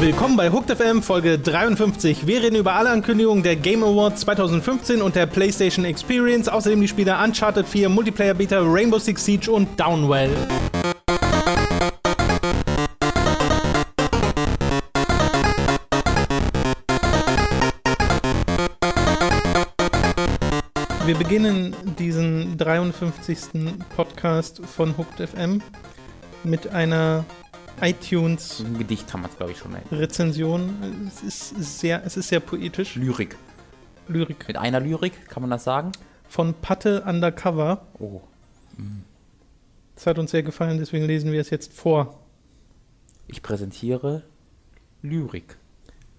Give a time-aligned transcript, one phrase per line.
[0.00, 2.26] Willkommen bei Hooked FM Folge 53.
[2.26, 6.88] Wir reden über alle Ankündigungen der Game Awards 2015 und der PlayStation Experience, außerdem die
[6.88, 10.30] Spiele Uncharted 4, Multiplayer Beta, Rainbow Six Siege und Downwell.
[21.10, 23.74] Wir beginnen diesen 53.
[23.96, 25.60] Podcast von Hooked FM
[26.44, 27.24] mit einer
[27.80, 29.86] iTunes Ein Gedicht kann man es, glaube ich, schon nennen.
[29.90, 31.10] Rezension.
[31.18, 32.94] Es ist sehr, es ist sehr poetisch.
[32.94, 33.36] Lyrik.
[34.06, 35.90] Lyrik Mit einer Lyrik, kann man das sagen?
[36.28, 37.88] von Patte Undercover.
[37.98, 38.20] Oh.
[39.96, 42.20] Das hat uns sehr gefallen, deswegen lesen wir es jetzt vor.
[43.26, 44.22] Ich präsentiere
[45.02, 45.56] Lyrik.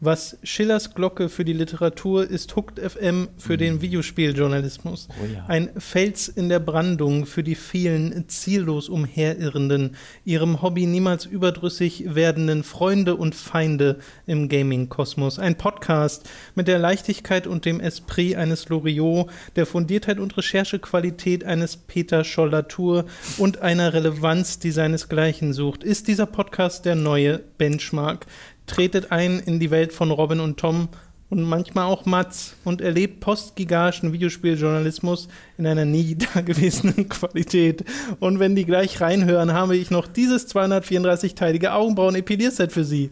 [0.03, 5.07] Was Schillers Glocke für die Literatur ist Hooked FM für den Videospieljournalismus.
[5.11, 5.45] Oh ja.
[5.47, 9.95] Ein Fels in der Brandung für die vielen ziellos umherirrenden,
[10.25, 15.37] ihrem Hobby niemals überdrüssig werdenden Freunde und Feinde im Gaming-Kosmos.
[15.37, 21.77] Ein Podcast mit der Leichtigkeit und dem Esprit eines Loriot, der Fundiertheit und Recherchequalität eines
[21.77, 23.05] Peter Schollatur
[23.37, 25.83] und einer Relevanz, die seinesgleichen sucht.
[25.83, 28.25] Ist dieser Podcast der neue Benchmark?
[28.67, 30.89] Tretet ein in die Welt von Robin und Tom
[31.31, 37.85] und manchmal auch Mats und erlebt postgigaschen Videospieljournalismus in einer nie dagewesenen Qualität.
[38.19, 43.11] Und wenn die gleich reinhören, habe ich noch dieses 234-teilige Augenbrauen-Epilierset für sie.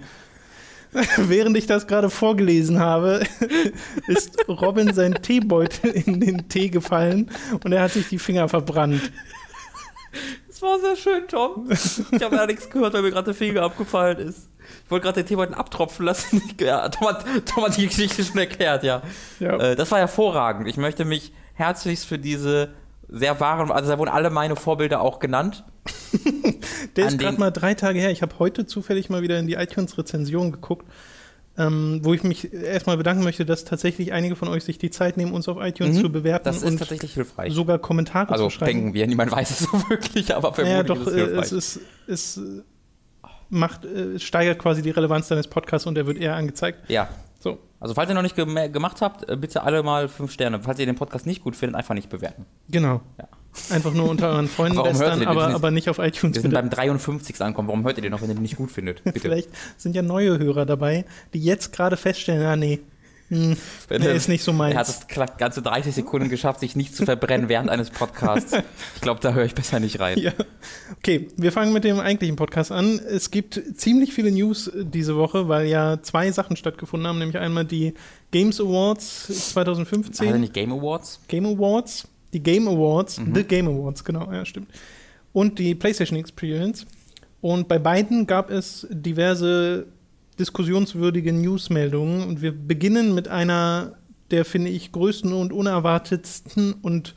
[1.17, 3.22] Während ich das gerade vorgelesen habe,
[4.08, 7.30] ist Robin sein Teebeutel in den Tee gefallen
[7.63, 9.11] und er hat sich die Finger verbrannt.
[10.59, 11.69] Das war sehr schön, Tom.
[12.11, 14.49] Ich habe nichts gehört, weil mir gerade der Finger abgefallen ist.
[14.83, 16.41] Ich wollte gerade den Teebeutel abtropfen lassen.
[16.59, 19.01] Ja, Tom, hat, Tom hat die Geschichte schon erklärt, ja.
[19.39, 19.57] Ja.
[19.57, 20.67] Äh, das war hervorragend.
[20.67, 22.73] Ich möchte mich herzlichst für diese
[23.07, 25.63] sehr wahren, also da wurden alle meine Vorbilder auch genannt.
[26.95, 28.11] Der ist gerade mal drei Tage her.
[28.11, 30.85] Ich habe heute zufällig mal wieder in die iTunes-Rezension geguckt,
[31.59, 35.17] ähm, wo ich mich erstmal bedanken möchte, dass tatsächlich einige von euch sich die Zeit
[35.17, 36.01] nehmen, uns auf iTunes Mhm.
[36.01, 37.53] zu bewerten Das ist und tatsächlich hilfreich.
[37.53, 38.72] sogar Kommentare also zu schreiben.
[38.73, 41.41] denken wir, niemand weiß es so wirklich, aber vermutlich doch, ist äh, es hilfreich.
[41.51, 42.41] es ist, es
[43.50, 46.89] macht, äh, es steigert quasi die Relevanz deines Podcasts und der wird eher angezeigt.
[46.89, 50.31] ja, So, also falls ihr noch nicht gem gemacht habt, äh, bitte alle mal fünf
[50.31, 50.59] Sterne.
[50.61, 52.45] Falls ihr den Podcast nicht gut findet, einfach nicht bewerten.
[52.69, 53.01] genau.
[53.17, 53.28] Ja.
[53.69, 55.55] Einfach nur unter euren Freunden Warum lästern, aber, nicht?
[55.55, 56.35] aber nicht auf iTunes.
[56.35, 56.61] Wir sind bitte.
[56.61, 57.41] beim 53.
[57.41, 57.67] ankommen.
[57.67, 59.03] Warum hört ihr den noch, wenn ihr den nicht gut findet?
[59.03, 59.19] Bitte.
[59.19, 62.79] Vielleicht sind ja neue Hörer dabei, die jetzt gerade feststellen, ah nee,
[63.29, 63.55] hm,
[63.87, 64.73] Wenn nee, ist nicht so meins.
[64.73, 68.53] Er hat es ganze 30 Sekunden geschafft, sich nicht zu verbrennen während eines Podcasts.
[68.95, 70.17] Ich glaube, da höre ich besser nicht rein.
[70.17, 70.31] Ja.
[70.97, 72.99] Okay, wir fangen mit dem eigentlichen Podcast an.
[72.99, 77.37] Es gibt ziemlich viele News äh, diese Woche, weil ja zwei Sachen stattgefunden haben, nämlich
[77.37, 77.93] einmal die
[78.31, 80.27] Games Awards 2015.
[80.27, 81.21] Hatte nicht Game Awards?
[81.27, 83.35] Game Awards, die Game Awards, Mhm.
[83.35, 84.69] The Game Awards, genau, ja, stimmt.
[85.34, 86.85] Und die PlayStation Experience.
[87.41, 89.85] Und bei beiden gab es diverse
[90.40, 92.28] diskussionswürdige Newsmeldungen.
[92.28, 93.94] Und wir beginnen mit einer
[94.31, 97.16] der, finde ich, größten und unerwartetsten und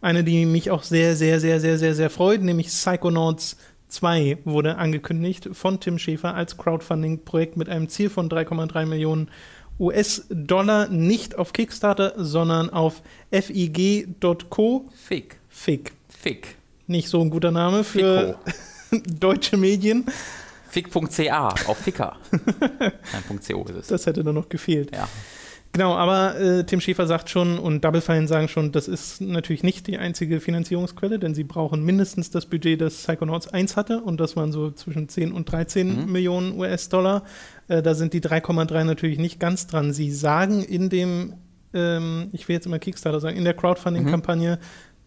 [0.00, 3.56] eine, die mich auch sehr, sehr, sehr, sehr, sehr, sehr freut, nämlich Psychonauts
[3.88, 9.30] 2 wurde angekündigt von Tim Schäfer als Crowdfunding-Projekt mit einem Ziel von 3,3 Millionen
[9.80, 13.02] US-Dollar, nicht auf Kickstarter, sondern auf
[13.32, 14.84] fig.co.
[14.94, 15.36] Fick.
[15.48, 15.92] Fick.
[16.08, 16.56] Fick.
[16.86, 18.38] Nicht so ein guter Name für
[19.18, 20.04] deutsche Medien.
[20.68, 22.16] Fick.ca auf Ficker.
[22.60, 23.86] Nein, .co ist es.
[23.88, 24.94] Das hätte dann noch gefehlt.
[24.94, 25.08] Ja.
[25.72, 29.62] Genau, aber äh, Tim Schäfer sagt schon und Double Fine sagen schon, das ist natürlich
[29.62, 34.18] nicht die einzige Finanzierungsquelle, denn sie brauchen mindestens das Budget, das Psychonauts 1 hatte und
[34.18, 36.12] das waren so zwischen 10 und 13 Mhm.
[36.12, 37.22] Millionen US-Dollar.
[37.70, 39.92] Äh, da sind die 3,3 natürlich nicht ganz dran.
[39.92, 41.34] Sie sagen in dem,
[41.72, 44.58] ähm, ich will jetzt immer Kickstarter sagen, in der Crowdfunding-Kampagne,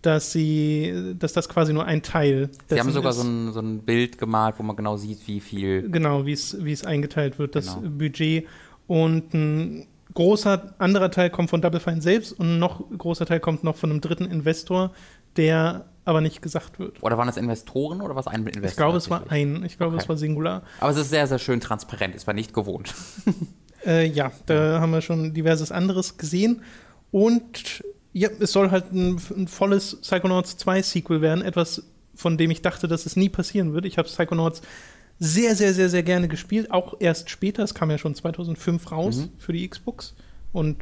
[0.02, 3.80] dass sie, dass das quasi nur ein Teil Sie haben sogar so ein, so ein
[3.80, 5.90] Bild gemalt, wo man genau sieht, wie viel.
[5.90, 7.90] Genau, wie es wie es eingeteilt wird, das Genau.
[7.90, 8.48] Budget.
[8.88, 13.40] Und ein großer anderer Teil kommt von Double Fine selbst und ein noch großer Teil
[13.42, 14.92] kommt noch von einem dritten Investor,
[15.36, 17.02] der aber nicht gesagt wird.
[17.02, 18.66] Oder waren es Investoren oder was ein Investor?
[18.70, 20.04] Ich glaube, es war ein, ich glaube, Okay.
[20.04, 20.64] es war Singular.
[20.80, 22.14] Aber es ist sehr, sehr schön transparent.
[22.16, 22.94] Es war nicht gewohnt.
[23.86, 26.62] Äh, ja, da haben wir schon diverses anderes gesehen.
[27.12, 27.84] Und
[28.14, 31.44] ja, es soll halt ein, ein volles Psychonauts 2 Sequel werden.
[31.44, 31.84] Etwas,
[32.16, 33.84] von dem ich dachte, dass es nie passieren wird.
[33.84, 34.62] Ich habe Psychonauts
[35.20, 36.72] sehr, sehr, sehr, sehr gerne gespielt.
[36.72, 37.62] Auch erst später.
[37.62, 39.30] Es kam ja schon 2005 raus Mhm.
[39.38, 40.16] für die Xbox.
[40.54, 40.78] Und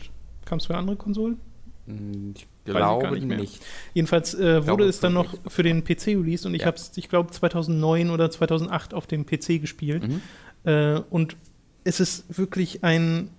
[0.45, 1.39] kam es für andere Konsolen?
[1.87, 3.61] Hm, Ich glaube nicht nicht.
[3.93, 6.67] Jedenfalls äh, wurde es dann noch für den PC released und ich Ja.
[6.67, 10.07] habe es, ich glaube, 2009 oder 2008 auf dem PC gespielt.
[10.07, 10.21] Mhm.
[10.63, 11.35] Äh, und
[11.83, 13.29] es ist wirklich ein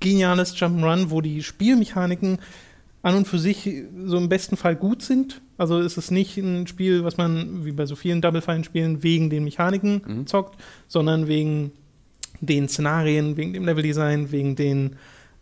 [0.00, 2.38] geniales Jump'n'Run, wo die Spielmechaniken
[3.02, 3.68] an und für sich
[4.06, 5.40] so im besten Fall gut sind.
[5.56, 9.30] Also ist es nicht ein Spiel, was man wie bei so vielen Double Fine-Spielen wegen
[9.30, 10.26] den Mechaniken Mhm.
[10.26, 11.72] zockt, sondern wegen
[12.40, 14.96] den Szenarien, wegen dem Leveldesign, wegen den,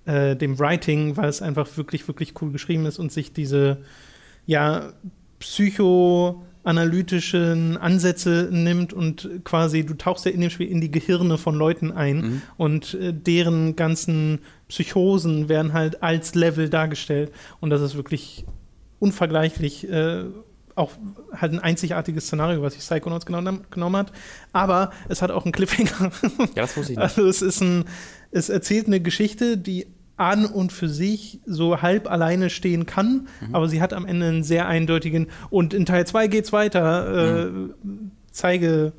[0.04, 3.78] äh, dem Writing, weil es einfach wirklich, wirklich cool geschrieben ist und sich diese
[4.46, 4.92] ja,
[5.38, 11.54] psychoanalytischen Ansätze nimmt und quasi, du tauchst ja in dem Spiel in die Gehirne von
[11.54, 12.42] Leuten ein Mhm.
[12.56, 18.44] und äh, deren ganzen Psychosen werden halt als Level dargestellt und das ist wirklich
[18.98, 19.88] unvergleichlich.
[19.90, 20.24] Äh,
[20.74, 20.92] auch
[21.36, 24.12] halt ein einzigartiges Szenario, was sich Psychonauts genommen, genommen hat.
[24.52, 26.10] Aber es hat auch einen Cliffhanger.
[26.54, 26.98] Ja, das wusste ich nicht.
[26.98, 27.84] Also es ist ein,
[28.30, 29.86] es erzählt eine Geschichte, die
[30.16, 33.54] an und für sich so halb alleine stehen kann, Mhm.
[33.54, 37.46] aber sie hat am Ende einen sehr eindeutigen und in Teil 2 geht's weiter.
[37.48, 37.50] Äh,
[38.30, 38.92] zeige,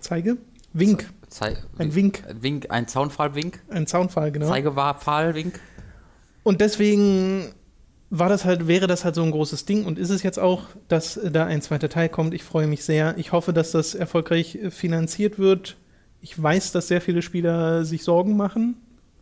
[0.00, 0.36] zeige?
[0.72, 1.08] Wink.
[1.28, 2.24] Zei Ein Wink.
[2.28, 3.60] Ein Wink, ein Zaunfallwink.
[3.70, 4.48] Ein Soundfall, genau.
[4.48, 5.60] Zeigepfahlwink.
[6.42, 7.52] Und deswegen
[8.10, 10.64] war das halt, wäre das halt so ein großes Ding und ist es jetzt auch,
[10.88, 12.34] dass äh, da ein zweiter Teil kommt.
[12.34, 13.14] Ich freue mich sehr.
[13.18, 15.76] Ich hoffe, dass das erfolgreich äh, finanziert wird.
[16.20, 18.76] Ich weiß, dass sehr viele Spieler sich Sorgen machen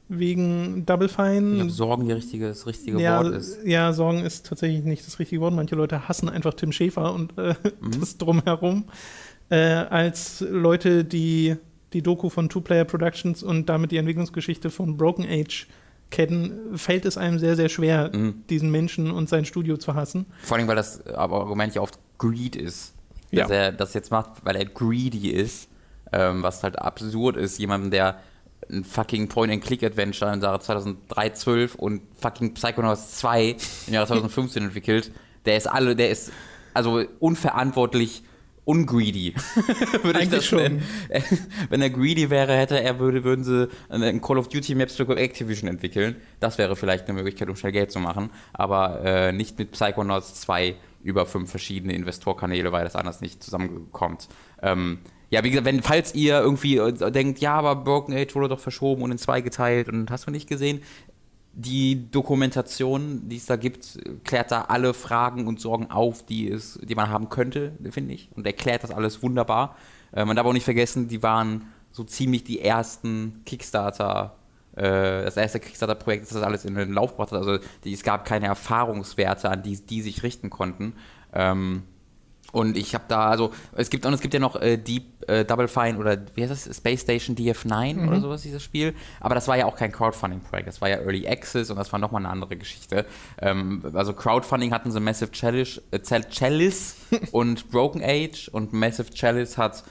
[0.09, 1.57] wegen Double Ich Fine.
[1.57, 3.59] glaube, Sorgen die richtige, das richtige ja, Wort ist.
[3.65, 5.53] ja, Sorgen ist tatsächlich nicht das richtige Wort.
[5.55, 8.01] Manche Leute hassen einfach Tim Schäfer und äh, Mhm.
[8.01, 8.85] das drumherum.
[9.51, 11.57] Äh, als Leute, die
[11.93, 15.67] die Doku von Two Player Productions und damit die Entwicklungsgeschichte von Broken Age
[16.11, 18.45] kennen, fällt es einem sehr, sehr schwer, Mhm.
[18.49, 20.27] diesen Menschen und sein Studio zu hassen.
[20.43, 22.95] Vor allem, weil das äh, aber Argument ja oft Greed ist.
[23.31, 23.43] Ja.
[23.43, 25.69] Dass er das jetzt macht, weil er greedy ist.
[26.11, 28.19] Ähm, was halt absurd ist, jemandem, der
[28.71, 33.57] ein fucking Point-and-Click-Adventure im Jahre 2003, 12 und fucking Psychonauts 2
[33.89, 35.13] im Jahre 2015 entwickelt,
[35.45, 36.33] der ist alle, der ist
[36.73, 38.23] also unverantwortlich
[38.69, 39.35] ungreedy,
[40.03, 40.59] würde ich das schon.
[40.59, 40.83] nennen.
[41.71, 45.09] Wenn er greedy wäre, hätte er, würde, würden sie ein Call of Duty Maps für
[45.17, 46.17] Activision entwickeln.
[46.39, 50.35] Das wäre vielleicht eine Möglichkeit, um schnell Geld zu machen, aber äh, nicht mit Psychonauts
[50.43, 54.29] 2 über fünf verschiedene Investorkanäle, weil das anders nicht zusammenkommt.
[54.61, 54.99] Ähm,
[55.31, 58.61] ja, wie gesagt, wenn, falls ihr irgendwie äh, denkt, ja, aber Broken Age wurde doch
[58.61, 60.83] verschoben und in zwei geteilt und hast du nicht gesehen,
[61.61, 66.79] die Dokumentation, die es da gibt, klärt da alle Fragen und Sorgen auf, die, es,
[66.85, 68.29] die man haben könnte, finde ich.
[68.37, 69.77] Und erklärt das alles wunderbar.
[70.13, 74.37] Äh, man darf auch nicht vergessen, die waren so ziemlich die ersten Kickstarter,
[74.77, 77.39] äh, das erste Kickstarter-Projekt, das das alles in den Lauf gebracht hat.
[77.39, 80.93] Also die, es gab keine Erfahrungswerte, an die die sich richten konnten.
[81.33, 81.83] Ähm,
[82.53, 85.45] und ich habe da, also es gibt und es gibt ja noch äh, Deep äh,
[85.45, 86.77] Double Fine oder wie heißt das?
[86.77, 88.95] Space Station DF9 oder sowas, dieses Spiel.
[89.21, 91.99] Aber das war ja auch kein Crowdfunding-Projekt, das war ja Early Access und das war
[91.99, 93.05] nochmal eine andere Geschichte.
[93.41, 96.97] Ähm, also Crowdfunding hatten sie Massive Chalice, äh, Chal- Chalice
[97.33, 99.85] und Broken Age und Massive Chalice hat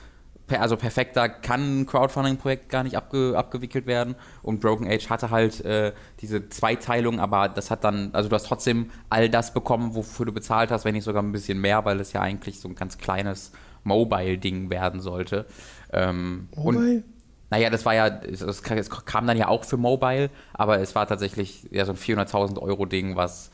[0.50, 4.16] also perfekter kann ein Crowdfunding-Projekt gar nicht abge, abgewickelt werden.
[4.42, 8.46] Und Broken Age hatte halt äh, diese Zweiteilung, aber das hat dann, also du hast
[8.48, 12.00] trotzdem all das bekommen, wofür du bezahlt hast, wenn nicht sogar ein bisschen mehr, weil
[12.00, 13.52] es ja eigentlich so ein ganz kleines
[13.84, 15.46] Mobile-Ding werden sollte.
[15.92, 17.04] Ähm, Und, Mobile?
[17.50, 21.08] naja, das war ja, es, es kam- dann ja auch für Mobile, aber es war
[21.08, 23.52] tatsächlich ja so ein 400.000 Euro Ding, was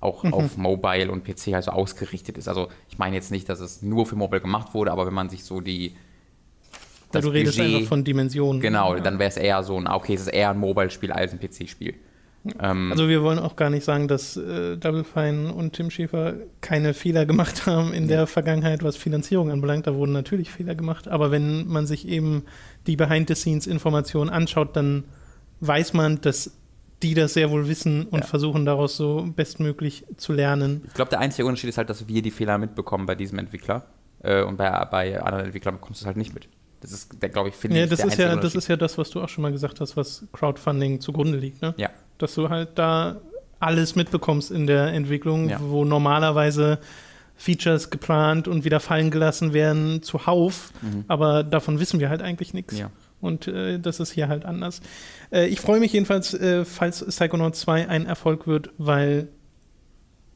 [0.00, 0.32] auch Mhm.
[0.32, 2.48] auf Mobile und PC halt so ausgerichtet ist.
[2.48, 5.28] Also ich meine jetzt nicht, dass es nur für Mobile gemacht wurde, aber wenn man
[5.28, 5.96] sich so die
[7.12, 8.60] Weil du redest einfach von Dimensionen.
[8.60, 9.00] Genau, Ja.
[9.00, 11.40] dann wäre es eher so ein, ah, okay, es ist eher ein Mobile-Spiel als ein
[11.40, 11.94] PC-Spiel.
[12.58, 16.34] Ähm, Also wir wollen auch gar nicht sagen, dass äh, Double Fine und Tim Schäfer
[16.62, 19.86] keine Fehler gemacht haben in der Vergangenheit, was Finanzierung anbelangt.
[19.86, 21.06] Da wurden natürlich Fehler gemacht.
[21.08, 22.44] Aber wenn man sich eben
[22.86, 25.04] die Behind-the-Scenes-Informationen anschaut, dann
[25.60, 26.52] weiß man, dass
[27.02, 28.26] die das sehr wohl wissen und Ja.
[28.26, 30.82] versuchen daraus so bestmöglich zu lernen.
[30.86, 33.86] ich glaube, der einzige Unterschied ist halt, dass wir die Fehler mitbekommen bei diesem Entwickler.
[34.22, 36.48] Äh, und bei, bei anderen Entwicklern bekommst du es halt nicht mit.
[36.80, 39.10] Das ist, glaube ich, finde Ja, ich, das ist ja, das ist ja das, was
[39.10, 41.74] du auch schon mal gesagt hast, was Crowdfunding zugrunde liegt, ne?
[41.76, 41.90] Ja.
[42.18, 43.20] Dass du halt da
[43.58, 45.58] alles mitbekommst in der Entwicklung, Ja.
[45.62, 46.78] wo normalerweise
[47.36, 51.04] Features geplant und wieder fallen gelassen werden zuhauf, Mhm.
[51.08, 52.78] aber davon wissen wir halt eigentlich nichts.
[52.78, 52.90] Ja.
[53.20, 54.80] Und äh, das ist hier halt anders.
[55.30, 59.28] Äh, ich freue mich jedenfalls, äh, falls Psychonauts 2 ein Erfolg wird, weil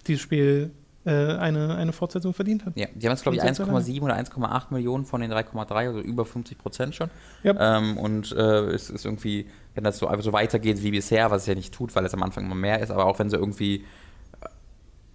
[0.06, 0.70] dieses Spiel
[1.04, 2.76] äh, eine, eine Fortsetzung verdient hat.
[2.76, 5.32] Ja, die haben jetzt, glaube ich, Und sehr, sehr 1,7 oder 1,8 Millionen von den
[5.32, 7.10] 3,3, also über 50 Prozent schon.
[7.42, 7.76] Ja.
[7.78, 11.42] Ähm, und äh, es ist irgendwie, wenn das so einfach so weitergeht wie bisher, was
[11.42, 13.36] es ja nicht tut, weil es am Anfang immer mehr ist, aber auch wenn sie
[13.36, 13.84] irgendwie.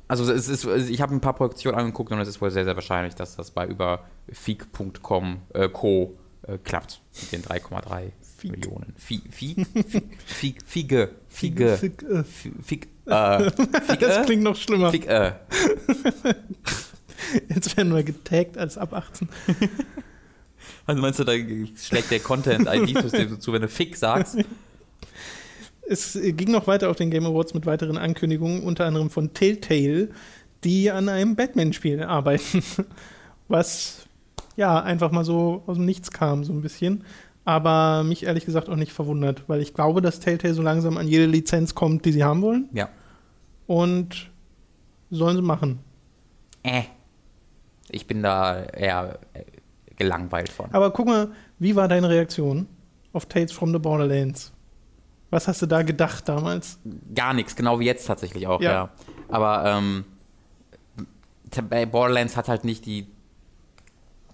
[0.07, 2.73] Also es ist, ich habe ein paar Produktionen angeguckt und es ist wohl sehr, sehr
[2.75, 6.17] wahrscheinlich, dass das bei über Feek.com äh, Co.
[6.47, 8.51] Äh, klappt mit den 3,3 Feek.
[8.51, 8.95] Millionen.
[8.97, 9.67] Fie- Feek?
[10.25, 10.63] Feek?
[10.65, 11.09] Fiege.
[11.27, 11.77] Fiege.
[13.09, 14.05] Fick, äh.
[14.05, 14.25] Das äh?
[14.25, 14.91] klingt noch schlimmer.
[14.91, 15.07] Fieg.
[15.07, 15.33] Äh.
[17.49, 19.29] Jetzt werden wir getaggt als ab 18.
[20.85, 24.37] Also meinst du, da schlägt der Content-ID-System zu, wenn du Fick sagst?
[25.87, 30.09] es ging noch weiter auf den Game Awards mit weiteren Ankündigungen, unter anderem von Telltale,
[30.63, 32.63] die an einem Batman-Spiel arbeiten.
[33.47, 34.07] Was
[34.55, 37.03] ja einfach mal so aus dem Nichts kam, so ein bisschen.
[37.45, 41.07] Aber mich ehrlich gesagt auch nicht verwundert, weil ich glaube, dass Telltale so langsam an
[41.07, 42.67] jede Lizenz kommt, die sie haben wollen.
[42.73, 42.89] Ja.
[43.69, 44.31] Und
[45.11, 45.77] sollen sie machen.
[46.63, 46.81] Äh.
[47.91, 49.43] Ich bin da eher äh,
[49.95, 50.73] gelangweilt von.
[50.73, 52.65] Aber guck mal, wie war deine Reaktion
[53.13, 54.51] auf Tales from the Borderlands?
[55.29, 56.79] Was hast du da gedacht damals?
[57.13, 58.71] Gar nichts, genau wie jetzt tatsächlich auch, Ja.
[58.71, 58.89] ja.
[59.27, 60.05] Aber ähm,
[61.91, 63.07] Borderlands hat halt nicht die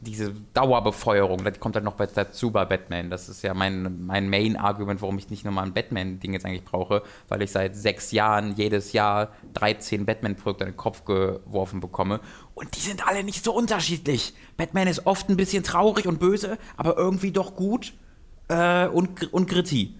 [0.06, 3.10] diese Dauerbefeuerung, die kommt halt noch dazu bei Batman.
[3.10, 7.04] Das ist ja mein, mein Main-Argument, warum ich nicht nochmal ein Batman-Ding jetzt eigentlich brauche,
[7.28, 12.22] weil ich seit sechs Jahren jedes Jahr 13 Batman-Projekte in den Kopf geworfen bekomme.
[12.54, 14.34] Und die sind alle nicht so unterschiedlich.
[14.56, 17.94] Batman ist oft ein bisschen traurig und böse, aber irgendwie doch gut
[18.48, 19.96] äh, und, und gritty.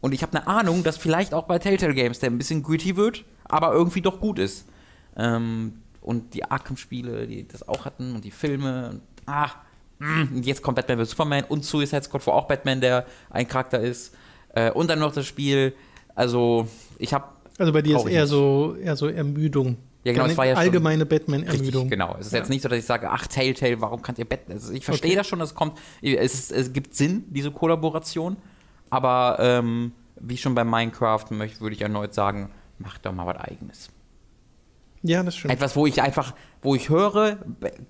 [0.00, 2.96] Und ich habe eine Ahnung, dass vielleicht auch bei Telltale Games der ein bisschen gritty
[2.96, 4.66] wird, aber irgendwie doch gut ist.
[5.16, 9.00] Ähm, und die Arkham-Spiele, die das auch hatten und die Filme.
[9.28, 9.50] Ah,
[10.00, 11.10] und jetzt kommt Batman vs.
[11.10, 14.14] Superman und Suicide Squad, wo auch Batman der ein Charakter ist.
[14.54, 15.74] Äh, und dann noch das Spiel.
[16.14, 16.68] Also,
[16.98, 17.24] ich habe
[17.58, 18.30] Also bei dir ist eher nicht.
[18.30, 19.76] so, eher so Ermüdung.
[20.04, 21.90] Ja, genau, es war ja allgemeine Batman-Ermüdung.
[21.90, 22.16] genau.
[22.18, 22.38] Es ist Ja.
[22.38, 24.56] jetzt nicht so, dass ich sage, ach, Telltale, warum kann ihr Batman?
[24.56, 25.16] Also ich verstehe Okay.
[25.18, 25.76] das schon, das kommt.
[26.00, 28.36] Es, es gibt Sinn, diese Kollaboration.
[28.90, 33.36] Aber ähm, wie schon bei Minecraft möchte, würde ich erneut sagen, macht doch mal was
[33.36, 33.90] Eigenes.
[35.02, 35.52] Ja, das stimmt.
[35.54, 37.38] Etwas, wo ich einfach, wo ich höre,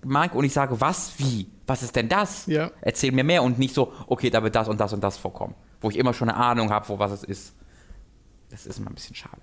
[0.04, 1.46] mag und ich sage, was, wie?
[1.66, 2.46] Was ist denn das?
[2.46, 2.70] Ja.
[2.80, 5.54] Erzähl mir mehr und nicht so, okay, da wird das und das und das vorkommen.
[5.80, 7.54] Wo ich immer schon eine Ahnung habe, wo was es ist.
[8.50, 9.36] Das ist immer ein bisschen schade.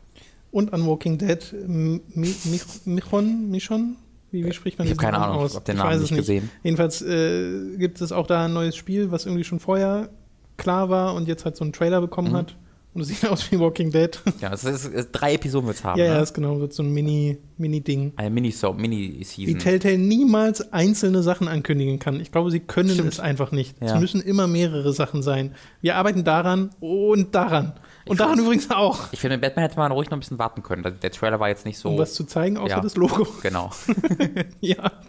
[0.51, 3.95] Und an Walking Dead, Mi- Mich- Michon, Michon?
[4.31, 5.51] Wie, wie spricht man Ich hab diesen keine Namen Ahnung, aus?
[5.51, 6.49] ich hab den Namen weiß nicht es gesehen.
[6.63, 10.09] Jedenfalls äh, gibt es auch da ein neues Spiel, was irgendwie schon vorher
[10.57, 12.35] klar war und jetzt halt so einen Trailer bekommen Mhm.
[12.37, 12.55] hat.
[12.95, 14.17] Und es sieht aus wie Walking Dead.
[14.41, 15.99] Ja, es ist, es, drei Episoden wird es haben.
[15.99, 16.23] ja, ja, ne?
[16.23, 18.13] ist genau, wird so ein Mini- Mini-Ding.
[18.15, 18.77] Eine Mini-Season.
[18.79, 22.19] Wie Mini Telltale niemals einzelne Sachen ankündigen kann.
[22.21, 23.11] Ich glaube, sie können Stimmt.
[23.11, 23.75] es einfach nicht.
[23.81, 23.99] Es Ja.
[23.99, 25.53] müssen immer mehrere Sachen sein.
[25.81, 27.73] Wir arbeiten daran und daran.
[28.05, 29.11] Und Ich daran find- übrigens auch.
[29.11, 30.83] Ich finde, Batman hätte man ruhig noch ein bisschen warten können.
[30.83, 31.89] Der- Der Trailer war jetzt nicht so.
[31.89, 32.81] Um was zu zeigen, außer Ja.
[32.81, 33.27] das Logo.
[33.41, 33.71] genau.
[34.61, 34.91] ja.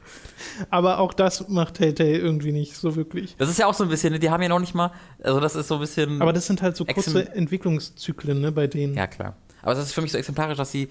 [0.70, 3.36] Aber auch das macht Telltale irgendwie nicht so wirklich.
[3.38, 5.40] Das ist ja auch so ein bisschen, ne, die haben ja noch nicht mal, also
[5.40, 6.20] das ist so ein bisschen.
[6.22, 8.94] Aber das sind halt so kurze Exem- Entwicklungszyklen, ne, bei denen.
[8.94, 9.36] ja, klar.
[9.62, 10.88] Aber das ist für mich so exemplarisch, dass sie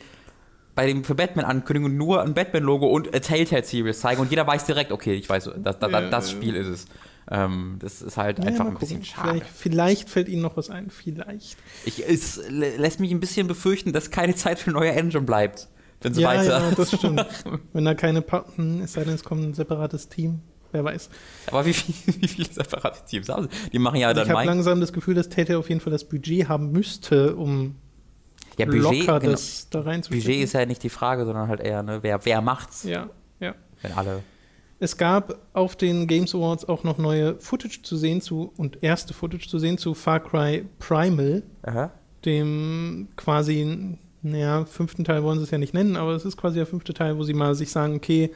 [0.75, 4.91] bei dem für Batman-Ankündigung nur ein Batman-Logo und a Telltale-Series zeigen und jeder weiß direkt,
[4.91, 6.38] okay, ich weiß, das, das, Ja, das ja.
[6.38, 6.86] Spiel ist es.
[7.31, 9.29] Ähm, das ist halt Ja, einfach ein bisschen schade.
[9.39, 10.89] Vielleicht, vielleicht fällt ihnen noch was ein.
[10.91, 11.57] Vielleicht.
[11.86, 15.67] Ich, es lä- lässt mich ein bisschen befürchten, dass keine Zeit für neue Engine bleibt,
[16.02, 16.44] wenn sie Ja, weiter.
[16.60, 17.25] ja, das stimmt.
[17.74, 20.42] Wenn da keine Pa- hm, es sei denn, es kommt ein separates Team.
[20.72, 21.10] Wer weiß.
[21.48, 23.70] Aber wie, viel, wie viele separate Teams haben sie?
[23.72, 25.92] Die machen ja Also dann ich habe langsam das Gefühl, dass Telltale auf jeden Fall
[25.92, 27.75] das Budget haben müsste, um
[28.58, 29.32] ja, Budget, locker genau.
[29.32, 30.24] das da reinzustecken.
[30.25, 33.10] Budget ist ja nicht die Frage, sondern halt eher, ne, wer, wer macht's, Ja,
[33.40, 33.54] ja.
[33.82, 34.22] wenn alle.
[34.80, 39.14] Es gab auf den Games Awards auch noch neue Footage zu sehen zu und erste
[39.14, 41.92] Footage zu sehen zu Far Cry Primal, Aha.
[42.25, 46.55] dem quasi, naja, fünften Teil wollen sie es ja nicht nennen, aber es ist quasi
[46.58, 48.32] der fünfte Teil, wo sie mal sich sagen, okay,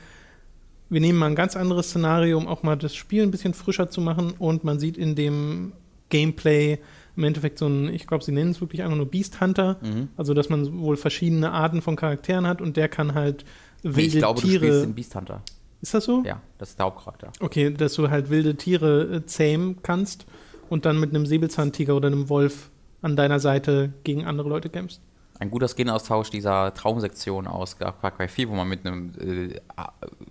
[0.89, 3.89] wir nehmen mal ein ganz anderes Szenario, um auch mal das Spiel ein bisschen frischer
[3.89, 5.74] zu machen und man sieht in dem
[6.10, 6.79] Gameplay
[7.15, 10.08] im Endeffekt so ein, ich glaube, sie nennen es wirklich einfach nur Beast Hunter, Mhm.
[10.17, 13.46] also dass man wohl verschiedene Arten von Charakteren hat und der kann halt
[13.84, 14.65] wilde Ich glaube, du Tiere.
[14.65, 15.41] spielst den Beast Hunter.
[15.81, 16.24] ist das so?
[16.25, 17.31] Ja, das ist der Hauptcharakter.
[17.39, 20.25] Okay, dass du halt wilde Tiere äh, zähmen kannst
[20.69, 22.69] und dann mit einem Säbelzahntiger oder einem Wolf
[23.01, 25.01] an deiner Seite gegen andere Leute kämpfst.
[25.41, 29.60] Ein guter Skin-Austausch dieser Traumsektion aus Far Cry 4, wo man mit einem äh,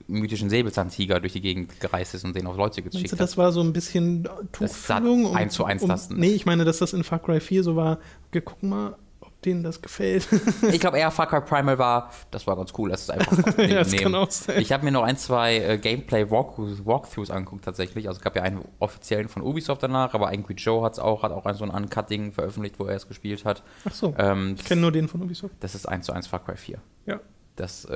[0.06, 3.20] mythischen Säbelzahntiger durch die Gegend gereist ist und den auf Leute Meinst geschickt du, hat.
[3.20, 5.34] das war so ein bisschen Das Tuchfühlung?
[5.34, 7.98] eins zu eins das- Nee, ich meine, dass das in Far Cry 4 so war,
[8.28, 8.96] okay, guck mal,
[9.44, 10.28] denen das gefällt.
[10.72, 13.78] Ich glaube eher Far Cry Primal war, das war ganz cool, das ist einfach ja,
[13.78, 14.26] das nehmen.
[14.58, 18.08] Ich habe mir noch ein, zwei äh, Gameplay-Walkthroughs Walkthroughs angeguckt tatsächlich.
[18.08, 21.32] Also es gab ja einen offiziellen von Ubisoft danach, aber Angry Joe hat's auch, hat
[21.32, 23.62] auch so ein Uncutting veröffentlicht, wo er es gespielt hat.
[23.84, 25.54] Ach so, Ähm, ich kenne nur den von Ubisoft.
[25.60, 26.78] das ist 1 zu 1 Far Cry 4.
[27.06, 27.20] Ja.
[27.56, 27.92] Das, äh,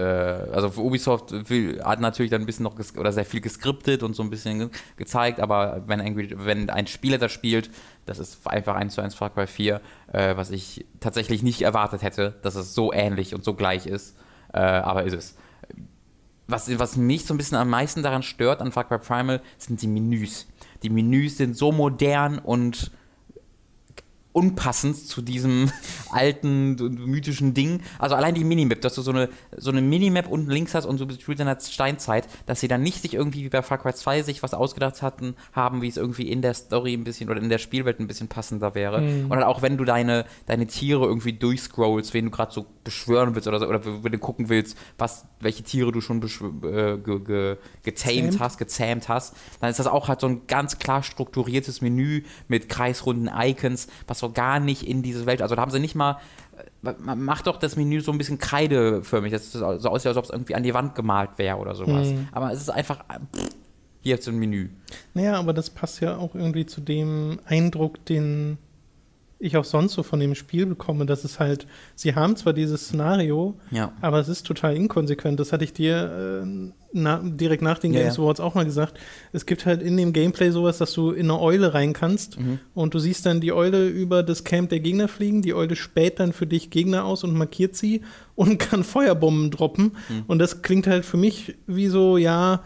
[0.53, 4.15] also für Ubisoft will, hat natürlich dann ein bisschen noch oder sehr viel geskriptet und
[4.15, 7.71] so ein bisschen ge gezeigt, aber wenn, Angry, wenn ein Spieler das spielt,
[8.07, 9.81] das ist einfach 1 zu 1 Far Cry 4,
[10.13, 14.17] äh, was ich tatsächlich nicht erwartet hätte, dass es so ähnlich und so gleich ist,
[14.53, 15.37] äh, aber ist es.
[16.49, 19.81] Was, was mich so ein bisschen am meisten daran stört an Far Cry Primal, sind
[19.81, 20.49] die Menüs.
[20.83, 22.91] Die Menüs sind so modern und
[24.33, 25.71] unpassend zu diesem
[26.11, 27.81] alten, mythischen Ding.
[27.99, 30.99] Also allein die Minimap, dass du so eine, so eine Minimap unten links hast und
[30.99, 33.93] so spielst in der Steinzeit, dass sie dann nicht sich irgendwie wie bei Far Cry
[33.93, 37.41] 2 sich was ausgedacht hatten, haben, wie es irgendwie in der Story ein bisschen oder
[37.41, 39.03] in der Spielwelt ein bisschen passender wäre.
[39.03, 39.25] Mhm.
[39.25, 43.35] Und dann auch wenn du deine, deine Tiere irgendwie durchscrollst, wen du gerade so beschwören
[43.35, 47.21] willst oder so, oder wenn du gucken willst, was, welche Tiere du schon äh, ge,
[47.21, 51.83] ge, getamed hast, gezähmt hast, dann ist das auch halt so ein ganz klar strukturiertes
[51.83, 55.81] Menü mit kreisrunden Icons, was so gar nicht in diese Welt, also da haben sie
[55.81, 56.19] nicht mal
[56.83, 60.17] äh, man macht doch das Menü so ein bisschen kreideförmig, dass es so aussieht, als
[60.17, 62.09] ob es irgendwie an die Wand gemalt wäre oder sowas.
[62.09, 62.29] Mhm.
[62.33, 63.51] Aber es ist einfach, äh, pff,
[64.03, 64.69] hier ist ein Menü.
[65.15, 68.59] Naja, aber das passt ja auch irgendwie zu dem Eindruck, den
[69.43, 72.83] ich auch sonst so von dem Spiel bekomme, dass es halt, sie haben zwar dieses
[72.83, 73.93] Szenario, ja.
[74.01, 75.41] aber es ist total inkonsequent.
[75.41, 79.01] Das hatte ich dir äh, na, direkt nach den Games ja, Awards auch mal gesagt.
[79.33, 82.61] Es gibt halt in dem Gameplay sowas, dass du in eine Eule rein kannst mhm.
[82.75, 85.43] und du siehst dann die Eule über das Camp der Gegner fliegen.
[85.43, 88.03] Die Eule späht dann für dich Gegner aus und markiert sie
[88.37, 89.97] und kann Feuerbomben droppen.
[90.09, 90.25] Mhm.
[90.29, 92.63] Und das klingt halt für mich wie so, ja,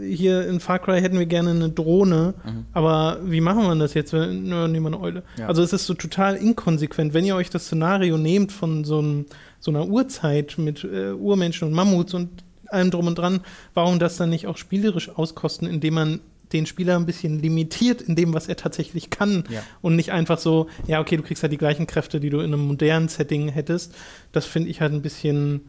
[0.00, 2.66] hier in Far Cry hätten wir gerne eine Drohne, mhm.
[2.72, 4.12] aber wie machen wir das jetzt?
[4.12, 5.22] Nehmen wir eine Eule.
[5.38, 5.46] Ja.
[5.46, 9.26] Also es ist so total inkonsequent, wenn ihr euch das Szenario nehmt von so, einem,
[9.60, 12.30] so einer Urzeit mit äh, Urmenschen und Mammuts und
[12.68, 13.40] allem drum und dran,
[13.74, 16.20] warum das dann nicht auch spielerisch auskosten, indem man
[16.52, 19.62] den Spieler ein bisschen limitiert in dem, was er tatsächlich kann ja.
[19.80, 22.52] und nicht einfach so, ja, okay, du kriegst halt die gleichen Kräfte, die du in
[22.52, 23.94] einem modernen Setting hättest.
[24.32, 25.62] Das finde ich halt ein bisschen,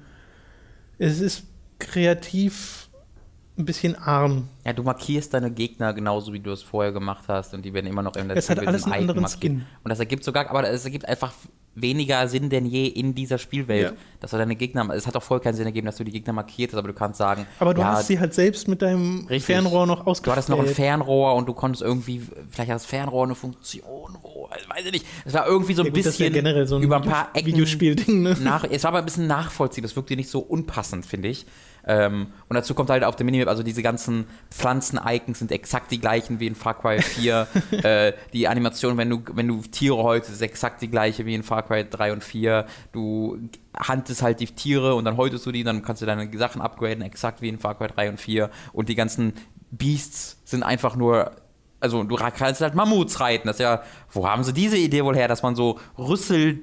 [0.97, 1.43] es ist
[1.79, 2.82] kreativ
[3.57, 4.49] ein bisschen arm.
[4.65, 7.87] Ja, du markierst deine Gegner genauso, wie du es vorher gemacht hast und die werden
[7.87, 9.39] immer noch in der Es hat alles einen anderen markiert.
[9.39, 9.65] Skin.
[9.83, 11.33] Und das ergibt sogar, aber es ergibt einfach
[11.75, 13.97] weniger Sinn denn je in dieser Spielwelt, ja.
[14.19, 16.33] dass du deine Gegner, es hat auch voll keinen Sinn ergeben, dass du die Gegner
[16.33, 17.47] markiert hast, aber du kannst sagen.
[17.59, 19.45] Aber du ja, hast sie halt selbst mit deinem richtig.
[19.45, 20.25] Fernrohr noch ausgestellt.
[20.25, 24.17] Du hattest noch ein Fernrohr und du konntest irgendwie, vielleicht hat das Fernrohr eine Funktion,
[24.21, 25.05] wo, also weiß ich nicht.
[25.25, 27.47] Es war irgendwie so ein ja, gut, bisschen generell so ein über ein paar Ecken.
[27.47, 28.37] Videospielding, ne?
[28.41, 31.45] Nach, es war aber ein bisschen nachvollziehbar, das wirkte nicht so unpassend, finde ich.
[31.85, 35.99] Ähm, und dazu kommt halt auf der Minimap, also diese ganzen Pflanzen-Icons sind exakt die
[35.99, 37.47] gleichen wie in Far Cry 4.
[37.83, 41.43] äh, die Animation, wenn du, wenn du Tiere häutest, ist exakt die gleiche wie in
[41.43, 42.65] Far Cry 3 und 4.
[42.91, 43.37] Du
[43.77, 47.03] handest halt die Tiere und dann häutest du die, dann kannst du deine Sachen upgraden,
[47.03, 48.49] exakt wie in Far Cry 3 und 4.
[48.71, 49.33] Und die ganzen
[49.71, 51.31] Beasts sind einfach nur
[51.79, 53.47] also du kannst halt Mammuts reiten.
[53.47, 56.61] Das ist ja, wo haben sie diese Idee wohl her, dass man so Rüssel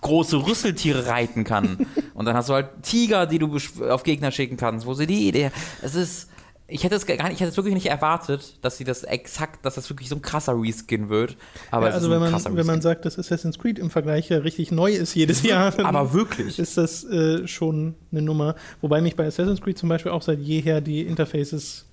[0.00, 1.86] große Rüsseltiere reiten kann.
[2.14, 3.56] Und dann hast du halt Tiger, die du
[3.88, 4.86] auf Gegner schicken kannst.
[4.86, 5.50] Wo sie die Idee?
[5.82, 6.30] Es ist.
[6.70, 9.64] Ich hätte es gar nicht, ich hätte es wirklich nicht erwartet, dass sie das exakt,
[9.64, 11.38] dass das wirklich so ein krasser Reskin wird.
[11.70, 14.70] Aber ja, also wenn man, wenn man sagt, dass Assassin's Creed im Vergleich ja richtig
[14.70, 18.54] neu ist jedes Jahr, aber wirklich ist das äh, schon eine Nummer.
[18.82, 21.86] Wobei mich bei Assassin's Creed zum Beispiel auch seit jeher die Interfaces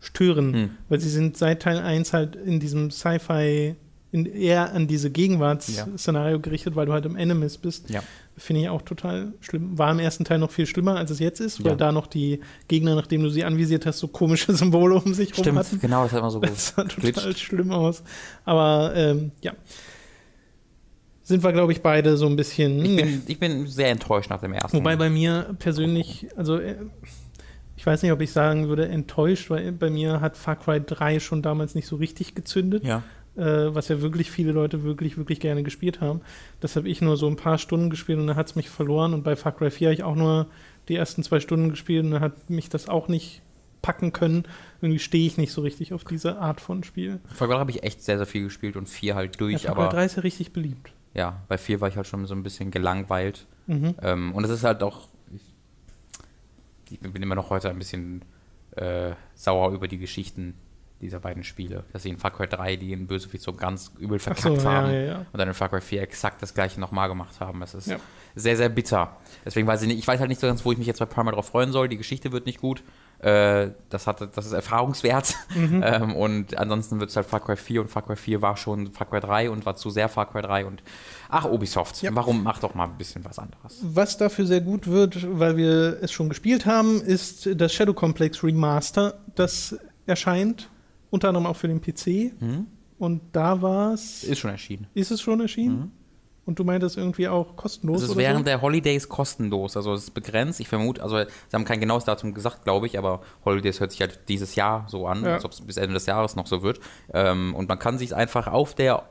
[0.00, 0.70] stören, hm.
[0.88, 3.76] weil sie sind seit Teil 1 halt in diesem Sci-Fi
[4.14, 6.40] in, eher an diese Gegenwartsszenario ja.
[6.40, 7.90] gerichtet, weil du halt im Enemies bist.
[7.90, 8.00] Ja.
[8.36, 9.76] Finde ich auch total schlimm.
[9.76, 11.64] War im ersten Teil noch viel schlimmer, als es jetzt ist, ja.
[11.64, 15.30] weil da noch die Gegner, nachdem du sie anvisiert hast, so komische Symbole um sich
[15.30, 15.80] Stimmt, rum hatten.
[15.80, 17.40] genau, das hat immer so Das sah total glitscht.
[17.40, 18.04] schlimm aus.
[18.44, 19.52] Aber ähm, ja.
[21.24, 22.84] Sind wir, glaube ich, beide so ein bisschen.
[22.84, 24.76] Ich bin, ich bin sehr enttäuscht nach dem ersten.
[24.76, 26.76] Wobei bei mir persönlich, also äh,
[27.76, 31.18] ich weiß nicht, ob ich sagen würde, enttäuscht, weil bei mir hat Far Cry 3
[31.18, 32.84] schon damals nicht so richtig gezündet.
[32.84, 33.02] Ja
[33.36, 36.20] äh, was ja wirklich viele Leute wirklich, wirklich gerne gespielt haben.
[36.60, 39.14] Das habe ich nur so ein paar Stunden gespielt und dann hat es mich verloren.
[39.14, 40.46] Und bei Far Cry 4 habe ich auch nur
[40.88, 43.42] die ersten zwei Stunden gespielt und dann hat mich das auch nicht
[43.82, 44.44] packen können.
[44.80, 47.20] Irgendwie stehe ich nicht so richtig auf diese Art von Spiel.
[47.32, 49.64] Far Cry habe ich echt sehr, sehr viel gespielt und 4 halt durch.
[49.64, 50.92] Ja, Far Cry 3 ist ja richtig beliebt.
[51.14, 53.46] Ja, bei 4 war ich halt schon so ein bisschen gelangweilt.
[53.66, 53.94] Mhm.
[54.02, 55.08] Ähm, und es ist halt auch.
[55.34, 58.22] Ich, ich bin immer noch heute ein bisschen
[58.76, 60.54] äh, sauer über die Geschichten
[61.04, 61.84] dieser beiden Spiele.
[61.92, 64.88] Dass sie in Far Cry 3 die in Bösewicht so ganz übel verkackt so, haben
[64.88, 65.26] ja, ja, ja.
[65.32, 67.62] und dann in Far Cry 4 exakt das gleiche nochmal gemacht haben.
[67.62, 67.94] Es ist
[68.34, 69.16] sehr, sehr bitter.
[69.44, 71.06] Deswegen weiß ich nicht, ich weiß halt nicht so ganz, wo ich mich jetzt bei
[71.06, 71.88] Primal drauf freuen soll.
[71.88, 72.82] Die Geschichte wird nicht gut.
[73.20, 75.36] Äh, das, hat, das ist erfahrungswert.
[75.54, 75.82] Mhm.
[75.86, 78.92] ähm, und ansonsten wird es halt Far Cry 4 und Far Cry 4 war schon
[78.92, 80.82] Far Cry 3 und war zu sehr Far Cry 3 und
[81.28, 83.78] ach, Ubisoft, warum mach doch mal ein bisschen was anderes?
[83.82, 88.42] Was dafür sehr gut wird, weil wir es schon gespielt haben, ist das Shadow Complex
[88.42, 90.68] Remaster, das erscheint
[91.14, 92.32] unter anderem auch für den PC.
[92.40, 92.66] Mhm.
[92.98, 94.24] Und da war es.
[94.24, 94.88] Ist schon erschienen.
[94.94, 95.78] Ist es schon erschienen?
[95.78, 95.90] Mhm.
[96.44, 98.02] Und du meintest irgendwie auch kostenlos?
[98.02, 98.44] Es ist während so?
[98.44, 99.76] der Holidays kostenlos.
[99.76, 100.60] Also es ist begrenzt.
[100.60, 104.00] Ich vermute, also sie haben kein genaues Datum gesagt, glaube ich, aber Holidays hört sich
[104.00, 105.34] halt dieses Jahr so an, ja.
[105.34, 106.80] als ob es bis Ende des Jahres noch so wird.
[107.14, 109.04] Ähm, und man kann sich einfach auf der,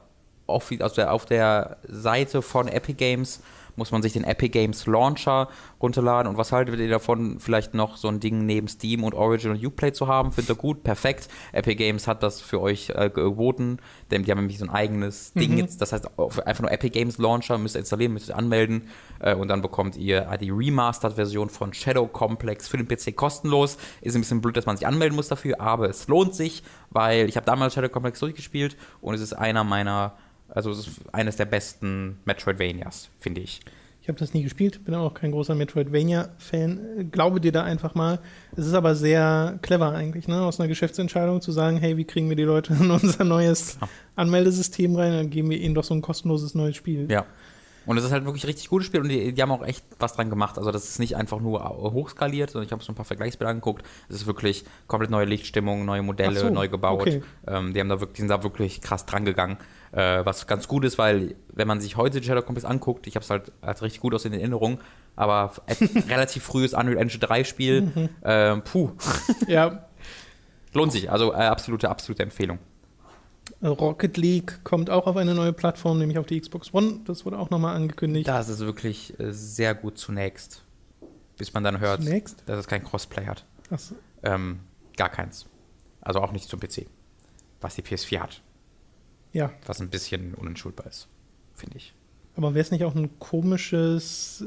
[0.46, 3.42] auf, also auf der Seite von Epic Games
[3.76, 5.50] muss man sich den Epic Games Launcher
[5.82, 6.30] runterladen.
[6.30, 9.66] Und was haltet ihr davon, vielleicht noch so ein Ding neben Steam und Origin und
[9.66, 10.32] Uplay zu haben?
[10.32, 11.28] Findet ihr gut, perfekt.
[11.52, 13.78] Epic Games hat das für euch äh, geboten,
[14.12, 15.58] denn die haben nämlich so ein eigenes Ding Mhm.
[15.60, 15.82] jetzt.
[15.82, 16.08] Das heißt,
[16.46, 18.88] einfach nur Epic Games Launcher müsst ihr installieren, müsst ihr anmelden
[19.20, 23.78] äh, und dann bekommt ihr die Remastered-Version von Shadow Complex für den PC kostenlos.
[24.02, 27.28] Ist ein bisschen blöd, dass man sich anmelden muss dafür, aber es lohnt sich, weil
[27.30, 30.14] ich habe damals Shadow Complex durchgespielt und es ist einer meiner,
[30.54, 33.62] also es ist eines der besten Metroidvanias, finde ich.
[34.02, 37.10] Ich habe das nie gespielt, bin auch kein großer Metroidvania-Fan.
[37.10, 38.20] Glaube dir da einfach mal.
[38.56, 40.42] Es ist aber sehr clever eigentlich, ne?
[40.42, 43.78] aus einer Geschäftsentscheidung zu sagen, hey, wie kriegen wir die Leute in unser neues.
[44.18, 45.14] Anmeldesystem rein?
[45.14, 47.10] Dann geben wir ihnen doch so ein kostenloses neues Spiel.
[47.10, 47.26] Ja.
[47.86, 50.14] Und es ist halt wirklich richtig gutes Spiel und die, die haben auch echt was
[50.14, 50.58] dran gemacht.
[50.58, 51.62] Also das ist nicht einfach nur
[51.94, 53.86] hochskaliert, sondern ich habe so ein paar Vergleichsbilder angeguckt.
[54.10, 57.02] Es ist wirklich komplett neue Lichtstimmung, neue Modelle, so, neu gebaut.
[57.02, 57.22] okay.
[57.48, 59.58] Ähm, die, haben da wirklich, die sind da wirklich krass dran gegangen.
[59.92, 63.16] Äh, was ganz gut ist, weil wenn man sich heute die Shadow Complex anguckt, ich
[63.16, 64.80] habe es halt als richtig gut aus in Erinnerung,
[65.16, 65.52] aber
[66.10, 68.10] relativ frühes Unreal Engine 3 Spiel, Mhm.
[68.24, 68.92] ähm, puh,
[69.48, 69.86] Ja,
[70.74, 71.12] lohnt sich.
[71.12, 72.60] Also äh, absolute, absolute Empfehlung.
[73.62, 77.02] Äh, Rocket League kommt auch auf eine neue Plattform, nämlich auf die Xbox One.
[77.06, 78.28] Das wurde auch nochmal angekündigt.
[78.28, 80.64] Das ist wirklich äh, sehr gut zunächst.
[81.38, 82.44] Bis man dann hört, Zunächst?
[82.46, 83.44] dass es kein Crossplay hat.
[83.70, 83.96] Achso.
[84.22, 84.60] Ähm,
[84.98, 85.48] gar keins.
[86.02, 86.86] Also auch nicht zum PC.
[87.60, 88.42] Was die PS4 hat.
[89.32, 91.08] Ja, Was ein bisschen unentschuldbar ist,
[91.56, 91.96] finde ich.
[92.36, 94.44] aber wäre es nicht auch ein komisches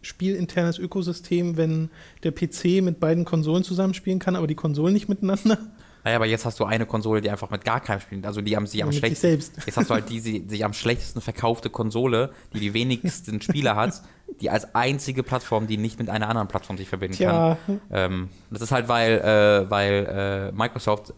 [0.00, 1.90] spielinternes Ökosystem, wenn
[2.22, 5.58] der PC mit beiden Konsolen zusammenspielen kann, aber die Konsolen nicht miteinander?
[6.04, 8.26] Naja, aber jetzt hast du eine Konsole, die einfach mit gar keinem spielt.
[8.26, 9.62] Also die haben sie am mit sich schlechtesten.
[9.64, 13.76] Jetzt hast du halt die, die, die am schlechtesten verkaufte Konsole, die die wenigsten Spieler
[13.76, 14.02] hat,
[14.40, 17.56] die als einzige Plattform, die nicht mit einer anderen Plattform sich verbinden kann.
[17.56, 17.58] Tja,
[17.90, 21.14] Ähm, das ist halt, weil, äh, weil äh, Microsoft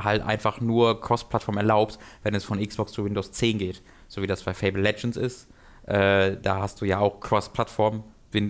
[0.00, 3.82] halt einfach nur Cross-Plattform erlaubt, wenn es von Xbox zu Windows 10 geht.
[4.06, 5.48] So wie das bei Fable Legends ist.
[5.86, 8.04] Äh, da hast du ja auch Cross-Plattform,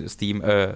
[0.07, 0.75] Steam, äh,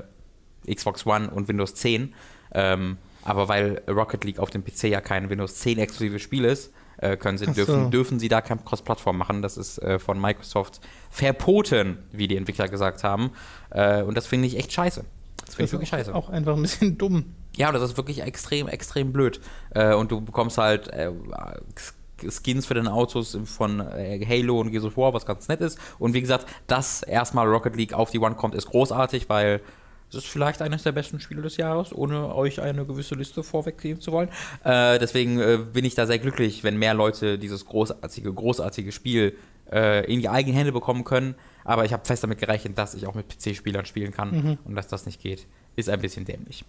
[0.73, 2.15] Xbox One und Windows 10.
[2.55, 6.73] Ähm, aber weil Rocket League auf dem PC ja kein Windows 10 exklusives Spiel ist,
[6.99, 7.53] äh, können sie, so.
[7.53, 9.43] dürfen, dürfen sie da kein Cross-Plattform machen.
[9.43, 10.81] Das ist äh, von Microsoft
[11.11, 13.33] verboten, wie die Entwickler gesagt haben.
[13.71, 15.05] Äh, und das finde ich echt scheiße.
[15.45, 16.15] Das finde ich wirklich scheiße.
[16.15, 17.35] auch einfach ein bisschen dumm.
[17.57, 19.41] Ja, das ist wirklich extrem, extrem blöd.
[19.71, 20.91] Äh, und du bekommst halt
[22.31, 25.79] Skins für deine Autos von Halo und Gears of War, was ganz nett ist.
[25.99, 29.61] Und wie gesagt, dass erstmal Rocket League auf die One kommt, ist großartig, weil
[30.19, 34.01] es ist vielleicht eines der besten Spiele des Jahres, ohne euch eine gewisse Liste vorwegnehmen
[34.01, 34.29] zu wollen.
[34.65, 39.37] Äh, deswegen äh, bin ich da sehr glücklich, wenn mehr Leute dieses großartige, großartige Spiel
[39.71, 41.35] äh, in die eigenen Hände bekommen können.
[41.65, 44.59] Aber ich habe fest damit gerechnet, dass ich auch mit PC-Spielern spielen kann Mhm.
[44.65, 45.47] und dass das nicht geht.
[45.77, 46.65] Ist ein bisschen dämlich.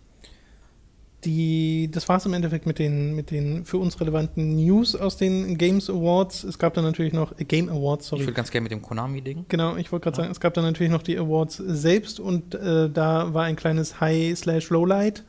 [1.25, 5.15] Die, das war es im Endeffekt mit den, mit den für uns relevanten News aus
[5.17, 6.43] den Games Awards.
[6.43, 8.21] Es gab dann natürlich noch äh, Game Awards, Ich sorry.
[8.23, 9.45] würde ganz gerne mit dem Konami-Ding.
[9.47, 12.89] Genau, ich wollte gerade sagen, es gab dann natürlich noch die Awards selbst und äh,
[12.89, 15.23] da war ein kleines High-Slash-Lowlight,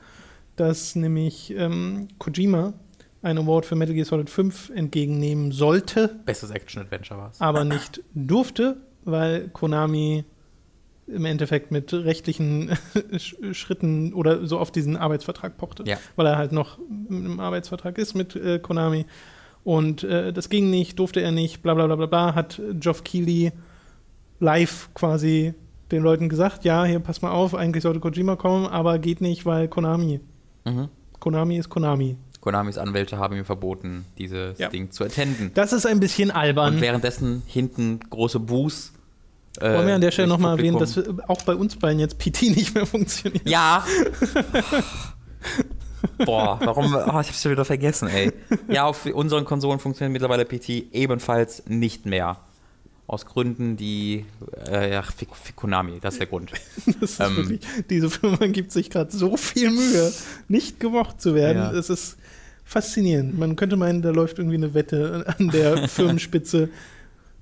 [0.57, 2.73] dass nämlich ähm, Kojima
[3.23, 7.41] einen Award für Metal Gear Solid 5 entgegennehmen sollte, Bestes Action-Adventure war es.
[7.41, 10.25] aber nicht durfte, weil Konami
[11.07, 12.71] im Endeffekt mit rechtlichen
[13.13, 15.97] Sch- Schritten oder so auf diesen Arbeitsvertrag pochte, Ja.
[16.17, 19.07] weil er halt noch im Arbeitsvertrag ist mit äh, Konami.
[19.65, 23.05] Und äh, das ging nicht, durfte er nicht, bla bla bla bla bla, hat Geoff
[23.05, 23.53] Keighley
[24.41, 25.55] live quasi
[25.91, 29.47] den Leuten gesagt, ja, hier pass mal auf, eigentlich sollte Kojima kommen, aber geht nicht,
[29.47, 30.21] weil Konami.
[30.65, 30.89] Mhm.
[31.21, 32.17] Konami ist Konami.
[32.41, 34.69] Konamis Anwälte haben ihm verboten, dieses Ja.
[34.69, 35.51] Ding zu attenden.
[35.55, 36.75] Das ist ein bisschen albern.
[36.75, 38.93] Und währenddessen hinten große Boos.
[39.61, 42.19] Äh, Wollen wir an der Stelle nochmal erwähnen, dass wir- auch bei uns beiden jetzt
[42.19, 43.49] PT nicht mehr funktioniert.
[43.49, 43.85] Ja!
[46.25, 46.95] Boah, warum?
[46.95, 48.33] Oh, ich hab's schon wieder vergessen, ey.
[48.69, 52.39] Ja, auf unseren Konsolen funktioniert mittlerweile PT ebenfalls nicht mehr.
[53.07, 54.25] Aus Gründen, die.
[54.71, 56.53] Äh, ja, für Konami, das ist der Grund.
[57.01, 57.37] Das ist Ähm.
[57.37, 60.13] wirklich, diese Firma gibt sich gerade so viel Mühe,
[60.49, 61.59] nicht gemocht zu werden.
[61.59, 61.73] Ja.
[61.73, 62.17] Es ist
[62.65, 63.39] faszinierend.
[63.39, 66.69] Man könnte meinen, da läuft irgendwie eine Wette an der Firmenspitze,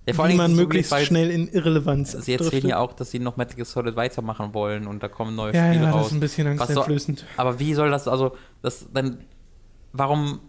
[0.07, 2.93] Ja, vor wie allem man so möglichst weil schnell in Irrelevanz Sie erzählen ja auch,
[2.93, 5.91] dass sie noch Metal Gear Solid weitermachen wollen und da kommen neue ja, Spiele ja,
[5.91, 6.01] raus.
[6.01, 7.25] das ist ein bisschen angsteinflößend.
[7.37, 9.19] Aber wie soll das, also, das dann,
[9.93, 10.41] warum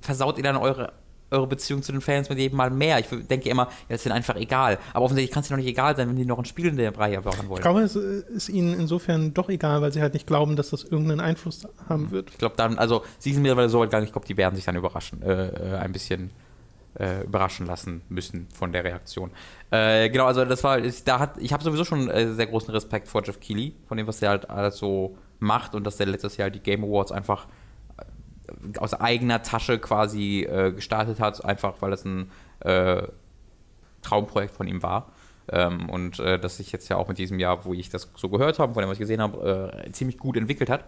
[0.00, 0.94] versaut ihr dann eure,
[1.30, 2.98] eure Beziehung zu den Fans mit jedem Mal mehr?
[2.98, 4.78] Ich denke immer, ja, das ist denen einfach egal.
[4.94, 6.76] Aber offensichtlich kann es dir noch nicht egal sein, wenn die noch ein Spiel in
[6.76, 7.58] der Reihe machen wollen.
[7.58, 10.82] Ich glaube, es ist ihnen insofern doch egal, weil sie halt nicht glauben, dass das
[10.82, 12.30] irgendeinen Einfluss haben wird.
[12.30, 14.64] Ich glaube dann, also, sie sind mittlerweile so weit gegangen, ich glaube, die werden sich
[14.64, 16.30] dann überraschen, äh, äh, ein bisschen
[16.98, 19.30] äh, überraschen lassen müssen von der Reaktion.
[19.70, 22.72] Äh, genau, also das war, ist, da hat, ich habe sowieso schon äh, sehr großen
[22.72, 26.06] Respekt vor Jeff Keighley, von dem, was der halt alles so macht und dass der
[26.06, 27.46] letztes Jahr die Game Awards einfach
[27.96, 33.02] äh, aus eigener Tasche quasi äh, gestartet hat, einfach weil das ein äh,
[34.02, 35.12] Traumprojekt von ihm war.
[35.48, 38.28] Ähm, und äh, das sich jetzt ja auch mit diesem Jahr, wo ich das so
[38.28, 40.84] gehört habe, von dem, was ich gesehen habe, ziemlich gut entwickelt hat.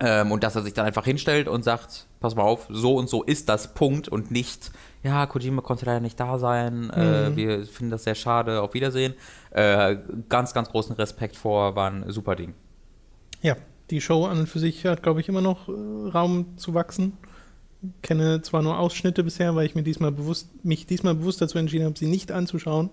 [0.00, 3.08] Ähm, und dass er sich dann einfach hinstellt und sagt, pass mal auf, so und
[3.08, 4.72] so ist das Punkt und nicht,
[5.04, 7.36] ja, Kojima konnte leider nicht da sein, äh, Mhm.
[7.36, 9.14] wir finden das sehr schade, auf Wiedersehen.
[9.52, 9.96] Äh,
[10.28, 12.54] ganz, ganz großen Respekt vor, war ein super Ding.
[13.40, 13.56] Ja,
[13.90, 15.72] die Show an und für sich hat, glaube ich, immer noch äh,
[16.10, 17.12] Raum zu wachsen.
[18.02, 21.84] Kenne zwar nur Ausschnitte bisher, weil ich mir diesmal bewusst, mich diesmal bewusst dazu entschieden
[21.84, 22.90] habe, sie nicht anzuschauen,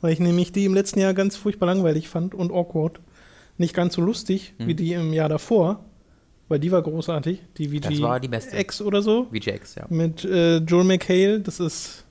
[0.00, 3.00] weil ich nämlich die im letzten Jahr ganz furchtbar langweilig fand und awkward.
[3.56, 4.66] Nicht ganz so lustig Hm.
[4.66, 5.84] wie die im Jahr davor,
[6.48, 7.40] weil die war großartig.
[7.56, 8.56] Die VG Das war die beste.
[8.58, 9.86] X oder so VJX, ja.
[9.88, 11.40] mit äh, Joel McHale.
[11.40, 12.04] Das ist,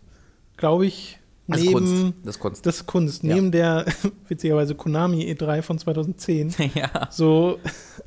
[0.57, 2.13] glaube ich, Das ist neben Kunst.
[2.23, 2.65] Das ist Kunst.
[2.65, 3.23] das ist Kunst.
[3.23, 3.35] Ja.
[3.35, 3.85] Neben der
[4.27, 7.07] witzigerweise Konami E3 von 2010 ja.
[7.11, 7.59] so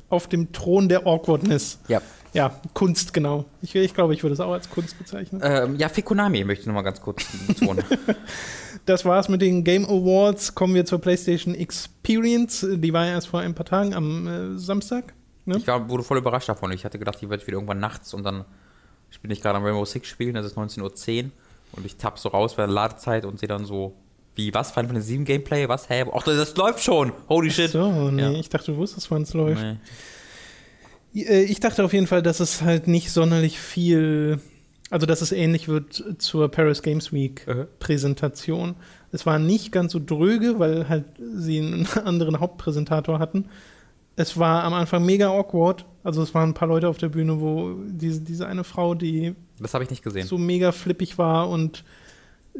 [0.09, 1.79] auf dem Thron der Awkwardness.
[1.87, 2.01] ja.
[2.33, 3.45] Ja, Kunst, genau.
[3.63, 5.41] Ich, ich glaube, ich würde es auch als Kunst bezeichnen.
[5.43, 7.83] Ähm, ja, für Konami möchte ich nochmal ganz kurz betonen.
[8.85, 10.55] Das war's mit den Game Awards.
[10.55, 12.65] Kommen wir zur PlayStation Experience.
[12.69, 15.13] Die war ja erst vor ein paar Tagen am äh, Samstag.
[15.47, 15.57] Ne?
[15.57, 16.71] ich war, wurde voll überrascht davon.
[16.71, 18.45] Ich hatte gedacht, die wird wieder irgendwann nachts und dann
[19.09, 21.31] ich bin ich gerade am Rainbow Six spielen, das ist 19.10 Uhr
[21.73, 23.93] und ich tapp so raus bei der Ladezeit und sehe dann so,
[24.35, 27.71] wie, was, Final Fantasy 7 Gameplay, was, hä, ach, das läuft schon, holy shit.
[27.71, 28.31] So, nee, Ja.
[28.33, 29.61] ich dachte, du wusstest, wann es läuft.
[31.13, 31.21] Nee.
[31.23, 34.39] Äh, Ich dachte auf jeden Fall, dass es halt nicht sonderlich viel,
[34.89, 37.67] also dass es ähnlich wird zur Paris Games Week Mhm.
[37.79, 38.75] Präsentation.
[39.11, 41.05] Es war nicht ganz so dröge, weil halt
[41.35, 43.45] sie einen anderen Hauptpräsentator hatten.
[44.17, 45.85] Es war am Anfang mega awkward.
[46.03, 49.33] Also es waren ein paar Leute auf der Bühne, wo diese, diese eine Frau, die
[49.59, 50.27] Das habe ich nicht gesehen.
[50.27, 51.83] so mega flippig war und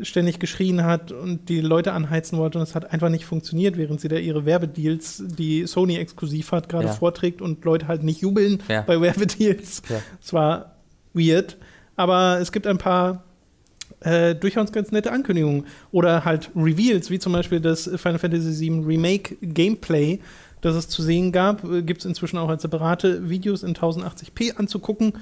[0.03, 3.99] ständig geschrien hat und die Leute anheizen wollte und es hat einfach nicht funktioniert, während
[3.99, 6.93] sie da ihre Werbedeals, die Sony exklusiv hat, gerade Ja.
[6.93, 8.81] vorträgt und Leute halt nicht jubeln Ja.
[8.83, 9.81] bei Werbedeals.
[9.89, 9.99] Ja.
[10.23, 10.75] Es war
[11.13, 11.57] weird,
[11.95, 13.23] aber es gibt ein paar
[14.01, 18.85] äh, durchaus ganz nette Ankündigungen oder halt Reveals, wie zum Beispiel das Final Fantasy VII
[18.85, 20.19] Remake Gameplay,
[20.67, 25.13] das es zu sehen gab, gibt es inzwischen auch als separate Videos in 1080p anzugucken.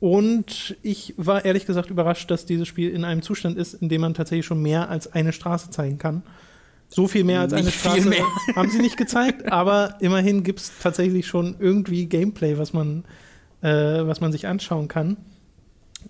[0.00, 4.00] Und ich war ehrlich gesagt überrascht, dass dieses Spiel in einem Zustand ist, in dem
[4.00, 6.22] man tatsächlich schon mehr als eine Straße zeigen kann.
[6.88, 8.10] So viel mehr als eine Nicht Straße
[8.56, 13.04] haben sie nicht gezeigt, aber immerhin gibt es tatsächlich schon irgendwie Gameplay, was man,
[13.60, 13.68] äh,
[14.06, 15.16] was man sich anschauen kann.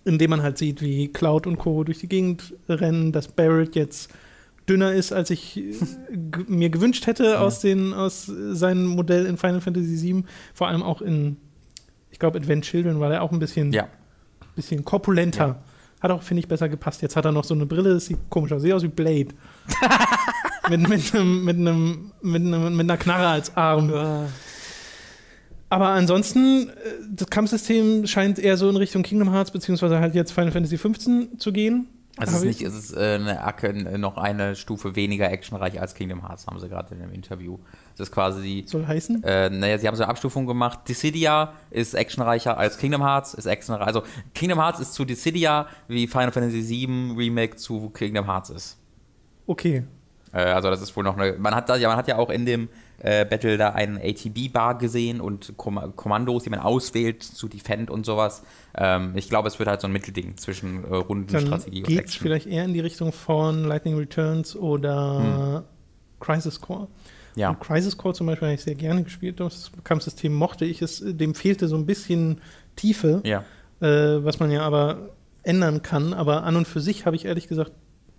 [0.05, 1.83] Indem man halt sieht, wie Cloud und Co.
[1.83, 4.11] durch die Gegend rennen, dass Barrett jetzt
[4.68, 5.74] dünner ist, als ich äh,
[6.46, 10.24] mir gewünscht hätte aus, den, aus seinem Modell in Final Fantasy VII.
[10.54, 11.37] Vor allem auch in,
[12.11, 13.88] ich glaube, Advent Children war er auch ein bisschen, Ja.
[14.57, 15.62] bisschen korpulenter.
[16.00, 17.02] Hat auch, finde ich, besser gepasst.
[17.02, 18.62] Jetzt hat er noch so eine Brille, das sieht komisch aus.
[18.62, 19.28] Sieht aus wie Blade.
[20.70, 23.92] mit, mit, einem, mit, einem, mit, einem, mit einer Knarre als Arm.
[25.70, 26.72] Aber ansonsten, äh,
[27.11, 31.38] das Kampfsystem scheint eher so in Richtung Kingdom Hearts, beziehungsweise halt jetzt Final Fantasy 15
[31.38, 31.87] zu gehen.
[32.20, 36.26] Es ist nicht, es ist äh, eine Acke, noch eine Stufe weniger actionreich als Kingdom
[36.26, 37.59] Hearts, haben sie gerade in dem Interview.
[37.96, 39.22] Das ist quasi die, Soll heißen?
[39.24, 40.81] Äh, naja, sie haben so eine Abstufung gemacht.
[40.88, 43.87] Dissidia ist actionreicher als Kingdom Hearts, ist actionreicher.
[43.87, 44.02] Also
[44.35, 48.78] Kingdom Hearts ist zu Dissidia, wie Final Fantasy VII Remake zu Kingdom Hearts ist.
[49.46, 49.85] Okay.
[50.33, 51.33] Äh, also das ist wohl noch eine.
[51.38, 54.78] Man hat da, ja, man hat ja auch in dem äh, Battle da einen ATB-Bar
[54.78, 58.42] gesehen und Kom Kommandos, die man auswählt zu Defend und sowas.
[58.76, 62.04] Ähm, ich glaube, es wird halt so ein Mittelding zwischen äh, Rundenstrategie und geht es
[62.04, 62.22] Action.
[62.22, 65.64] vielleicht eher in die Richtung von Lightning Returns oder
[66.20, 66.82] Crisis Core.
[66.82, 66.88] Hm.
[67.37, 67.50] Ja.
[67.50, 69.38] Und Crisis Core zum Beispiel habe ich sehr gerne gespielt.
[69.38, 70.82] Das Kampfsystem mochte ich.
[70.82, 72.40] Es, dem fehlte so ein bisschen
[72.74, 73.44] Tiefe, Ja.
[73.80, 75.11] äh, was man ja aber
[75.44, 76.12] ändern kann.
[76.14, 77.70] Aber an und für sich habe ich ehrlich gesagt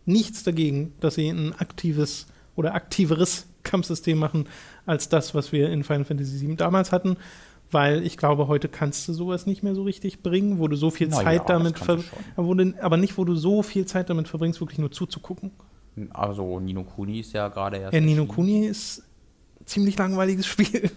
[0.05, 4.47] nichts dagegen, dass sie ein aktives oder aktiveres Kampfsystem machen
[4.86, 7.17] als das, was wir in Final Fantasy VII damals hatten.
[7.71, 10.89] Weil ich glaube, heute kannst du sowas nicht mehr so richtig bringen, wo du so
[10.89, 12.75] viel Na ja, Zeit das damit kannst du ver schon.
[12.79, 15.51] aber, nicht, wo du so viel Zeit damit verbringst, wirklich nur zuzugucken.
[16.12, 17.93] Also Nino Kuni ist ja gerade erst.
[17.93, 18.25] Ja, Nino.
[18.25, 19.03] Kuni ist
[19.60, 20.89] ein ziemlich langweiliges Spiel.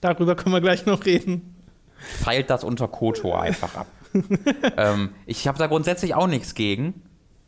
[0.00, 1.56] Darüber können wir gleich noch reden.
[1.98, 3.86] feilt das unter Koto einfach ab.
[4.76, 7.02] ähm, ich habe da grundsätzlich auch nichts gegen,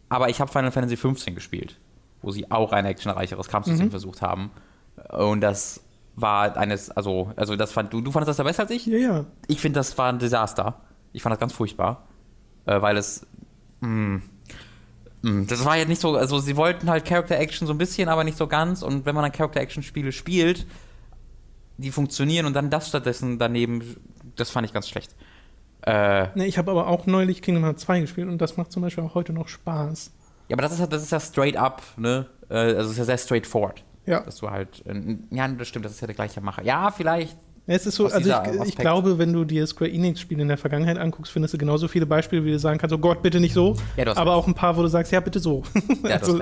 [0.09, 1.79] aber ich habe Final Fantasy 15 gespielt,
[2.23, 3.91] wo sie auch ein actionreicheres Kampfsystem Mhm.
[3.91, 4.51] versucht haben.
[5.11, 5.83] Und das
[6.17, 8.87] war eines, also, also das fand du, du fandest das ja besser als ich?
[8.87, 9.25] Ja, ja.
[9.47, 10.81] Ich finde, das war ein Desaster.
[11.13, 12.07] Ich fand das ganz furchtbar,
[12.67, 13.27] äh, weil es,
[13.81, 14.21] mh,
[15.23, 18.09] mh, das war ja nicht so, also sie wollten halt Character Action so ein bisschen,
[18.09, 18.83] aber nicht so ganz.
[18.83, 20.67] Und wenn man dann Character Action Spiele spielt,
[21.79, 23.97] die funktionieren und dann das stattdessen daneben,
[24.37, 25.15] das fand ich ganz schlecht.
[25.83, 28.83] Äh, Ne, ich habe aber auch neulich Kingdom Hearts 2 gespielt und das macht zum
[28.83, 30.13] Beispiel auch heute noch Spaß.
[30.51, 32.27] Ja, aber das ist, ja- das ist ja straight up, ne?
[32.51, 33.83] Äh, also es ist ja sehr straightforward.
[34.07, 34.21] Ja.
[34.21, 36.65] Dass du halt, äh, ja, das stimmt, das ist ja der gleiche Macher.
[36.65, 37.37] Ja, vielleicht.
[37.67, 38.29] Ja, es ist so, also
[38.63, 41.87] ich, ich glaube, wenn du dir Square Enix-Spiele in der Vergangenheit anguckst, findest du genauso
[41.87, 43.77] viele Beispiele, wie du sagen kannst, oh Gott, bitte nicht so.
[43.97, 44.29] Ja, aber recht.
[44.29, 45.63] auch ein paar, wo du sagst, ja, bitte so.
[46.03, 46.41] Ja, also,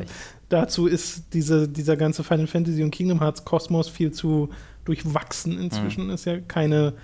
[0.48, 4.48] dazu ist diese, dieser ganze Final Fantasy und Kingdom Hearts Kosmos viel zu
[4.86, 6.04] durchwachsen inzwischen.
[6.04, 6.10] Mhm.
[6.10, 6.94] Ist ja keine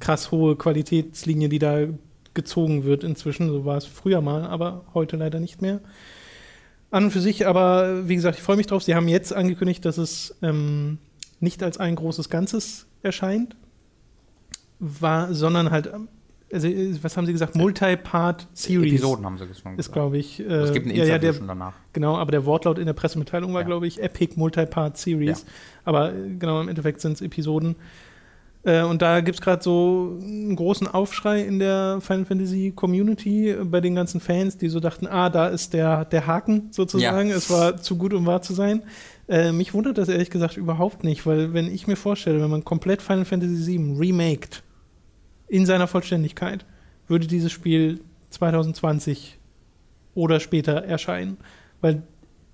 [0.00, 1.86] krass hohe Qualitätslinie, die da
[2.34, 3.48] gezogen wird inzwischen.
[3.50, 5.78] So war es früher mal, aber heute leider nicht mehr.
[6.90, 8.82] An und für sich, aber wie gesagt, ich freue mich drauf.
[8.82, 10.98] Sie haben jetzt angekündigt, dass es ähm,
[11.38, 13.56] nicht als ein großes Ganzes erscheint,
[14.80, 16.08] war, sondern halt, ähm,
[16.52, 17.54] also, äh, was haben Sie gesagt?
[17.54, 18.92] Multi-Part Series.
[18.94, 19.78] Episoden haben sie gesungen.
[19.78, 20.40] Ist, glaube ich.
[20.40, 21.74] Äh, es gibt ein Interview ja, der, schon danach.
[21.92, 23.66] Genau, aber der Wortlaut in der Pressemitteilung war, Ja.
[23.66, 25.42] glaube ich, Epic Multi-Part Series.
[25.42, 25.52] Ja.
[25.84, 27.76] Aber äh, genau, im Endeffekt sind es Episoden.
[28.62, 33.56] Äh, und da gibt es gerade so einen großen Aufschrei in der Final Fantasy Community
[33.64, 37.30] bei den ganzen Fans, die so dachten, ah, da ist der, der Haken sozusagen.
[37.30, 37.36] Ja.
[37.36, 38.82] Es war zu gut, um wahr zu sein.
[39.28, 42.64] Äh, mich wundert das ehrlich gesagt überhaupt nicht, weil wenn ich mir vorstelle, wenn man
[42.64, 44.62] komplett Final Fantasy VII remaked
[45.48, 46.66] in seiner Vollständigkeit,
[47.06, 49.38] würde dieses Spiel 2020
[50.14, 51.38] oder später erscheinen.
[51.80, 52.02] Weil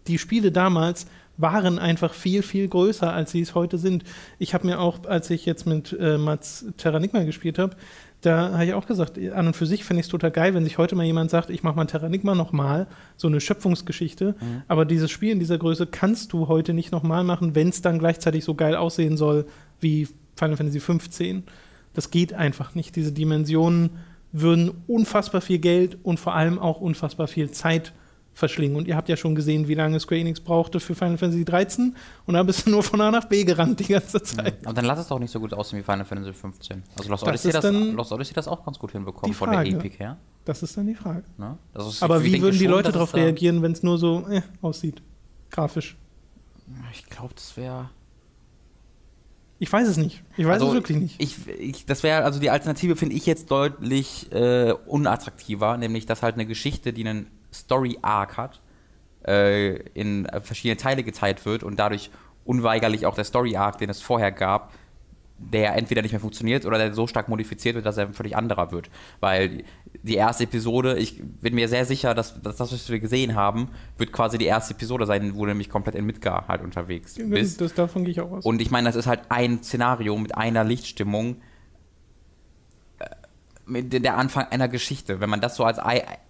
[0.07, 1.07] die Spiele damals
[1.39, 4.05] waren einfach viel, viel größer, als sie es heute sind.
[4.39, 7.77] Ich habe mir auch, als ich jetzt mit äh, Mats Terranigma gespielt habe,
[8.23, 10.65] da habe ich auch gesagt, an und für sich fände ich es total geil, wenn
[10.65, 14.35] sich heute mal jemand sagt, ich mache mal Terranigma nochmal, so eine Schöpfungsgeschichte.
[14.69, 17.99] Aber dieses Spiel in dieser Größe kannst du heute nicht nochmal machen, wenn es dann
[17.99, 19.47] gleichzeitig so geil aussehen soll
[19.81, 21.45] wie Final Fantasy 15.
[21.95, 22.97] Das geht einfach nicht.
[22.97, 23.91] Diese Dimensionen
[24.33, 27.93] würden unfassbar viel Geld und vor allem auch unfassbar viel Zeit
[28.37, 28.77] verschlingen.
[28.77, 31.97] Und ihr habt ja schon gesehen, wie lange Square Enix brauchte für Final Fantasy 13
[32.27, 34.59] und da bist du nur von A nach B gerannt die ganze Zeit.
[34.65, 36.83] Aber dann lass es doch nicht so gut aussehen wie Final Fantasy 15.
[36.99, 39.65] Also Lost Das Odyssey, das, dann Lost Odyssey das auch ganz gut hinbekommen von der.
[39.65, 40.19] Epik her.
[40.45, 41.25] Das ist dann die Frage.
[41.73, 45.03] Also Aber wie würden die schon, Leute darauf reagieren, wenn es nur so äh, aussieht?
[45.51, 45.97] Grafisch.
[46.93, 47.89] Ich glaube, das wäre.
[49.59, 50.23] Ich weiß es nicht.
[50.37, 51.15] Ich weiß also es wirklich nicht.
[51.19, 56.23] Ich, ich, das wäre, also die Alternative finde ich jetzt deutlich äh, unattraktiver, nämlich dass
[56.23, 58.61] halt eine Geschichte, die einen Story-Arc hat,
[59.27, 62.11] äh, in äh, verschiedene Teile geteilt wird und dadurch
[62.45, 64.73] unweigerlich auch der Story-Arc, den es vorher gab,
[65.39, 68.37] der entweder nicht mehr funktioniert oder der so stark modifiziert wird, dass er ein völlig
[68.37, 68.89] anderer wird.
[69.21, 69.65] Weil
[70.03, 73.69] die erste Episode, ich bin mir sehr sicher, dass, dass das, was wir gesehen haben,
[73.99, 77.61] wird quasi die erste Episode sein, wo du nämlich komplett in Midgar halt unterwegs bist.
[77.61, 78.45] das, davon gehe ich auch aus.
[78.45, 81.37] Und ich meine, das ist halt ein Szenario mit einer Lichtstimmung,
[83.67, 85.21] der- Anfang einer Geschichte.
[85.21, 85.79] Wenn man das so als,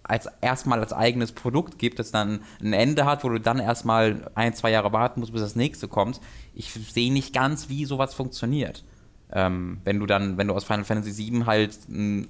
[0.03, 4.31] als erstmal als eigenes Produkt gibt, das dann ein Ende hat, wo du dann erstmal
[4.35, 6.21] ein, zwei Jahre warten musst, bis das nächste kommt,
[6.55, 8.85] ich sehe nicht ganz, wie sowas funktioniert.
[9.33, 12.29] Ähm, wenn du dann, wenn du aus Final Fantasy VII halt ein,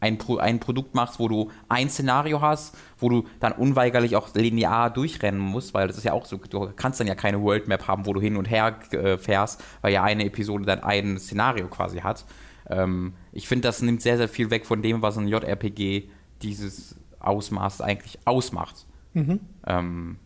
[0.00, 4.90] ein, ein Produkt machst, wo du ein Szenario hast, wo du dann unweigerlich auch linear
[4.90, 7.86] durchrennen musst, weil das ist ja auch so, du kannst dann ja keine World Map
[7.86, 11.68] haben, wo du hin und her äh, fährst, weil ja eine Episode dann ein Szenario
[11.68, 12.24] quasi hat.
[12.72, 16.08] Ähm, ich finde, das nimmt sehr, sehr viel weg von dem, was ein JRPG
[16.42, 18.86] dieses Ausmaß eigentlich ausmacht.
[19.12, 19.40] Mhm.
[19.66, 20.16] Ähm,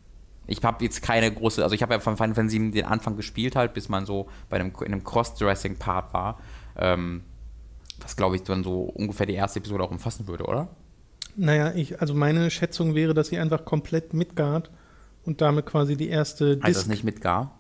[0.47, 3.17] ich habe jetzt keine große, also ich habe ja von Final Fantasy VII den Anfang
[3.17, 6.39] gespielt halt, bis man so bei einem, in einem Cross-Dressing-Part war.
[6.77, 7.23] Ähm,
[8.01, 10.69] was glaube ich dann so ungefähr die erste Episode auch umfassen würde, oder?
[11.35, 14.71] Naja, ich, also meine Schätzung wäre, dass sie einfach komplett Midgard
[15.25, 16.89] und damit quasi die erste Heißt das Disc.
[16.89, 17.59] nicht Midgar?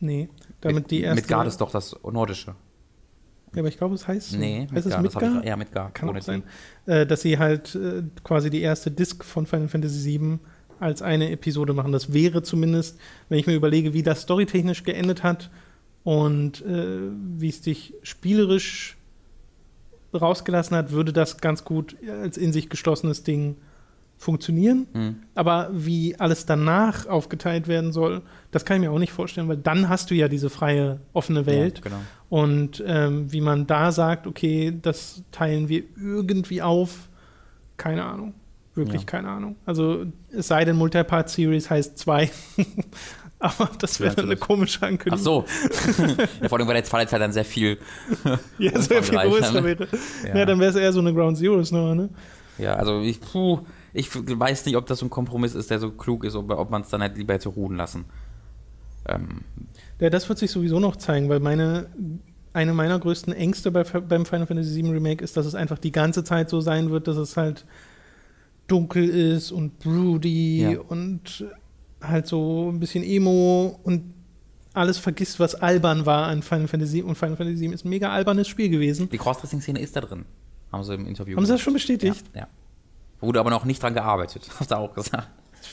[0.00, 1.20] Nee, damit die erste.
[1.20, 2.54] Midgard ist doch das Nordische.
[3.54, 4.38] Ja, aber ich glaube, es heißt.
[4.38, 5.44] Nee, heißt es Midgard, das hab Midgard?
[5.44, 5.90] ich, ja, Midgar.
[5.92, 6.42] Kann auch sein.
[6.86, 10.38] Äh, dass sie halt äh, quasi die erste Disc von Final Fantasy VII
[10.80, 11.92] als eine Episode machen.
[11.92, 15.50] Das wäre zumindest, wenn ich mir überlege, wie das storytechnisch geendet hat
[16.04, 18.96] und äh, wie es dich spielerisch
[20.14, 23.56] rausgelassen hat, würde das ganz gut als in sich geschlossenes Ding
[24.16, 24.86] funktionieren.
[24.92, 25.16] Hm.
[25.34, 29.56] Aber wie alles danach aufgeteilt werden soll, das kann ich mir auch nicht vorstellen, weil
[29.56, 31.78] dann hast du ja diese freie, offene Welt.
[31.78, 32.00] Ja, genau.
[32.30, 37.08] Und ähm, wie man da sagt, okay, das teilen wir irgendwie auf,
[37.76, 38.34] keine Ahnung.
[38.74, 39.06] Wirklich Ja.
[39.06, 39.56] keine Ahnung.
[39.64, 42.30] Also es sei denn, Multipart Series heißt zwei.
[43.40, 45.24] Aber das wäre du eine komische Ach Ankündigung.
[45.24, 45.44] so.
[46.42, 47.78] ja, vor allem, weil der zweite Teil dann sehr viel.
[48.58, 49.64] ja, sehr viel größer ne?
[49.64, 49.88] wäre.
[50.26, 50.38] Ja.
[50.38, 52.08] Ja, dann wäre es eher so eine Ground Zeroes Nummer, ne?
[52.58, 53.60] Ja, also ich, puh,
[53.92, 56.70] ich weiß nicht, ob das so ein Kompromiss ist, der so klug ist, ob, ob
[56.70, 58.06] man es dann halt lieber hätte ruhen lassen.
[59.06, 59.42] Ähm,
[60.00, 61.86] Ja, das wird sich sowieso noch zeigen, weil meine,
[62.52, 65.92] eine meiner größten Ängste bei, beim Final Fantasy VII Remake ist, dass es einfach die
[65.92, 67.64] ganze Zeit so sein wird, dass es halt
[68.66, 70.80] dunkel ist und broody Ja.
[70.80, 71.44] und
[72.02, 74.14] halt so ein bisschen Emo und
[74.74, 78.10] alles vergisst, was albern war an Final Fantasy und Final Fantasy VII ist ein mega
[78.10, 79.08] albernes Spiel gewesen.
[79.08, 80.24] die Crossdressing-Szene ist da drin.
[80.70, 81.64] Haben sie im Interview Haben sie das gesagt.
[81.64, 82.24] schon bestätigt?
[82.34, 82.46] Ja, ja.
[83.20, 85.28] Wurde aber noch nicht dran gearbeitet, hast du auch gesagt.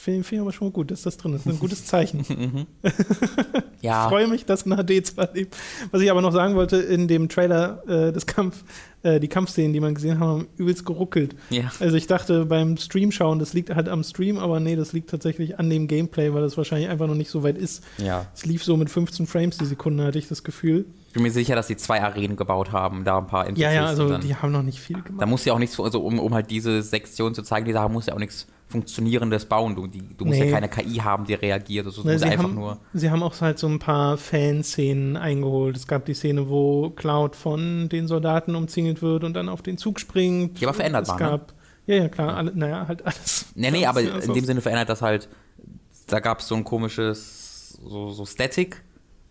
[0.05, 1.47] Finde find ich aber schon mal gut, dass das drin ist.
[1.47, 2.23] Ein gutes Zeichen.
[2.35, 2.67] Mhm.
[2.83, 5.55] Ich ja, freue mich, dass ein HD zwar lebt.
[5.91, 8.63] Was ich aber noch sagen wollte, in dem Trailer äh, des Kampf,
[9.03, 11.35] äh, die Kampfszenen, die man gesehen hat, haben übelst geruckelt.
[11.49, 11.71] ja.
[11.79, 15.09] Also ich dachte beim Stream schauen, das liegt halt am Stream, aber nee, das liegt
[15.09, 17.83] tatsächlich an dem Gameplay, weil das wahrscheinlich einfach noch nicht so weit ist.
[17.97, 18.27] ja.
[18.35, 20.85] Es lief so mit 15 Frames die Sekunde, hatte ich das Gefühl.
[21.07, 23.83] Ich bin mir sicher, dass die zwei Arenen gebaut haben, da ein paar Ja, ja,
[23.83, 25.21] und also die haben noch nicht viel gemacht.
[25.21, 27.89] Da muss ja auch nichts, also um, um halt diese Sektion zu zeigen, die Sache
[27.89, 29.75] muss ja auch nichts Funktionierendes bauen.
[29.75, 30.47] Du, die, du musst Nee.
[30.49, 31.85] ja keine KI haben, die reagiert.
[31.85, 32.77] Also, Ne, musst sie, haben, nur.
[32.93, 35.77] sie haben auch halt so ein paar Fanszenen eingeholt.
[35.77, 39.77] Es gab die Szene, wo Cloud von den Soldaten umzingelt wird und dann auf den
[39.77, 40.59] Zug springt.
[40.59, 41.29] Die aber verändert es war, ne?
[41.29, 41.53] gab,
[41.85, 42.35] Ja, ja, klar.
[42.37, 43.45] Alle, naja, halt alles.
[43.55, 45.29] Nee, nee, aber in dem Sinne verändert das halt,
[46.07, 48.83] da gab es so ein komisches, so, so Static.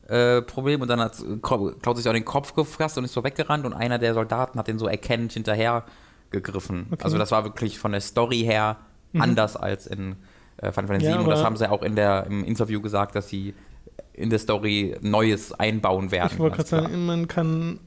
[0.07, 3.64] äh, Problem und dann hat Cloud sich auch den Kopf gefasst und ist so weggerannt
[3.66, 5.85] und einer der Soldaten hat den so erkennend hinterher
[6.30, 6.87] gegriffen.
[6.93, 7.03] Okay.
[7.05, 8.76] Also das war wirklich von der Story her
[9.14, 9.20] Mhm.
[9.22, 10.16] anders als in
[10.58, 13.14] äh, Final Fantasy Ja, 7 und das haben sie auch in der, im Interview gesagt,
[13.14, 13.54] dass sie
[14.12, 16.30] in der Story Neues einbauen werden.
[16.32, 17.80] Ich wollte gerade sagen, man kann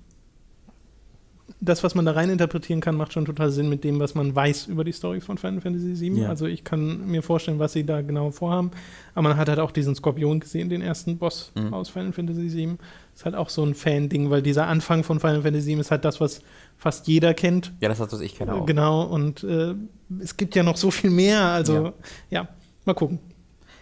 [1.60, 4.36] das, was man da rein interpretieren kann, macht schon total Sinn mit dem, was man
[4.36, 6.22] weiß über die Story von Final Fantasy VII.
[6.22, 6.30] Ja.
[6.30, 8.72] Also ich kann mir vorstellen, was sie da genau vorhaben.
[9.16, 11.74] Aber man hat halt auch diesen Skorpion gesehen, den ersten Boss Mhm.
[11.74, 12.78] aus Final Fantasy VII.
[13.18, 16.06] Ist halt auch so ein Fan-Ding, weil dieser Anfang von Final Fantasy VII ist halt
[16.06, 16.40] das, was
[16.78, 17.74] fast jeder kennt.
[17.80, 18.68] Ja, das ist was ich kenne auch.
[18.68, 19.74] Genau, und äh,
[20.20, 21.42] es gibt ja noch so viel mehr.
[21.42, 21.94] Also Ja.
[22.30, 22.48] ja,
[22.86, 23.18] mal gucken.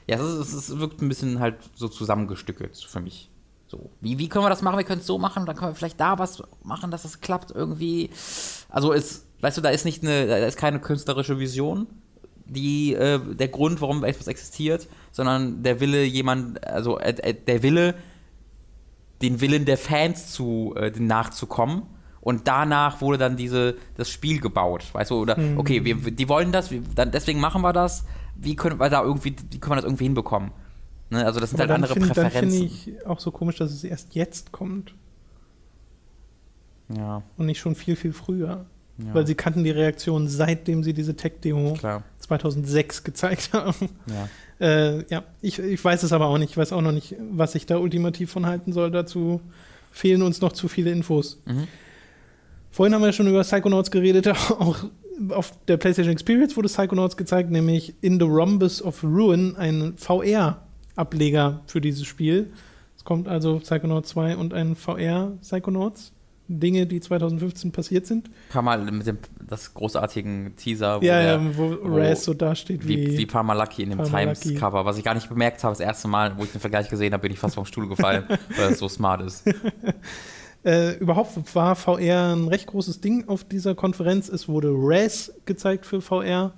[0.08, 3.30] Ja, es, ist, es ist- wirkt ein bisschen halt so zusammengestückelt für mich.
[3.68, 3.90] So.
[4.00, 4.78] Wie, wie können wir das machen?
[4.78, 7.52] Wir können es so machen, dann können wir vielleicht da was machen, dass es klappt
[7.52, 8.12] irgendwie.
[8.70, 11.88] Also es, weißt du, da ist nicht eine, da ist keine künstlerische Vision,
[12.46, 17.62] die äh, der Grund, warum etwas existiert, sondern der Wille jemand, also äh, äh, der
[17.64, 17.96] Wille,
[19.22, 21.84] den Willen der Fans zu äh, nachzukommen.
[22.22, 25.60] Und danach wurde dann diese, das Spiel gebaut, weißt du, oder Mhm.
[25.60, 28.06] okay, wir, die wollen das, wir, dann, deswegen machen wir das.
[28.36, 30.52] Wie können wir da irgendwie, wie können wir das irgendwie hinbekommen?
[31.12, 32.96] Ne, also das sind Aber halt dann andere finde dann finde Präferenzen.
[32.98, 34.96] ich auch so komisch, dass es erst jetzt kommt
[36.90, 38.66] ja, und nicht schon viel, viel früher.
[38.98, 43.90] Ja, Weil sie kannten die Reaktion, seitdem sie diese Tech-Demo klar, 2006 gezeigt haben.
[44.08, 44.30] ja.
[44.58, 46.52] Äh, ja, ich, ich weiß es aber auch nicht.
[46.52, 48.90] Ich weiß auch noch nicht, was ich da ultimativ von halten soll.
[48.90, 49.42] Dazu
[49.92, 51.42] fehlen uns noch zu viele Infos.
[51.46, 51.68] Mhm.
[52.72, 54.28] Vorhin haben wir schon über Psychonauts geredet.
[54.52, 54.78] Auch
[55.30, 61.62] auf der PlayStation Experience wurde Psychonauts gezeigt, nämlich In the Rhombus of Ruin, ein VR-Ableger
[61.68, 62.52] für dieses Spiel.
[62.98, 66.12] Es kommt also Psychonauts 2 und ein VR-Psychonauts.
[66.48, 68.30] Dinge, die 2015 passiert sind.
[68.52, 69.18] Kam mal mit dem
[69.48, 73.12] das großartigen Teaser, wo ja, der, ja, wo, Raz so dasteht wie.
[73.12, 74.04] wie, wie Parmalaki in dem.
[74.04, 77.14] Times-Cover, was ich gar nicht bemerkt habe, das erste Mal, wo ich den Vergleich gesehen
[77.14, 78.26] habe, bin ich fast vom Stuhl gefallen,
[78.58, 79.44] weil es so smart ist.
[80.64, 84.30] Äh, überhaupt war VR ein recht großes Ding auf dieser Konferenz.
[84.30, 86.54] Es wurde Raz gezeigt für VR.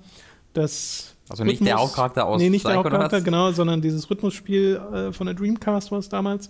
[0.54, 2.94] Das Also nicht der Rhythmus- Hauptcharakter aus Nee, nicht der Psychonauts?
[2.94, 6.46] Hauptcharakter, genau, sondern dieses Rhythmusspiel äh, von der Dreamcast war es damals,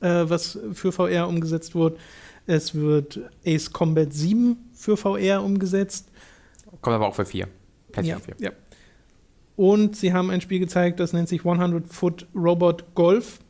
[0.00, 1.96] äh, was für VR umgesetzt wurde.
[2.48, 6.08] Es wird Ace Combat 7 für VR umgesetzt.
[6.80, 7.40] Kommt aber auch für 4.
[7.40, 7.46] Ja,
[7.92, 8.46] PlayStation 4.
[8.46, 8.50] ja.
[9.56, 13.40] Und sie haben ein Spiel gezeigt, das nennt sich 100 Foot Robot Golf.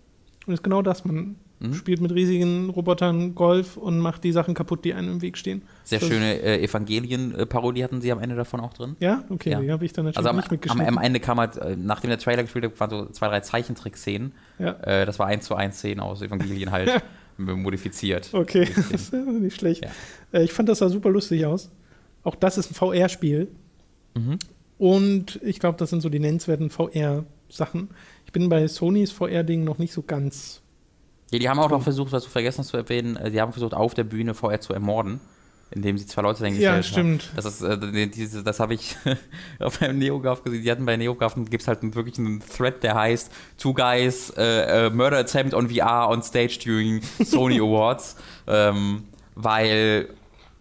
[0.47, 1.05] Und ist genau das.
[1.05, 1.75] Man Mhm.
[1.75, 5.63] spielt mit riesigen Robotern Golf und macht die Sachen kaputt, die einem im Weg stehen.
[5.85, 8.95] Sehr Das- schöne äh, Evangelien-Parodie hatten sie am Ende davon auch drin.
[9.01, 9.61] Ja, okay, Ja.
[9.61, 10.97] die habe ich dann natürlich Also am, nicht am, mitgeschnitten.
[10.99, 14.33] am Ende kam halt, äh, nachdem der Trailer gespielt hat, waren so zwei, drei Zeichentrick-Szenen.
[14.61, 14.71] ja.
[14.83, 16.91] Äh, das war eins zu eins Szenen aus Evangelien halt
[17.39, 18.31] modifiziert.
[18.33, 19.85] Okay, das ist nicht schlecht.
[19.85, 19.91] Ja.
[20.39, 21.71] Äh, ich fand das sah super lustig aus.
[22.23, 23.49] Auch das ist ein VR-Spiel.
[24.15, 24.39] Mhm.
[24.77, 27.91] Und ich glaube, das sind so die nennenswerten VR-Sachen.
[28.27, 30.63] Ich bin bei Sonys VR-Ding noch nicht so ganz.
[31.31, 33.53] Ja, die haben auch noch versucht, was du vergessen hast zu erwähnen, äh, die haben
[33.53, 35.21] versucht, auf der Bühne VR zu ermorden,
[35.71, 36.83] indem sie zwei Leute dahingestellt Ja, haben.
[37.19, 37.31] stimmt.
[37.37, 38.97] Das ist, äh, die- diese, das habe ich
[39.61, 40.63] auf einem NeoGAF gesehen.
[40.63, 44.31] Die hatten bei NeoGAF gibt es halt einen, wirklich einen Thread, der heißt Two Guys
[44.37, 48.17] äh, äh, Murder Attempt on VR on Stage during Sony Awards.
[48.47, 49.05] Ähm,
[49.35, 50.09] weil,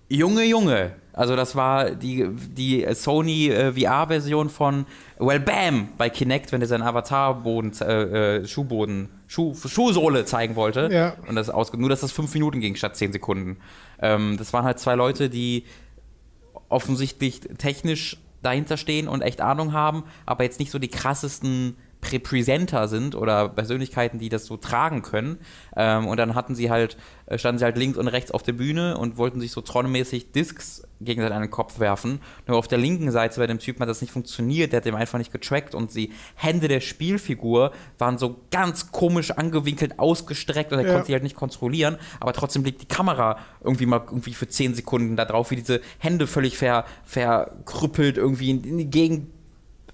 [0.10, 4.86] Junge, Junge, also das war die, die Sony äh, VR-Version von
[5.18, 10.90] Well Bam bei Kinect, wenn er seinen Avatar-Boden, äh, äh, Schuhboden, Schuh, Schuhsohle zeigen wollte.
[10.92, 11.16] Ja.
[11.28, 13.58] Und das ausge nur, dass das fünf Minuten ging statt zehn Sekunden.
[14.00, 15.66] Ähm, das waren halt zwei Leute, die
[16.70, 21.78] offensichtlich technisch dahinter stehen und echt Ahnung haben, aber jetzt nicht so die krassesten
[22.12, 25.40] Repräsenter sind oder Persönlichkeiten, die das so tragen können.
[25.76, 28.54] Ähm, und dann hatten sie halt, äh, standen sie halt links und rechts auf der
[28.54, 32.22] Bühne und wollten sich so tronmäßig Discs gegenseitig an den Kopf werfen.
[32.48, 34.96] Nur auf der linken Seite bei dem Typen hat das nicht funktioniert, der hat dem
[34.96, 40.80] einfach nicht getrackt und die Hände der Spielfigur waren so ganz komisch angewinkelt, ausgestreckt und
[40.80, 40.94] er Ja.
[40.94, 44.74] konnte sie halt nicht kontrollieren, aber trotzdem liegt die Kamera irgendwie mal irgendwie für 10
[44.74, 49.28] Sekunden da drauf, wie diese Hände völlig ver, verkrüppelt irgendwie in, in die Gegend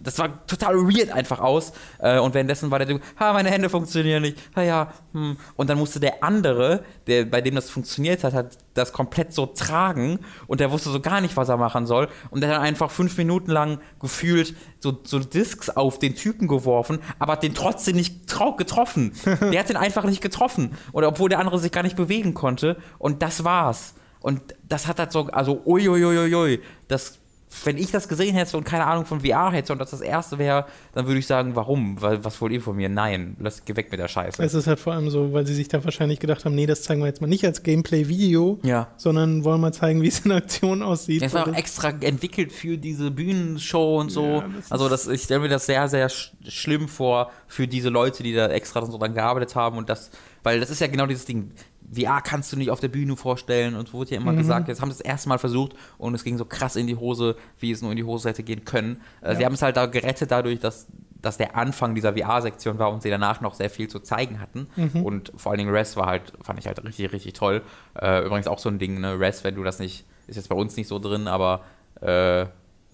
[0.04, 1.74] das war total weird einfach aus.
[1.99, 4.38] Äh, und währenddessen war der Typ, ha, meine Hände funktionieren nicht.
[4.56, 5.38] Ha ja, hm.
[5.56, 9.45] Und dann musste der andere, der, bei dem das funktioniert hat, hat das komplett so
[9.45, 12.10] tragen und der wusste so gar nicht, was er machen soll.
[12.30, 16.99] Und der hat einfach fünf Minuten lang gefühlt so, so Discs auf den Typen geworfen,
[17.20, 18.28] aber hat den trotzdem nicht
[18.58, 19.14] getroffen.
[19.26, 20.76] der hat den einfach nicht getroffen.
[20.91, 22.78] Oder obwohl der andere sich gar nicht bewegen konnte.
[22.97, 23.93] Und das war's.
[24.20, 27.20] Und das hat halt so, also uiuiuiui, das
[27.64, 30.38] wenn ich das gesehen hätte und keine Ahnung von VR hätte und das das erste
[30.38, 32.01] wäre, dann würde ich sagen, warum?
[32.01, 32.89] Weil, was wollt ihr von mir?
[32.89, 34.43] Nein, lass geh weg mit der Scheiße.
[34.43, 36.84] Es ist halt vor allem so, weil sie sich da wahrscheinlich gedacht haben, nee, das
[36.84, 38.88] zeigen wir jetzt mal nicht als Gameplay-Video, ja.
[38.97, 41.22] sondern wollen mal zeigen, wie es in Aktion aussieht.
[41.22, 44.26] Es war auch extra entwickelt für diese Bühnenshow und so.
[44.26, 47.89] Ja, das also das, ich stelle mir das sehr, sehr sch schlimm vor für diese
[47.89, 50.12] Leute, die da extra so dran gearbeitet haben und das,
[50.43, 51.51] weil das ist ja genau dieses Ding
[51.93, 54.37] VR kannst du nicht auf der Bühne vorstellen und wurde ja immer mhm.
[54.37, 56.95] gesagt, jetzt haben sie es erste Mal versucht und es ging so krass in die
[56.95, 59.01] Hose, wie es nur in die Hose hätte gehen können.
[59.21, 59.35] Äh, ja.
[59.35, 60.87] Sie haben es halt da gerettet dadurch, dass,
[61.21, 64.67] dass der Anfang dieser VR-Sektion war und sie danach noch sehr viel zu zeigen hatten.
[64.75, 65.03] Mhm.
[65.03, 67.61] Und vor allen Dingen Res war halt, fand ich halt richtig, richtig toll.
[67.99, 69.19] Äh, übrigens auch so ein Ding, ne?
[69.19, 71.63] Res, wenn du das nicht, ist jetzt bei uns nicht so drin, aber
[72.01, 72.45] äh,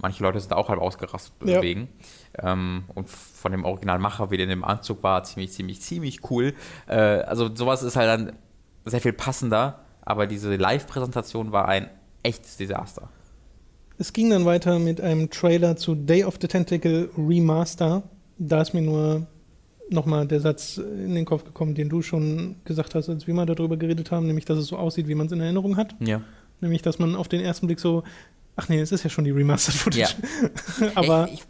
[0.01, 1.61] manche Leute sind auch halb ausgerastet ja.
[1.61, 1.89] wegen.
[2.41, 6.53] Ähm, und von dem Originalmacher, wie der in dem Anzug war, ziemlich, ziemlich, ziemlich cool.
[6.87, 8.35] Äh, also sowas ist halt dann
[8.89, 11.89] sehr viel passender, aber diese Live-Präsentation war ein
[12.23, 13.09] echtes Desaster.
[13.97, 18.03] Es ging dann weiter mit einem Trailer zu Day of the Tentacle Remaster.
[18.37, 19.27] Da ist mir nur
[19.89, 23.45] nochmal der Satz in den Kopf gekommen, den du schon gesagt hast, als wir mal
[23.45, 25.95] darüber geredet haben, nämlich, dass es so aussieht, wie man es in Erinnerung hat.
[25.99, 26.21] Ja.
[26.61, 28.03] Nämlich, dass man auf den ersten Blick so,
[28.55, 30.15] ach nee, es ist ja schon die Remastered Footage.
[30.79, 30.91] Ja.
[30.95, 31.43] Aber ich, ich,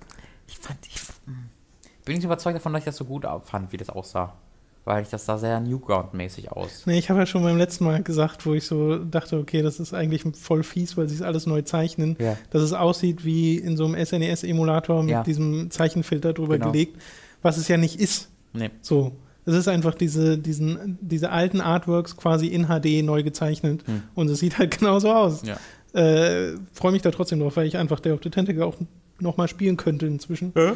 [0.47, 3.89] ich, fand, ich bin nicht überzeugt davon, dass ich das so gut fand, wie das
[3.89, 4.35] aussah
[4.85, 6.83] weil ich das sah sehr Newground-mäßig aus.
[6.85, 9.79] Nee, ich habe ja schon beim letzten Mal gesagt, wo ich so dachte, okay, das
[9.79, 12.37] ist eigentlich voll fies, weil sie es alles neu zeichnen, ja.
[12.49, 15.23] dass es aussieht wie in so einem SNES-Emulator mit ja.
[15.23, 16.71] diesem Zeichenfilter drüber genau.
[16.71, 17.01] gelegt,
[17.41, 18.29] was es ja nicht ist.
[18.53, 18.71] Nee.
[18.81, 19.11] So.
[19.45, 24.03] Es ist einfach diese, diesen, diese alten Artworks quasi in HD neu gezeichnet hm.
[24.13, 25.41] und es sieht halt genauso aus.
[25.43, 25.57] Ja.
[25.99, 28.75] Äh, Freue mich da trotzdem drauf, weil ich einfach Day of the Tentacle auch
[29.19, 30.53] nochmal spielen könnte inzwischen.
[30.55, 30.73] Äh?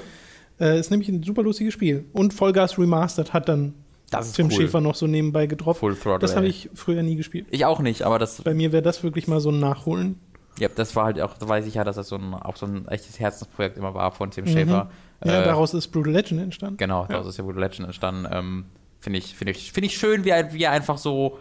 [0.59, 2.05] Äh, ist nämlich ein super lustiges Spiel.
[2.13, 3.73] Und Vollgas Remastered hat dann
[4.19, 4.53] das ist Tim cool.
[4.53, 5.79] Schäfer noch so nebenbei getroffen.
[5.79, 7.47] Full Throttle, das habe ich früher nie gespielt.
[7.51, 8.41] Ich auch nicht, aber das.
[8.41, 10.19] Bei mir wäre das wirklich mal so ein Nachholen.
[10.59, 12.67] Ja, das war halt auch, da weiß ich ja, dass das so ein, auch so
[12.67, 14.49] ein echtes Herzensprojekt immer war von Tim mhm.
[14.49, 14.89] Schäfer.
[15.25, 16.77] Ja, äh, daraus ist Brutal Legend entstanden.
[16.77, 17.29] Genau, daraus ja.
[17.29, 18.27] ist ja Brutal Legend entstanden.
[18.31, 18.65] Ähm,
[18.99, 21.39] Finde ich, find ich, find ich schön, wie er, wie er einfach so,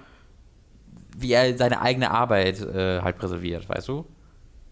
[1.17, 4.05] wie er seine eigene Arbeit äh, halt präserviert, weißt du?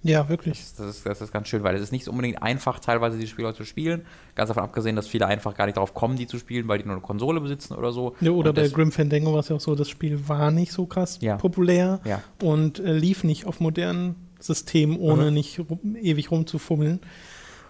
[0.02, 0.58] Ja, wirklich.
[0.58, 3.26] Das, das, ist, das ist ganz schön, weil es ist nicht unbedingt einfach, teilweise die
[3.26, 4.06] Spiele zu spielen.
[4.34, 6.84] Ganz davon abgesehen, dass viele einfach gar nicht darauf kommen, die zu spielen, weil die
[6.84, 8.14] nur eine Konsole besitzen oder so.
[8.20, 10.72] Ja, oder und bei Grim Fandango war es ja auch so, das Spiel war nicht
[10.72, 11.36] so krass ja.
[11.36, 12.22] populär ja.
[12.42, 15.34] und äh, lief nicht auf modernen Systemen, ohne mhm.
[15.34, 17.00] nicht rum, ewig rumzufummeln.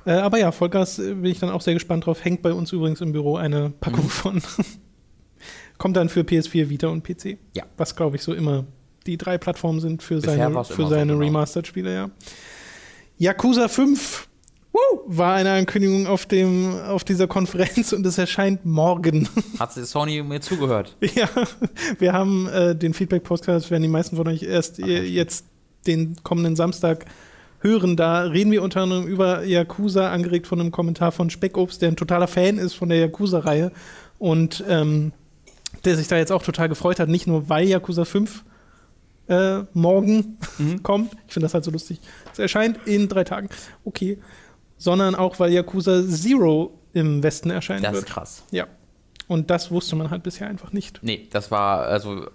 [0.06, 2.24] Äh, aber ja, Vollgas äh, bin ich dann auch sehr gespannt drauf.
[2.24, 4.08] Hängt bei uns übrigens im Büro eine Packung mhm.
[4.08, 4.42] von.
[5.78, 7.38] Kommt dann für PS4, Vita und PC.
[7.56, 7.64] Ja.
[7.76, 8.66] Was, glaube ich, so immer
[9.06, 11.26] die drei Plattformen sind für Bisher seine, für seine so genau.
[11.26, 12.10] Remastered-Spiele, ja.
[13.18, 14.28] Yakuza 5
[14.72, 15.00] Woo!
[15.06, 19.28] war eine Ankündigung auf, dem, auf dieser Konferenz und es erscheint morgen.
[19.58, 20.96] Hat Sony mir zugehört?
[21.14, 21.28] ja,
[21.98, 25.44] wir haben äh, den Feedback-Podcast, werden die meisten von euch erst Ach, jetzt
[25.86, 27.06] den kommenden Samstag
[27.58, 27.96] hören.
[27.96, 31.96] Da reden wir unter anderem über Yakuza, angeregt von einem Kommentar von Speckobst, der ein
[31.96, 33.72] totaler Fan ist von der Yakuza-Reihe
[34.18, 35.12] und ähm,
[35.84, 38.44] der sich da jetzt auch total gefreut hat, nicht nur weil Yakuza 5
[39.30, 40.82] äh, morgen mhm.
[40.82, 41.14] kommt.
[41.26, 42.00] Ich finde das halt so lustig.
[42.32, 43.48] Es erscheint in drei Tagen.
[43.84, 44.18] Okay.
[44.76, 48.02] Sondern auch, weil Yakuza Zero im Westen erscheinen das wird.
[48.04, 48.42] Das ist krass.
[48.50, 48.66] Ja.
[49.28, 50.98] Und das wusste man halt bisher einfach nicht.
[51.02, 52.26] Nee, das war, also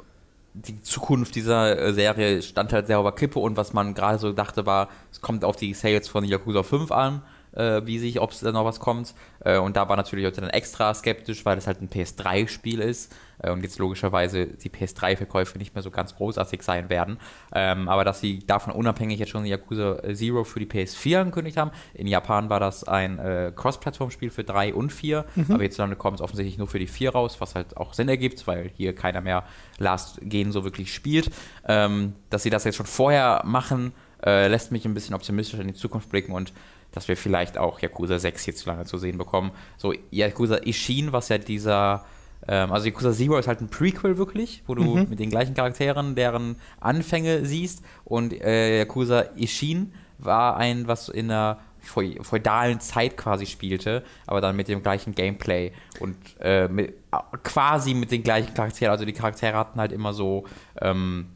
[0.54, 4.32] die Zukunft dieser äh, Serie stand halt sehr über Kippe und was man gerade so
[4.32, 7.22] dachte war, es kommt auf die Sales von Yakuza 5 an
[7.56, 9.14] äh, wie sich, ob es da noch was kommt.
[9.44, 13.14] Äh, und da war natürlich heute dann extra skeptisch, weil es halt ein PS3-Spiel ist
[13.40, 17.18] äh, und jetzt logischerweise die PS3-Verkäufe nicht mehr so ganz großartig sein werden.
[17.54, 21.72] Ähm, aber dass sie davon unabhängig jetzt schon Yakuza Zero für die PS4 angekündigt haben.
[21.94, 25.46] In Japan war das ein äh, Cross-Plattform-Spiel für 3 und 4, mhm.
[25.50, 28.48] aber jetzt kommt es offensichtlich nur für die 4 raus, was halt auch Sinn ergibt,
[28.48, 29.44] weil hier keiner mehr
[29.78, 31.30] Last Gen so wirklich spielt.
[31.68, 33.94] Ähm, dass sie das jetzt schon vorher machen,
[34.26, 36.54] äh, lässt mich ein bisschen optimistisch in die Zukunft blicken und
[36.96, 39.52] dass wir vielleicht auch Yakuza 6 hier zu lange zu sehen bekommen.
[39.78, 42.06] So Yakuza Ishin, was ja dieser
[42.48, 45.10] ähm, also Yakuza Zero ist halt ein Prequel wirklich, wo du mhm.
[45.10, 51.30] mit den gleichen Charakteren deren Anfänge siehst und äh, Yakuza Ishin war ein, was in
[51.30, 56.96] einer feudalen Zeit quasi spielte, aber dann mit dem gleichen Gameplay und äh, mit,
[57.44, 58.92] quasi mit den gleichen Charakteren.
[58.92, 60.46] Also die Charaktere hatten halt immer so
[60.82, 61.28] ähm,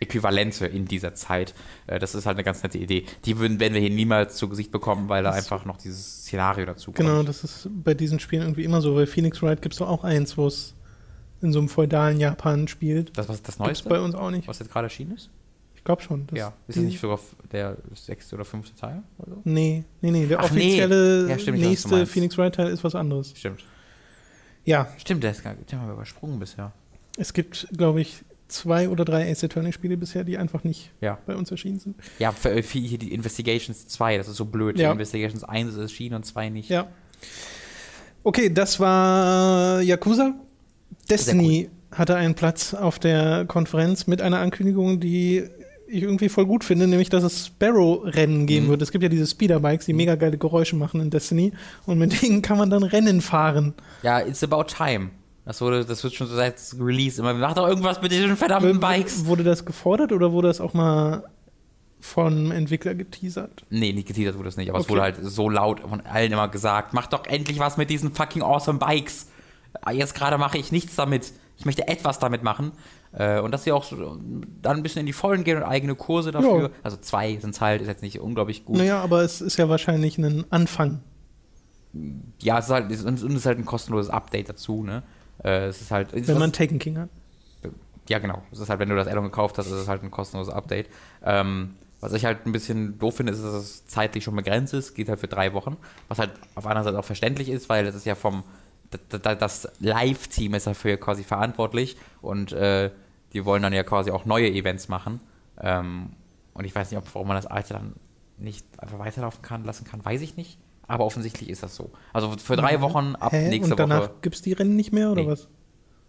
[0.00, 1.54] Äquivalente in dieser Zeit.
[1.86, 3.04] Äh, das ist halt eine ganz nette Idee.
[3.24, 6.22] Die würden, werden wir hier niemals zu Gesicht bekommen, weil da Das- einfach noch dieses
[6.22, 6.98] Szenario dazu kommt.
[6.98, 8.94] Genau, das ist bei diesen Spielen irgendwie immer so.
[8.94, 10.74] Bei Phoenix Wright gibt es doch auch eins, wo es
[11.42, 13.16] in so einem feudalen Japan spielt.
[13.16, 14.46] Das was das Gibt's Neueste, bei uns auch nicht.
[14.48, 15.30] was jetzt gerade erschienen ist?
[15.76, 16.26] Ich glaube schon.
[16.32, 16.52] ja.
[16.66, 17.20] Ist das nicht sogar
[17.52, 19.02] der sechste oder fünfte Teil?
[19.18, 19.40] Oder so?
[19.44, 20.26] Nee, nee, nee.
[20.26, 20.62] Der Ach, nee.
[20.62, 22.12] offizielle Ja, stimmt, weiß, nächste meinst.
[22.12, 23.32] Phoenix Wright Teil ist was anderes.
[23.36, 23.62] Stimmt.
[24.64, 26.72] Ja, Stimmt, der ist gar den haben wir übersprungen bisher.
[27.16, 31.18] es gibt, glaube ich, zwei oder drei Ace Attorney Spiele bisher, die einfach nicht Ja.
[31.26, 31.96] bei uns erschienen sind.
[32.18, 34.78] Ja, für, für hier die Investigations 2, das ist so blöd.
[34.78, 34.92] Ja.
[34.92, 36.68] Investigations 1 ist erschienen und 2 nicht.
[36.70, 36.86] Ja.
[38.22, 40.34] Okay, das war Yakuza.
[41.10, 45.44] Destiny hatte einen Platz auf der Konferenz mit einer Ankündigung, die
[45.88, 48.70] ich irgendwie voll gut finde, nämlich dass es Sparrow-Rennen geben Mhm.
[48.70, 48.82] wird.
[48.82, 51.52] Es gibt ja diese Speederbikes, die mega geile Geräusche machen in Destiny
[51.86, 53.72] und mit denen kann man dann Rennen fahren.
[54.02, 55.10] Ja, it's about time.
[55.46, 57.32] Das, wurde, das wird schon seit Release immer.
[57.32, 59.24] Mach doch irgendwas mit diesen verdammten Bikes.
[59.26, 61.24] Wurde das gefordert oder wurde das auch mal
[62.00, 63.64] vom Entwickler geteasert?
[63.70, 64.92] Nee, nicht geteasert wurde es nicht, aber es Okay.
[64.92, 68.42] wurde halt so laut von allen immer gesagt: Mach doch endlich was mit diesen fucking
[68.42, 69.28] awesome Bikes.
[69.82, 71.32] Ah, Jetzt gerade mache ich nichts damit.
[71.58, 72.72] Ich möchte etwas damit machen.
[73.12, 76.32] Äh, und dass sie auch dann ein bisschen in die Vollen gehen und eigene Kurse
[76.32, 76.62] dafür.
[76.64, 76.68] Ja.
[76.82, 78.76] Also zwei sind es halt, ist jetzt nicht unglaublich gut.
[78.76, 81.00] Naja, aber es ist ja wahrscheinlich ein Anfang.
[82.42, 85.02] Ja, es ist halt, es es ist halt ein kostenloses Update dazu, ne?
[85.46, 86.12] Äh, es ist halt.
[86.12, 87.08] Wenn man was- Taken King hat.
[88.08, 88.42] Ja, genau.
[88.52, 90.88] Es ist halt, wenn du das Addon gekauft hast, ist es halt ein kostenloses Update.
[91.24, 94.94] Ähm, was ich halt ein bisschen doof finde, ist, dass es zeitlich schon begrenzt ist.
[94.94, 95.76] Geht halt für drei Wochen.
[96.08, 98.44] Was halt auf einer Seite auch verständlich ist, weil das ist ja vom.
[99.10, 102.92] Das Live-Team ist dafür quasi verantwortlich und äh,
[103.32, 105.18] die wollen dann ja quasi auch neue Events machen.
[105.60, 106.10] Ähm,
[106.54, 107.94] und ich weiß nicht, ob, warum man das alte dann
[108.38, 110.58] nicht einfach weiterlaufen kann, lassen kann, weiß ich nicht.
[110.88, 111.90] Aber offensichtlich ist das so.
[112.12, 113.48] Also für drei Wochen ab Hä?
[113.48, 114.10] nächste Und danach Woche.
[114.22, 115.28] gibt es die Rennen nicht mehr oder Nee.
[115.28, 115.48] was?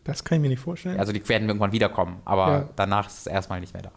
[0.04, 1.00] Das kann ich mir nicht vorstellen.
[1.00, 2.70] Also die werden irgendwann wiederkommen, aber Ja.
[2.76, 3.92] danach ist es erstmal nicht mehr da.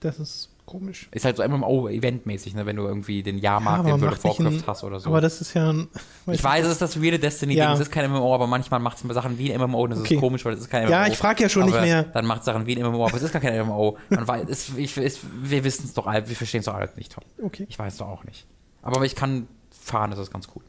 [0.00, 1.08] Das ist komisch.
[1.12, 2.66] Ist halt so MMO-Eventmäßig, ne?
[2.66, 5.08] wenn du irgendwie den Jahrmarkt aber in World of Warcraft hast oder so.
[5.10, 5.88] Aber das ist ja ein.
[6.30, 7.72] ich weiß, es ist das weirde Destiny-Ding, Ja.
[7.72, 10.14] es ist kein MMO, aber manchmal macht es Sachen wie ein MMO und das Okay.
[10.14, 10.90] ist komisch, weil es ist kein MMO.
[10.92, 12.02] Ja, ich frage ja schon nicht mehr.
[12.04, 13.96] Dann macht es Sachen wie ein MMO, aber es ist gar kein MMO.
[14.10, 16.90] Man weiß, es, ich, es, wir wissen es doch alle, wir verstehen es doch alle
[16.96, 17.22] nicht, Tom.
[17.44, 17.66] Okay.
[17.68, 18.46] Ich weiß es doch auch nicht.
[18.82, 20.62] Aber ich kann fahren, das ist ganz cool.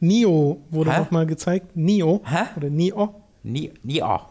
[0.00, 1.76] Nio wurde nochmal gezeigt.
[1.76, 2.22] Nio.
[2.24, 2.44] Hä?
[2.56, 3.14] Oder Nio.
[3.44, 4.26] Nie auch.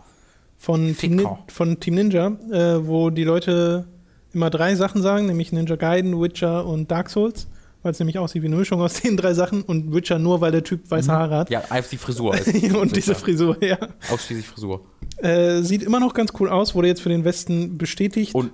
[0.57, 3.85] Von Team, Nin- von Team Ninja, äh, wo die Leute
[4.33, 7.47] immer drei Sachen sagen, nämlich Ninja Gaiden, Witcher und Dark Souls,
[7.81, 10.51] weil es nämlich aussieht wie eine Mischung aus den drei Sachen und Witcher nur, weil
[10.51, 11.49] der Typ weiße Haare hat.
[11.49, 11.53] Mhm.
[11.53, 12.35] Ja, einfach die Frisur.
[12.37, 13.77] Ist und diese Frisur, ja.
[14.11, 14.81] Ausschließlich Frisur.
[15.17, 18.35] Äh, sieht immer noch ganz cool aus, wurde jetzt für den Westen bestätigt.
[18.35, 18.51] Und.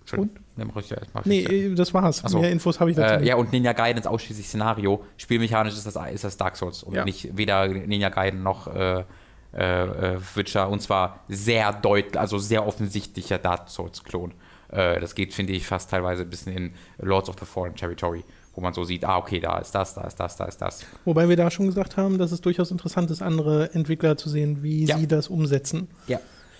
[0.00, 0.36] Entschuldigung.
[0.56, 1.22] Nee, mach ich ja erstmal.
[1.26, 2.22] nee, das war's.
[2.26, 2.38] So.
[2.40, 5.04] Mehr Infos habe ich dazu Äh, ja, und Ninja Gaiden ist ausschließlich Szenario.
[5.16, 7.04] Spielmechanisch ist das, ist das Dark Souls und Ja.
[7.04, 9.04] nicht weder Ninja Gaiden noch äh,
[9.52, 10.68] äh, äh, Witcher.
[10.68, 14.32] Und zwar sehr deutlich, also sehr offensichtlicher Dark Souls-Klon.
[14.70, 18.24] Äh, das geht, finde ich, fast teilweise ein bisschen in Lords of the Fallen Territory,
[18.54, 20.84] wo man so sieht, ah, okay, da ist das, da ist das, da ist das.
[21.04, 24.62] Wobei wir da schon gesagt haben, dass es durchaus interessant ist, andere Entwickler zu sehen,
[24.62, 24.98] wie Ja.
[24.98, 25.88] sie das umsetzen.
[26.06, 26.18] Ja.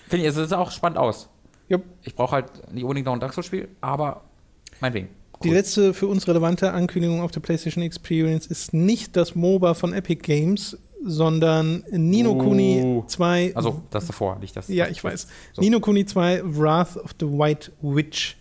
[0.09, 1.29] Finde ich, es sieht auch spannend aus.
[1.69, 1.79] Ja.
[2.03, 4.23] Ich brauche halt nicht unbedingt noch ein Dark Souls-Spiel, aber
[4.81, 5.09] meinetwegen.
[5.43, 9.93] Die letzte für uns relevante Ankündigung auf der PlayStation Experience ist nicht das MOBA von
[9.93, 12.39] Epic Games, sondern Nino Oh.
[12.39, 13.55] Kuni 2.
[13.55, 14.69] Also, das davor, nicht das.
[14.69, 15.27] ja, das- ich weiß.
[15.53, 15.61] So.
[15.61, 18.37] Nino Kuni 2 Wrath of the White Witch.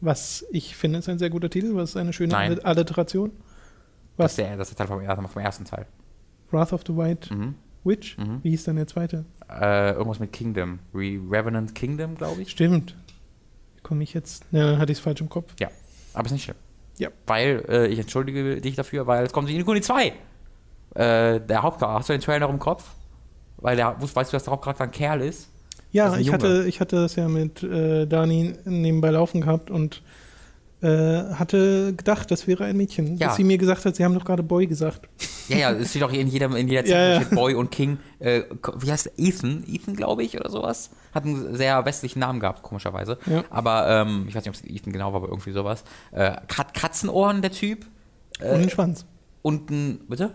[0.00, 2.58] Was ich finde, ist ein sehr guter Titel, was ist eine schöne Nein.
[2.64, 3.30] Alliteration.
[4.16, 4.32] Das Was?
[4.32, 5.86] ist der, das ist der Teil vom, ersten- vom ersten Teil.
[6.50, 7.54] Wrath of the White Mhm.
[7.84, 8.18] Witch?
[8.18, 8.40] Mhm.
[8.42, 9.24] Wie hieß dann der zweite?
[9.48, 10.78] Äh, irgendwas mit Kingdom.
[10.94, 12.50] Re Revenant Kingdom, glaube ich.
[12.50, 12.94] Stimmt.
[13.82, 14.44] Komme ich jetzt.
[14.52, 15.54] Ja, dann hatte ich es falsch im Kopf.
[15.58, 15.68] Ja,
[16.12, 16.56] aber ist nicht schlimm.
[16.98, 17.08] Ja.
[17.26, 20.08] Weil, äh, ich entschuldige dich dafür, weil es kommt die Kuni 2.
[20.08, 20.12] Äh,
[21.40, 22.90] der Hauptcharakter, hast du den Trailer noch im Kopf?
[23.56, 25.48] Weil der, weißt du, dass der Hauptcharakter ein Kerl ist?
[25.92, 30.02] Ja, ich hatte, ich hatte das ja mit äh, Dani nebenbei laufen gehabt und
[30.88, 33.16] hatte gedacht, das wäre ein Mädchen.
[33.16, 33.28] Ja.
[33.28, 35.08] Bis sie mir gesagt hat, sie haben doch gerade Boy gesagt.
[35.48, 37.20] Ja, ja, es steht auch in jeder, in jeder Ja, ja.
[37.20, 37.98] Steht Boy und King.
[38.18, 38.42] Äh,
[38.78, 39.12] wie heißt der?
[39.18, 39.64] Ethan?
[39.68, 40.90] Ethan, glaube ich, oder sowas.
[41.14, 43.18] Hat einen sehr westlichen Namen gehabt, komischerweise.
[43.26, 43.44] Ja.
[43.50, 45.84] Aber ähm, ich weiß nicht, ob es Ethan genau war, aber irgendwie sowas.
[46.12, 47.86] Äh, Kat Katzenohren, der Typ.
[48.38, 49.04] und Äh, einen Schwanz.
[49.42, 50.34] und ein, bitte?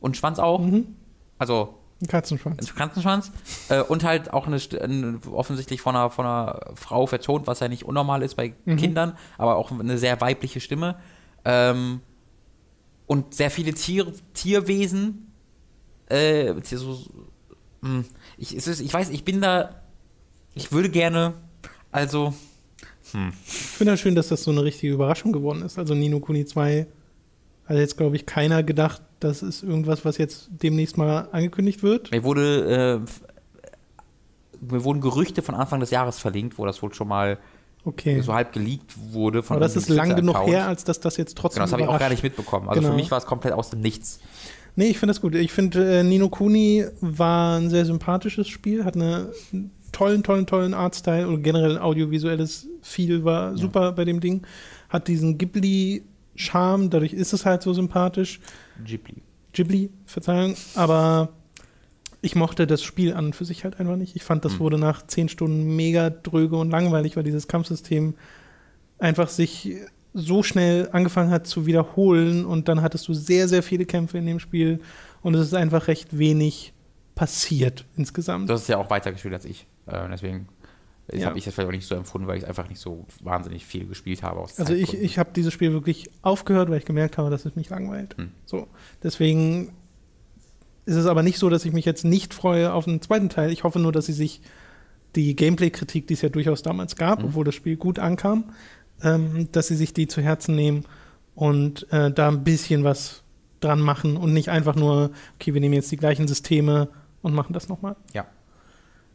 [0.00, 0.60] Und ein Schwanz auch.
[0.60, 0.96] Mhm.
[1.38, 2.68] Also Ein Katzenschwanz.
[2.70, 3.30] ein Katzenschwanz.
[3.68, 7.68] Äh, und halt auch eine, ein, offensichtlich von einer, von einer Frau vertont, was ja
[7.68, 8.76] nicht unnormal ist bei Mhm.
[8.76, 10.96] Kindern, aber auch eine sehr weibliche Stimme.
[11.44, 12.00] Ähm,
[13.06, 15.32] und sehr viele Tier, Tierwesen.
[16.08, 16.98] Äh, so,
[17.82, 18.04] mh,
[18.38, 19.82] ich, es ist, ich weiß, ich bin da.
[20.54, 21.34] Ich würde gerne.
[21.92, 22.34] Also.
[23.46, 25.78] Ich finde das schön, dass das so eine richtige Überraschung geworden ist.
[25.78, 26.86] Also Nino Kuni 2
[27.66, 32.10] hat jetzt, glaube ich, keiner gedacht, das ist irgendwas, was jetzt demnächst mal angekündigt wird.
[32.10, 37.08] Mir wurde äh, mir wurden Gerüchte von Anfang des Jahres verlinkt, wo das wohl schon
[37.08, 37.38] mal
[37.86, 38.22] Okay.
[38.22, 41.36] so halb geleakt wurde von Aber das ist lang genug her, als dass das jetzt
[41.36, 41.56] trotzdem.
[41.58, 42.66] Genau, das habe ich auch gar nicht mitbekommen.
[42.68, 42.92] Also Genau.
[42.92, 44.20] für mich war es komplett aus dem Nichts.
[44.74, 45.34] Nee, ich finde das gut.
[45.34, 49.28] Ich finde, äh, Nino Kuni war ein sehr sympathisches Spiel, hat einen
[49.92, 54.46] tollen, tollen, tollen Artstyle und generell ein audiovisuelles Feel war super bei dem Ding.
[54.88, 55.36] Hat diesen
[56.36, 58.40] Ghibli-Charme, dadurch ist es halt so sympathisch.
[58.84, 59.22] Ghibli.
[59.52, 61.30] Ghibli, Verzeihung, aber
[62.22, 64.16] ich mochte das Spiel an und für sich halt einfach nicht.
[64.16, 64.58] Ich fand, das Hm.
[64.60, 68.14] wurde nach zehn Stunden mega dröge und langweilig, weil dieses Kampfsystem
[68.98, 69.76] einfach sich
[70.12, 74.26] so schnell angefangen hat zu wiederholen und dann hattest du sehr, sehr viele Kämpfe in
[74.26, 74.80] dem Spiel
[75.22, 76.72] und es ist einfach recht wenig
[77.14, 78.48] passiert insgesamt.
[78.48, 79.66] Du hast es ja auch weiter gespielt als ich.
[79.86, 80.48] Äh, deswegen
[81.12, 81.26] Ja.
[81.26, 83.86] habe ich das vielleicht auch nicht so empfunden, weil ich einfach nicht so wahnsinnig viel
[83.86, 84.40] gespielt habe.
[84.40, 87.56] Aus Also ich, ich habe dieses Spiel wirklich aufgehört, weil ich gemerkt habe, dass es
[87.56, 88.16] mich langweilt.
[88.16, 88.30] Hm.
[88.46, 88.68] So,
[89.02, 89.72] deswegen
[90.86, 93.50] ist es aber nicht so, dass ich mich jetzt nicht freue auf einen zweiten Teil.
[93.52, 94.40] Ich hoffe nur, dass sie sich
[95.14, 97.26] die Gameplay-Kritik, die es ja durchaus damals gab, Mhm.
[97.26, 98.52] obwohl das Spiel gut ankam,
[99.02, 100.84] ähm, dass sie sich die zu Herzen nehmen
[101.34, 103.22] und äh, da ein bisschen was
[103.60, 106.88] dran machen und nicht einfach nur, okay, wir nehmen jetzt die gleichen Systeme
[107.22, 107.96] und machen das nochmal.
[108.12, 108.26] Ja.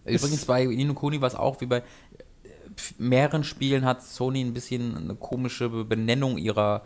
[0.05, 1.83] Übrigens bei Nino Kuni war es auch wie bei äh,
[2.97, 6.83] mehreren Spielen hat Sony ein bisschen eine komische Benennung ihrer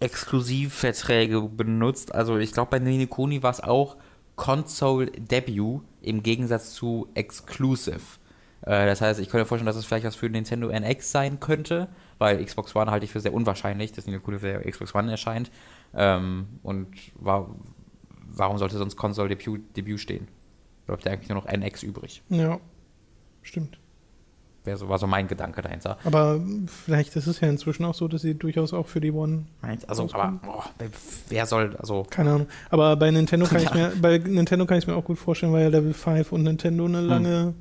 [0.00, 2.14] Exklusivverträge benutzt.
[2.14, 3.96] Also ich glaube bei Nino Kuni war es auch
[4.36, 8.00] Console Debut im Gegensatz zu Exclusive.
[8.62, 11.40] Äh, das heißt, ich könnte mir vorstellen, dass es vielleicht was für Nintendo NX sein
[11.40, 15.50] könnte, weil Xbox One halte ich für sehr unwahrscheinlich, dass Nino für Xbox One erscheint.
[15.94, 17.54] Ähm, und war,
[18.26, 20.28] warum sollte sonst Console Debut, Debut stehen?
[20.86, 22.22] Bleibt ja eigentlich nur noch NX übrig.
[22.28, 22.58] Ja,
[23.42, 23.78] stimmt.
[24.64, 25.98] Wäre so, war so mein Gedanke dahinter.
[26.04, 26.40] Aber
[26.84, 29.46] vielleicht ist es ja inzwischen auch so, dass sie durchaus auch für die One
[29.88, 30.88] Also, aber boah, wer-
[31.30, 32.46] wer soll, also, Keine Ahnung.
[32.70, 33.74] Aber bei Nintendo kann ich Ja.
[33.74, 36.84] mir, bei Nintendo kann ich mir auch gut vorstellen, weil ja Level 5 und Nintendo
[36.84, 37.54] eine lange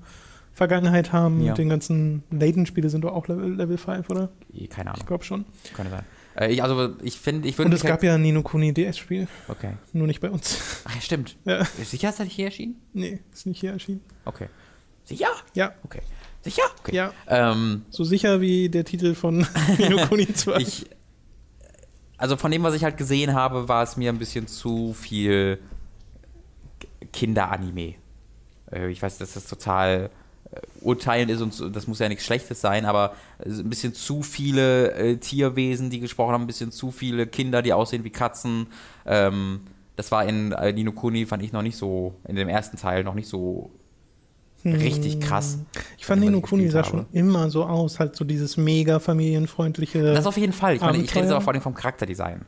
[0.53, 1.37] Vergangenheit haben.
[1.39, 1.45] Hm.
[1.45, 1.51] Ja.
[1.53, 4.29] Und den ganzen Layton-Spiele sind doch auch Level, Level 5, oder?
[4.53, 5.45] eh, keine Ich Ahnung, glaube schon.
[5.73, 6.03] könnte sein.
[6.41, 9.27] Äh, ich, also, ich finde, ich würde Und es gab ja ein Nino Kuni DS-Spiel,
[9.47, 9.73] Okay.
[9.93, 10.57] nur nicht bei uns.
[10.85, 11.37] Ach, ja, stimmt.
[11.45, 11.57] Ja.
[11.59, 12.81] Ist sicher, ist das nicht hier erschienen?
[12.93, 14.01] nee, ist nicht hier erschienen.
[14.25, 14.47] Okay.
[15.03, 15.27] Sicher?
[15.53, 16.01] Ja, Okay.
[16.43, 16.63] Sicher?
[16.79, 16.95] Okay.
[16.95, 17.13] ja.
[17.27, 19.45] Ähm, So sicher wie der Titel von
[19.77, 20.57] Nino Kuni 2.
[20.59, 20.87] ich,
[22.17, 25.59] also von dem, was ich halt gesehen habe, war es mir ein bisschen zu viel
[27.13, 27.95] Kinderanime.
[28.71, 30.09] Äh, ich weiß, dass das total
[30.81, 33.13] urteilend ist und das muss ja nichts Schlechtes sein, aber
[33.45, 37.73] ein bisschen zu viele äh, Tierwesen, die gesprochen haben, ein bisschen zu viele Kinder, die
[37.73, 38.67] aussehen wie Katzen.
[39.05, 39.61] Ähm,
[39.95, 43.03] das war in äh, Nino Kuni, fand ich noch nicht so, in dem ersten Teil
[43.03, 43.71] noch nicht so
[44.65, 45.59] richtig krass.
[45.97, 46.89] Ich fand Nino Kuni sah habe.
[46.89, 50.13] schon immer so aus, halt so dieses mega familienfreundliche.
[50.13, 50.75] Das auf jeden Fall.
[50.75, 51.35] Ich, meine, ich rede jetzt Abenteuer.
[51.35, 52.45] aber vor allem vom Charakterdesign.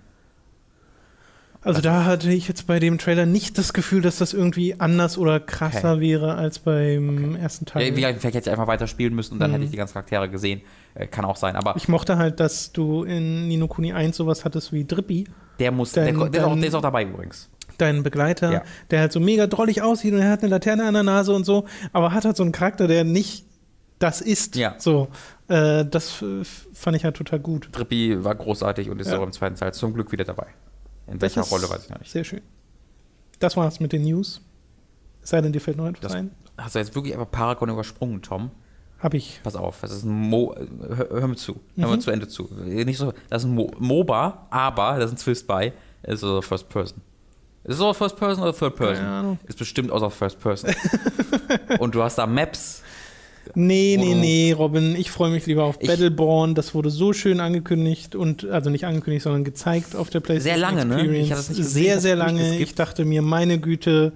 [1.64, 5.18] Also da hatte ich jetzt bei dem Trailer nicht das Gefühl, dass das irgendwie anders
[5.18, 6.02] oder krasser Okay.
[6.02, 7.88] wäre als beim ersten Teil.
[7.88, 9.54] Ja, vielleicht hätte ich einfach weiter spielen müssen und dann Mhm.
[9.56, 10.62] hätte ich die ganzen Charaktere gesehen.
[10.96, 11.56] Äh, kann auch sein.
[11.56, 15.26] Aber ich mochte halt, dass du in Nino Kuni 1 sowas hattest wie Drippy,
[15.60, 17.50] der muss, Dein- der, der, ist auch, der ist auch dabei übrigens.
[17.78, 18.62] dein Begleiter, Ja.
[18.92, 21.46] der halt so mega drollig aussieht und er hat eine Laterne an der Nase und
[21.46, 23.46] so, aber hat halt so einen Charakter, der nicht
[24.00, 24.56] das ist.
[24.58, 24.76] Ja.
[24.80, 25.08] So,
[25.48, 26.24] äh, das
[26.74, 27.70] fand ich halt total gut.
[27.72, 29.18] Drippy war großartig und ist Ja.
[29.20, 30.48] auch im zweiten Teil zum Glück wieder dabei.
[31.08, 32.12] In welcher Rolle weiß ich noch nicht.
[32.12, 32.42] Sehr schön.
[33.40, 34.42] Das war's mit den News.
[35.22, 36.32] Es sei denn, dir fällt noch etwas Das- ein.
[36.58, 38.52] Hast du jetzt wirklich einfach Paragon übersprungen, Tom?
[39.00, 39.42] Hab ich.
[39.44, 40.56] Pass auf, das ist ein Mo.
[40.56, 41.60] Hör, hör mir zu.
[41.76, 41.94] Hör Mhm.
[41.96, 42.44] mir zu Ende zu.
[42.54, 45.74] Nicht so, das ist ein Mo MOBA, aber das ist ein Twist bei.
[46.04, 47.02] Es ist also First Person.
[47.66, 48.98] Ist es auch First Person oder Third Person?
[49.04, 49.40] Keine Ahnung.
[49.46, 50.74] Ist bestimmt außer First Person.
[51.80, 52.82] und du hast da Maps.
[53.56, 56.56] Nee, nee, nee, Robin, ich freue mich lieber auf Ich- Battleborn.
[56.56, 60.62] Das wurde so schön angekündigt und, also nicht angekündigt, sondern gezeigt auf der PlayStation Sehr
[60.62, 60.96] lange, ne?
[60.96, 61.26] Experience.
[61.26, 62.58] Ich hatte das nicht gesehen, sehr, sehr lange.
[62.60, 64.14] Ich dachte mir, meine Güte,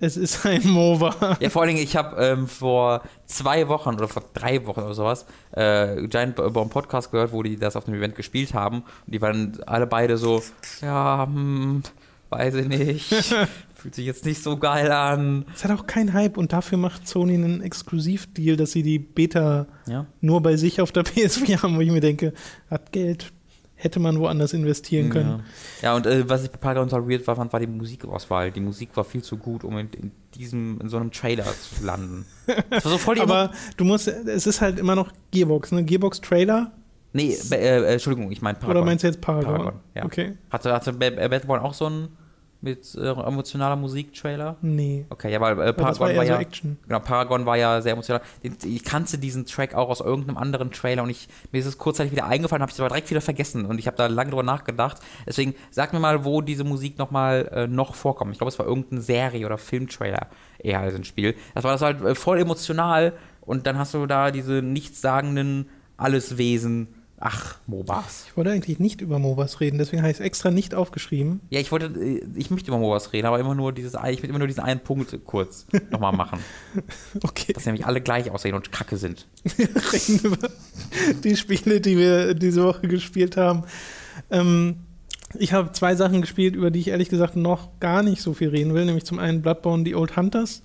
[0.00, 1.38] es ist ein MOBA.
[1.40, 4.94] Ja, vor allen Dingen, ich habe ähm, vor zwei Wochen oder vor drei Wochen oder
[4.94, 8.78] sowas äh, Giant Bomb Podcast gehört, wo die das auf dem Event gespielt haben.
[9.06, 10.42] Und die waren alle beide so,
[10.82, 11.82] ja, hm,
[12.30, 13.34] weiß ich nicht,
[13.78, 15.44] fühlt sich jetzt nicht so geil an.
[15.54, 19.66] Es hat auch keinen Hype und dafür macht Sony einen Exklusivdeal, dass sie die Beta
[19.86, 20.06] Ja.
[20.20, 22.32] nur bei sich auf der PS4 haben, wo ich mir denke,
[22.70, 23.32] hat Geld,
[23.76, 25.44] hätte man woanders investieren können.
[25.80, 28.50] Ja, und äh, was ich bei Paragon total weird war, fand, war die Musikauswahl.
[28.50, 31.84] Die Musik war viel zu gut, um in, in diesem, in so einem Trailer zu
[31.84, 32.26] landen.
[32.70, 35.84] Das war so voll Aber du musst, es ist halt immer noch Gearbox, ne?
[35.84, 36.72] Gearbox-Trailer
[37.12, 38.82] Nee, äh, äh, Entschuldigung, ich meine Paragon.
[38.82, 39.56] oder meinst du jetzt Paragon?
[39.56, 40.04] Paragon, ja.
[40.04, 40.34] Okay.
[40.50, 42.08] Hatte, hatte Ba- äh, auch so ein
[42.60, 44.56] mit äh, emotionaler Musik-Trailer?
[44.62, 45.06] Nee.
[45.10, 46.76] Okay, ja, weil äh, war Paragon war, so ja, Action.
[46.86, 48.20] genau, Paragon war ja sehr emotional.
[48.42, 52.12] Ich kannte diesen Track auch aus irgendeinem anderen Trailer und ich, mir ist es kurzzeitig
[52.12, 54.42] wieder eingefallen, habe ich es aber direkt wieder vergessen und ich habe da lange drüber
[54.42, 54.98] nachgedacht.
[55.26, 58.32] Deswegen sag mir mal, wo diese Musik noch mal äh, noch vorkommt.
[58.32, 60.26] Ich glaube, es war irgendein Serie- oder Filmtrailer
[60.58, 61.36] eher als ein Spiel.
[61.54, 66.88] Das war das halt äh, voll emotional und dann hast du da diese nichtssagenden Alleswesen.
[67.20, 68.26] Ach, MOBAs.
[68.28, 71.40] Ich wollte eigentlich nicht über MOBAs reden, deswegen habe ich es extra nicht aufgeschrieben.
[71.50, 74.26] Ja, ich wollte, äh, ich möchte über MOBAs reden, aber immer nur dieses, ich möchte
[74.28, 76.38] immer nur diesen einen Punkt kurz nochmal machen.
[77.22, 79.26] Okay, Dass nämlich alle gleich aussehen und kacke sind.
[79.56, 80.48] wir reden über
[81.24, 83.64] die Spiele, die wir diese Woche gespielt haben.
[84.30, 84.76] Ähm,
[85.38, 88.48] ich habe zwei Sachen gespielt, über die ich ehrlich gesagt noch gar nicht so viel
[88.48, 90.62] reden will, nämlich zum einen Bloodborne The Old Hunters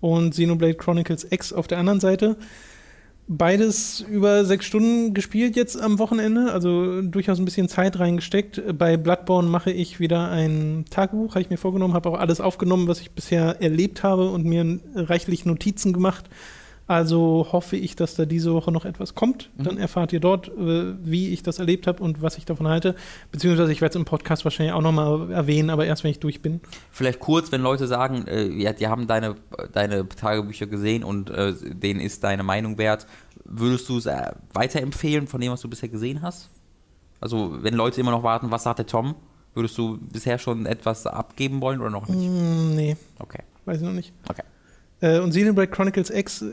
[0.00, 2.36] und Xenoblade Chronicles X auf der anderen Seite.
[3.28, 8.62] Beides über sechs Stunden gespielt jetzt am Wochenende, also durchaus ein bisschen Zeit reingesteckt.
[8.78, 12.86] Bei Bloodborne mache ich wieder ein Tagebuch, habe ich mir vorgenommen, habe auch alles aufgenommen,
[12.86, 16.26] was ich bisher erlebt habe und mir reichlich Notizen gemacht.
[16.88, 19.50] Also hoffe ich, dass da diese Woche noch etwas kommt.
[19.56, 19.64] Mhm.
[19.64, 22.94] Dann erfahrt ihr dort, äh, wie ich das erlebt habe und was ich davon halte.
[23.32, 26.42] Beziehungsweise ich werde es im Podcast wahrscheinlich auch nochmal erwähnen, aber erst wenn ich durch
[26.42, 26.60] bin.
[26.92, 29.34] Vielleicht kurz, wenn Leute sagen, äh, ja, die haben deine,
[29.72, 33.06] deine Tagebücher gesehen und äh, denen ist deine Meinung wert,
[33.44, 36.50] würdest du es äh, weiterempfehlen von dem, was du bisher gesehen hast?
[37.20, 39.14] Also, wenn Leute immer noch warten, was sagt der Tom?
[39.54, 42.18] Würdest du bisher schon etwas abgeben wollen oder noch nicht?
[42.18, 44.12] Mm, nee, Okay, weiß ich noch nicht.
[44.28, 44.42] okay.
[45.06, 46.52] Äh, und Xenoblade Chronicles X äh,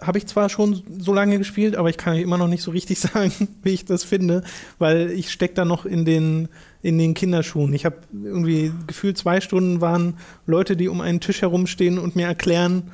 [0.00, 2.98] habe ich zwar schon so lange gespielt, aber ich kann immer noch nicht so richtig
[3.00, 3.32] sagen,
[3.62, 4.42] wie ich das finde,
[4.78, 6.48] weil ich stecke da noch in den,
[6.82, 7.72] in den Kinderschuhen.
[7.72, 10.14] Ich habe irgendwie gefühlt zwei Stunden waren
[10.46, 12.90] Leute, die um einen Tisch herumstehen und mir erklären,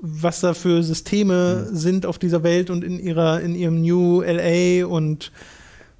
[0.00, 4.86] was da für Systeme sind auf dieser Welt und in ihrer, in ihrem New LA
[4.86, 5.30] und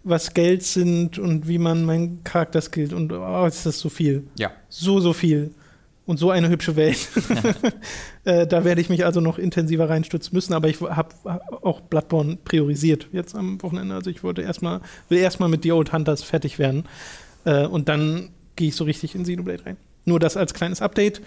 [0.04, 4.24] was Geld sind und wie man meinen Charakter skillt und oh, ist das so viel
[4.38, 4.52] Ja.
[4.70, 5.50] so, so viel.
[6.10, 7.08] Und so eine hübsche Welt.
[8.24, 11.14] äh, da werde ich mich also noch intensiver reinstützen müssen, aber ich habe
[11.62, 13.94] auch Bloodborne priorisiert jetzt am Wochenende.
[13.94, 16.82] Also ich wollte erstmal, will erstmal mit The Old Hunters fertig werden.
[17.44, 19.76] Äh, und dann gehe ich so richtig in Xenoblade rein.
[20.04, 21.22] Nur das als kleines Update.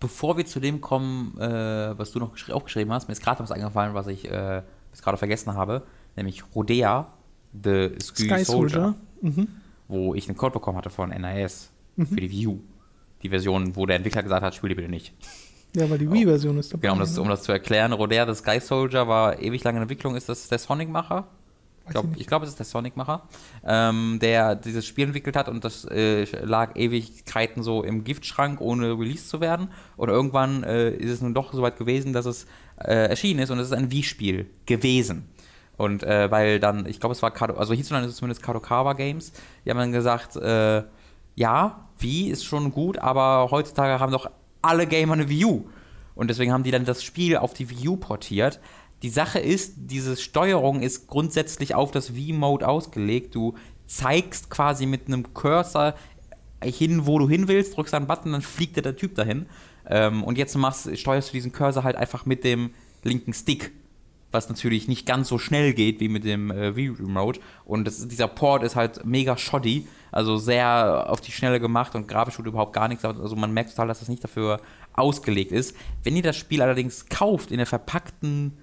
[0.00, 3.22] Bevor wir zu dem kommen, äh, was du noch geschri auch geschrieben hast, mir ist
[3.22, 4.62] gerade was eingefallen, was ich äh,
[4.92, 5.82] bis gerade vergessen habe,
[6.16, 7.12] nämlich Rodea,
[7.52, 8.94] The Sky, Sky Soldier, Soldier.
[9.20, 9.48] Mhm.
[9.88, 12.60] wo ich einen Code bekommen hatte von NIS für die U.
[13.24, 15.12] Die Version, wo der Entwickler gesagt hat, spiel die bitte nicht.
[15.74, 16.82] Ja, weil die Wii-Version ist dabei.
[16.82, 19.82] Genau, um das, um das zu erklären, Rodea, The Sky Soldier war ewig lange in
[19.82, 20.14] Entwicklung.
[20.14, 21.26] Ist das der Sonic-Macher?
[21.86, 23.28] Ich glaube, glaub, es ist der Sonic-Macher,
[23.66, 28.98] ähm, der dieses Spiel entwickelt hat und das äh, lag Ewigkeiten so im Giftschrank, ohne
[28.98, 29.68] Release zu werden.
[29.96, 32.46] Und irgendwann äh, ist es nun doch so weit gewesen, dass es
[32.78, 35.28] äh, erschienen ist und es ist ein Wii-Spiel gewesen.
[35.76, 38.94] Und äh, weil dann, ich glaube, es war Kado, also hierzulande ist es zumindest Kadokawa
[38.94, 39.32] Games,
[39.64, 40.84] die haben dann gesagt, äh,
[41.34, 44.30] ja, Wii ist schon gut, aber heutzutage haben doch
[44.62, 45.64] alle Gamer eine Wii U.
[46.14, 48.60] Und deswegen haben die dann das Spiel auf die Wii U portiert.
[49.02, 53.34] Die Sache ist, diese Steuerung ist grundsätzlich auf das Wii-Mode ausgelegt.
[53.34, 53.54] Du
[53.86, 55.94] zeigst quasi mit einem Cursor
[56.62, 59.44] hin, wo du hin willst, drückst einen Button, dann fliegt der Typ dahin.
[59.86, 62.70] Ähm, und jetzt machst, steuerst du diesen Cursor halt einfach mit dem
[63.02, 63.72] linken Stick
[64.34, 67.40] was natürlich nicht ganz so schnell geht wie mit dem äh, Wii Remote.
[67.64, 72.06] Und das, dieser Port ist halt mega shoddy, also sehr auf die Schnelle gemacht und
[72.06, 73.04] grafisch tut überhaupt gar nichts.
[73.04, 74.60] Also man merkt total, dass das nicht dafür
[74.92, 75.76] ausgelegt ist.
[76.02, 78.58] Wenn ihr das Spiel allerdings kauft in der verpackten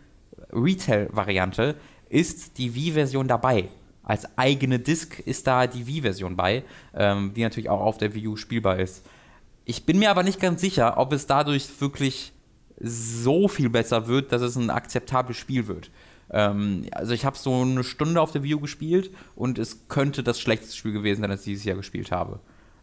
[0.52, 1.76] Retail-Variante,
[2.10, 3.70] ist die Wii-Version dabei.
[4.04, 6.64] Als eigene Disc ist da die Wii-Version bei,
[6.94, 9.06] ähm, die natürlich auch auf der Wii U spielbar ist.
[9.64, 12.34] Ich bin mir aber nicht ganz sicher, ob es dadurch wirklich
[12.82, 15.92] so viel besser wird, dass es ein akzeptables Spiel wird.
[16.32, 20.24] Ähm, also ich habe so eine Stunde auf der Wii U gespielt und es könnte
[20.24, 22.40] das schlechteste Spiel gewesen sein, das ich dieses Jahr gespielt habe.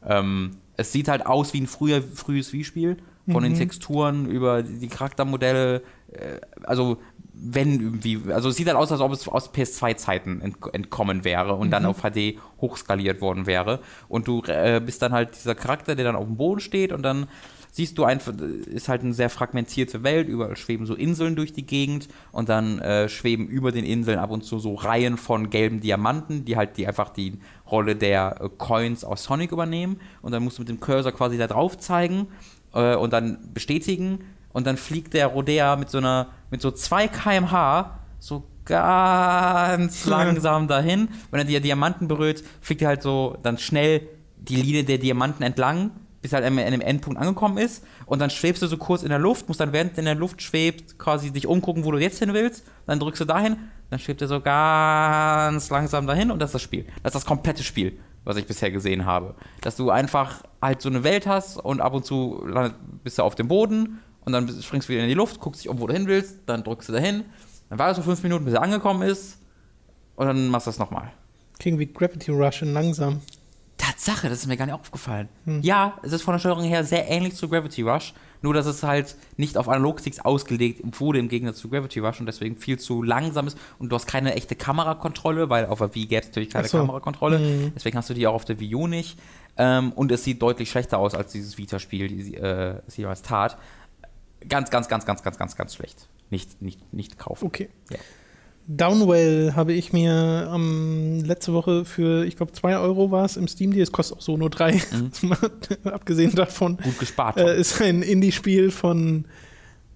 [0.07, 2.99] Ähm, es sieht halt aus wie ein früher, frühes Wii-Spiel,
[3.31, 5.83] von den Texturen über die Charaktermodelle,
[6.13, 6.99] äh, also
[7.41, 11.55] wenn irgendwie, also es sieht halt aus, als ob es aus PS2-Zeiten ent entkommen wäre
[11.55, 13.81] und dann auf HD hochskaliert worden wäre.
[14.09, 17.03] Und du äh, bist dann halt dieser Charakter, der dann auf dem Boden steht und
[17.03, 17.29] dann
[17.71, 18.33] siehst du einfach,
[18.67, 22.79] ist halt eine sehr fragmentierte Welt, überall schweben so Inseln durch die Gegend und dann
[22.81, 26.77] äh, schweben über den Inseln ab und zu so Reihen von gelben Diamanten, die halt
[26.77, 27.39] die einfach die
[27.71, 31.39] Rolle der äh, Coins aus Sonic übernehmen und dann musst du mit dem Cursor quasi
[31.39, 32.29] da drauf zeigen
[32.75, 34.21] äh, und dann bestätigen
[34.53, 40.69] und dann fliegt der Rodea mit so einer, mit so 2 kmh so ganz langsam
[40.69, 41.09] dahin.
[41.31, 45.43] Wenn er die Diamanten berührt, fliegt er halt so dann schnell die Linie der Diamanten
[45.43, 45.91] entlang,
[46.21, 47.85] bis halt an einem Endpunkt angekommen ist.
[48.07, 50.43] Und dann schwebst du so kurz in der Luft, musst dann während in der Luft
[50.43, 52.65] schwebt, quasi dich umgucken, wo du jetzt hin willst.
[52.87, 53.57] Dann drückst du dahin,
[53.91, 56.85] dann schwebt er so ganz langsam dahin und das ist das Spiel.
[57.03, 57.99] Das ist das komplette Spiel.
[58.29, 59.35] was ich bisher gesehen habe.
[59.63, 62.47] Dass du einfach halt so eine Welt hast und ab und zu
[63.03, 65.71] bist du auf dem Boden und dann springst du wieder in die Luft, guckst dich
[65.71, 67.25] um, wo du hin willst, dann drückst du dahin,
[67.71, 69.39] dann wartest du fünf Minuten, bis er angekommen ist
[70.17, 71.11] und dann machst du das nochmal.
[71.59, 73.23] Klingt wie Gravity Rush in langsam.
[73.89, 75.29] Tatsache, das ist mir gar nicht aufgefallen.
[75.45, 75.63] Hm.
[75.63, 78.13] Ja, es ist von der Steuerung her sehr ähnlich zu Gravity Rush,
[78.43, 82.27] nur dass es halt nicht auf Analogsticks ausgelegt wurde im Gegensatz zu Gravity Rush und
[82.27, 86.07] deswegen viel zu langsam ist und du hast keine echte Kamerakontrolle, weil auf der Wii
[86.07, 86.79] gäbe es natürlich keine so.
[86.79, 87.73] Kamerakontrolle, hm.
[87.75, 89.19] deswegen hast du die auch auf der Wii U nicht
[89.57, 93.59] ähm, und es sieht deutlich schlechter aus als dieses Vita-Spiel, die äh, es jeweils tat.
[94.49, 96.09] Ganz, ganz, ganz, ganz, ganz, ganz, ganz schlecht.
[96.31, 97.47] Nicht, nicht, nicht kaufen.
[97.47, 97.71] Okay.
[97.91, 97.99] Ja.
[98.71, 103.49] Downwell habe ich mir ähm, letzte Woche für, ich glaube, 2 Euro war es im
[103.49, 103.83] Steam Deal.
[103.83, 104.73] Es kostet auch so nur 3.
[104.73, 105.33] Mhm.
[105.85, 106.77] Abgesehen davon.
[106.77, 107.39] Gut gespart.
[107.39, 109.25] Äh, ist ein Indie-Spiel von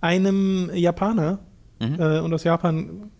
[0.00, 1.40] einem Japaner.
[1.80, 2.00] Mhm.
[2.00, 3.10] Äh, und aus Japan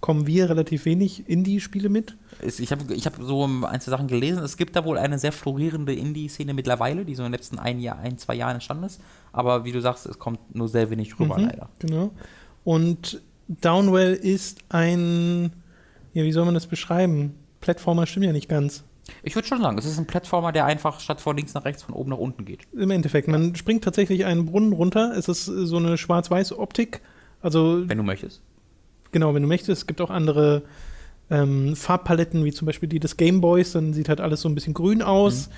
[0.00, 2.16] kommen wir relativ wenig Indie-Spiele mit.
[2.42, 4.42] Ich habe ich hab so ein, zwei Sachen gelesen.
[4.42, 7.78] Es gibt da wohl eine sehr florierende Indie-Szene mittlerweile, die so in den letzten ein,
[7.78, 9.00] Jahr, ein, zwei Jahren entstanden ist.
[9.32, 11.68] Aber wie du sagst, es kommt nur sehr wenig rüber, mhm, leider.
[11.78, 12.10] Genau.
[12.64, 15.52] Und Downwell ist ein,
[16.12, 17.34] ja, wie soll man das beschreiben?
[17.60, 18.84] Plattformer stimmt ja nicht ganz.
[19.22, 21.82] Ich würde schon sagen, es ist ein Plattformer, der einfach statt von links nach rechts
[21.82, 22.60] von oben nach unten geht.
[22.72, 25.14] Im Endeffekt, man springt tatsächlich einen Brunnen runter.
[25.16, 27.02] Es ist so eine schwarz-weiß Optik.
[27.40, 28.42] Also, wenn du möchtest.
[29.12, 29.82] Genau, wenn du möchtest.
[29.82, 30.62] Es gibt auch andere
[31.30, 33.72] ähm, Farbpaletten, wie zum Beispiel die des Gameboys.
[33.72, 35.48] Dann sieht halt alles so ein bisschen grün aus.
[35.48, 35.52] Mhm.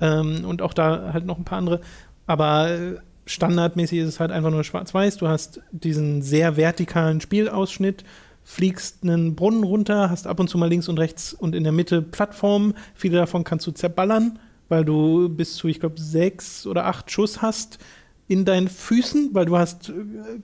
[0.00, 1.80] Ähm, und auch da halt noch ein paar andere.
[2.26, 2.96] Aber äh,
[3.26, 5.16] standardmäßig ist es halt einfach nur schwarz-weiß.
[5.16, 8.04] Du hast diesen sehr vertikalen Spielausschnitt,
[8.42, 11.72] fliegst einen Brunnen runter, hast ab und zu mal links und rechts und in der
[11.72, 12.74] Mitte Plattformen.
[12.94, 17.40] Viele davon kannst du zerballern, weil du bis zu, ich glaube, sechs oder acht Schuss
[17.40, 17.78] hast
[18.26, 19.92] in deinen Füßen, weil du hast äh,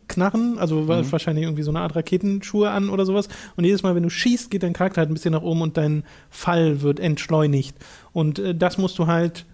[0.09, 1.13] Knarren, also mhm.
[1.13, 3.29] wahrscheinlich irgendwie so eine Art Raketenschuhe an oder sowas.
[3.57, 5.77] Und jedes Mal, wenn du schießt, geht dein Charakter halt ein bisschen nach oben und
[5.77, 7.77] dein Fall wird entschleunigt.
[8.13, 9.47] Und äh, das musst du halt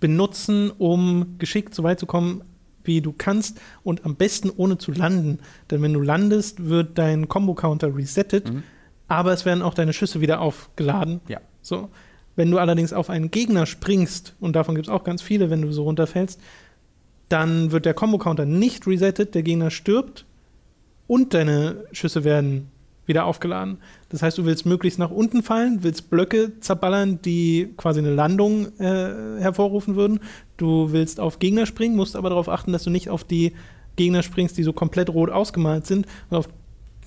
[0.00, 2.42] benutzen, um geschickt so weit zu kommen,
[2.84, 5.40] wie du kannst und am besten ohne zu landen.
[5.70, 8.62] Denn wenn du landest, wird dein Combo-Counter resettet, mhm.
[9.08, 11.20] aber es werden auch deine Schüsse wieder aufgeladen.
[11.28, 11.40] Ja.
[11.60, 11.90] So.
[12.34, 15.62] Wenn du allerdings auf einen Gegner springst, und davon gibt es auch ganz viele, wenn
[15.62, 16.40] du so runterfällst,
[17.28, 20.24] dann wird der Combo-Counter nicht resettet, der Gegner stirbt
[21.06, 22.70] und deine Schüsse werden
[23.08, 23.78] wieder aufgeladen.
[24.10, 28.78] Das heißt, du willst möglichst nach unten fallen, willst Blöcke zerballern, die quasi eine Landung
[28.78, 30.20] äh, hervorrufen würden.
[30.56, 33.54] Du willst auf Gegner springen, musst aber darauf achten, dass du nicht auf die
[33.96, 36.06] Gegner springst, die so komplett rot ausgemalt sind.
[36.30, 36.48] Auf,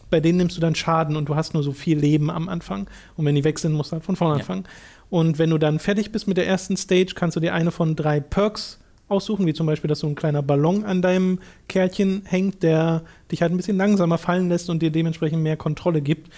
[0.10, 2.90] bei denen nimmst du dann Schaden und du hast nur so viel Leben am Anfang.
[3.16, 4.40] Und wenn die weg sind, musst du halt von vorne ja.
[4.40, 4.66] anfangen.
[5.10, 7.96] Und wenn du dann fertig bist mit der ersten Stage, kannst du dir eine von
[7.96, 8.81] drei Perks
[9.12, 13.42] aussuchen, wie zum Beispiel, dass so ein kleiner Ballon an deinem Kärtchen hängt, der dich
[13.42, 16.32] halt ein bisschen langsamer fallen lässt und dir dementsprechend mehr Kontrolle gibt.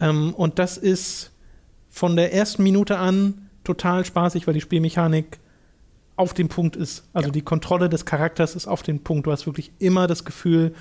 [0.00, 1.30] Ähm, und das ist
[1.90, 5.38] von der ersten Minute an total spaßig, weil die Spielmechanik
[6.16, 7.04] auf dem Punkt ist.
[7.12, 7.32] Also ja.
[7.32, 9.26] die Kontrolle des Charakters ist auf dem Punkt.
[9.26, 10.74] Du hast wirklich immer das Gefühl,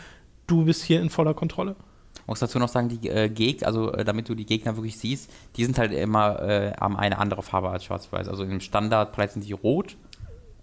[0.48, 1.76] du bist hier in voller Kontrolle.
[2.16, 4.98] Ich muss dazu noch sagen, die äh, Gegner, also äh, damit du die Gegner wirklich
[4.98, 8.30] siehst, die sind halt immer, äh, haben eine andere Farbe als schwarz-weiß.
[8.30, 9.98] Also im Standard sind die rot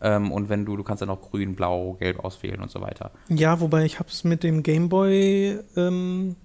[0.00, 3.10] ähm, und wenn du, du kannst dann auch grün, blau, gelb auswählen und so weiter.
[3.28, 6.36] Ja, wobei ich habe es mit dem Gameboy, ähm,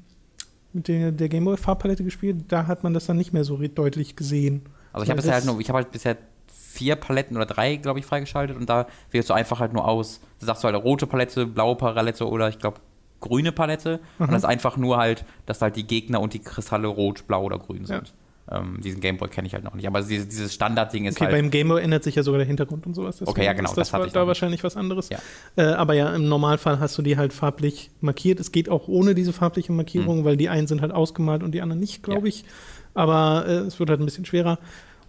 [0.73, 4.63] mit der, der Gameboy-Farbpalette gespielt, da hat man das dann nicht mehr so deutlich gesehen.
[4.91, 7.99] Also ich habe bisher halt nur, ich habe halt bisher vier Paletten oder drei, glaube
[7.99, 11.07] ich, freigeschaltet und da wählst du einfach halt nur aus, da sagst du halt rote
[11.07, 12.79] Palette, blaue Palette oder ich glaube
[13.21, 14.25] grüne Palette mhm.
[14.25, 17.43] und das ist einfach nur halt, dass halt die Gegner und die Kristalle rot, blau
[17.43, 18.07] oder grün sind.
[18.07, 18.13] Ja.
[18.51, 19.87] Ähm, diesen Gameboy kenne ich halt noch nicht.
[19.87, 21.35] Aber dieses, dieses Standardding ist okay, halt.
[21.35, 23.25] beim Gameboy ändert sich ja sogar der Hintergrund und sowas.
[23.25, 23.69] okay, ja, genau.
[23.69, 25.09] Ist das, das war da wahrscheinlich was anderes.
[25.09, 25.17] Ja.
[25.55, 28.39] Äh, aber ja, im Normalfall hast du die halt farblich markiert.
[28.39, 30.25] Es geht auch ohne diese farbliche Markierung, mhm.
[30.25, 32.27] weil die einen sind halt ausgemalt und die anderen nicht, glaube ja.
[32.27, 32.45] ich.
[32.93, 34.59] Aber äh, es wird halt ein bisschen schwerer.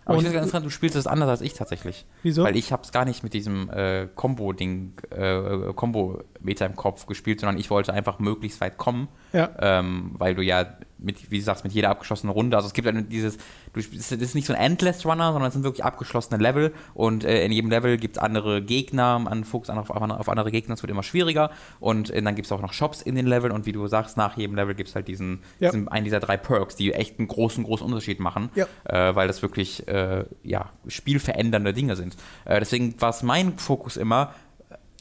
[0.06, 2.06] Aber und, ich finde ganz du spielst es anders als ich tatsächlich.
[2.22, 2.44] Wieso?
[2.44, 7.40] Weil ich habe es gar nicht mit diesem äh, Combo-Ding, äh, Combo-Meter im Kopf gespielt,
[7.40, 9.08] sondern ich wollte einfach möglichst weit kommen.
[9.36, 9.50] Ja.
[9.60, 10.66] Ähm, weil du ja
[10.98, 13.36] mit, wie du sagst, mit jeder abgeschlossenen Runde, also es gibt dieses,
[13.72, 17.24] du, das ist nicht so ein Endless Runner, sondern es sind wirklich abgeschlossene Level und
[17.24, 20.82] äh, in jedem Level gibt es andere Gegner, man fokussiert auf, auf, andere Gegner, es
[20.82, 23.66] wird immer schwieriger und äh, dann gibt es auch noch Shops in den Leveln und
[23.66, 25.70] wie du sagst, nach jedem Level gibt es halt diesen, ja.
[25.70, 28.66] diesen, einen dieser drei Perks, die echt einen großen, großen Unterschied machen, ja.
[28.84, 32.16] äh, weil das wirklich, äh, ja, spielverändernde Dinge sind.
[32.46, 34.32] Äh, deswegen war es mein Fokus immer,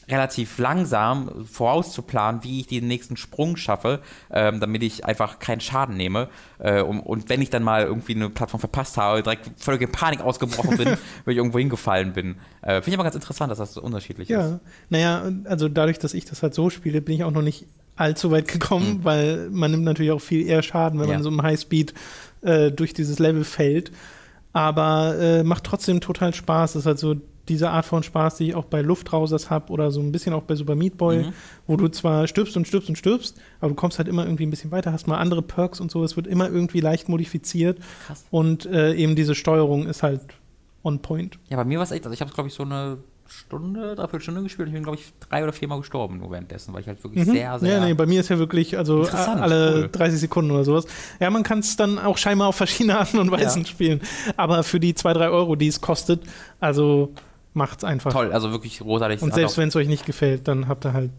[0.09, 4.01] relativ langsam vorauszuplanen, wie ich den nächsten Sprung schaffe,
[4.31, 6.29] ähm, damit ich einfach keinen Schaden nehme.
[6.59, 9.91] Äh, um, und wenn ich dann mal irgendwie eine Plattform verpasst habe, direkt völlig in
[9.91, 10.87] Panik ausgebrochen bin,
[11.25, 12.35] weil ich irgendwo hingefallen bin.
[12.61, 14.41] Äh, Finde ich aber ganz interessant, dass das so unterschiedlich ja.
[14.41, 14.51] ist.
[14.51, 17.65] Ja, naja, also dadurch, dass ich das halt so spiele, bin ich auch noch nicht
[17.95, 19.03] allzu weit gekommen, mhm.
[19.03, 21.15] weil man nimmt natürlich auch viel eher Schaden, wenn ja.
[21.15, 21.93] man so im Highspeed
[22.41, 23.91] äh, durch dieses Level fällt.
[24.53, 26.75] aber äh, macht trotzdem total Spaß.
[26.75, 27.15] Ist halt so
[27.47, 30.43] diese Art von Spaß, die ich auch bei Luftrausers habe oder so ein bisschen auch
[30.43, 31.33] bei Super Meat Boy, Mhm.
[31.67, 34.49] wo du zwar stirbst und stirbst und stirbst, aber du kommst halt immer irgendwie ein
[34.49, 36.03] bisschen weiter, hast mal andere Perks und so.
[36.03, 38.25] Es wird immer irgendwie leicht modifiziert Krass.
[38.31, 40.21] und äh, eben diese Steuerung ist halt
[40.83, 41.37] on point.
[41.49, 44.21] Ja, bei mir war es echt, also ich habe glaube ich so eine Stunde, dreiviertel
[44.21, 44.67] Stunde gespielt.
[44.67, 47.57] Ich bin glaube ich drei oder viermal gestorben nur währenddessen, weil ich halt wirklich sehr,
[47.57, 47.77] sehr.
[47.79, 49.89] Ja, nee, bei mir ist ja wirklich, also alle cool.
[49.91, 50.85] 30 Sekunden oder sowas.
[51.19, 53.67] Ja, man kann es dann auch scheinbar auf verschiedene Arten und Weisen Ja.
[53.67, 54.01] spielen.
[54.37, 56.21] Aber für die 2, 3 Euro, die es kostet,
[56.59, 57.13] also
[57.55, 58.11] macht's einfach.
[58.11, 59.21] Toll, also wirklich großartig.
[59.21, 61.11] Und selbst wenn es euch nicht gefällt, dann habt ihr halt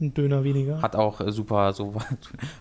[0.00, 0.82] einen Döner weniger.
[0.82, 1.94] Hat auch äh, super, so,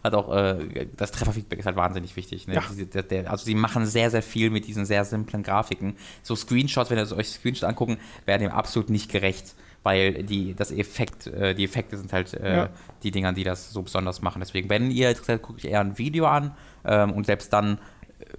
[0.03, 2.47] hat auch, äh, das Trefferfeedback ist halt wahnsinnig wichtig.
[2.47, 2.55] Ne?
[2.55, 2.63] Ja.
[2.69, 5.95] Diese, der, der, also sie machen sehr, sehr viel mit diesen sehr simplen Grafiken.
[6.23, 10.71] So Screenshots, wenn ihr euch Screenshots angucken, werden dem absolut nicht gerecht, weil die, das
[10.71, 12.69] Effekt, äh, die Effekte sind halt äh, Ja.
[13.03, 14.39] die Dinger, die das so besonders machen.
[14.39, 16.55] Deswegen, wenn ihr interessiert guckt euch eher ein Video an
[16.86, 17.79] ähm, und selbst dann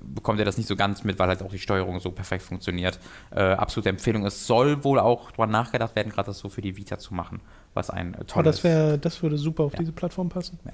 [0.01, 2.99] bekommt ihr das nicht so ganz mit, weil halt auch die Steuerung so perfekt funktioniert.
[3.31, 4.25] Äh, absolute Empfehlung.
[4.27, 7.41] Es soll wohl auch drüber nachgedacht werden, gerade das so für die Vita zu machen,
[7.75, 8.57] was ein äh, Oh, tolles...
[8.57, 9.79] das, wär, das würde super auf Ja.
[9.81, 10.59] diese Plattform passen.
[10.65, 10.73] Ja.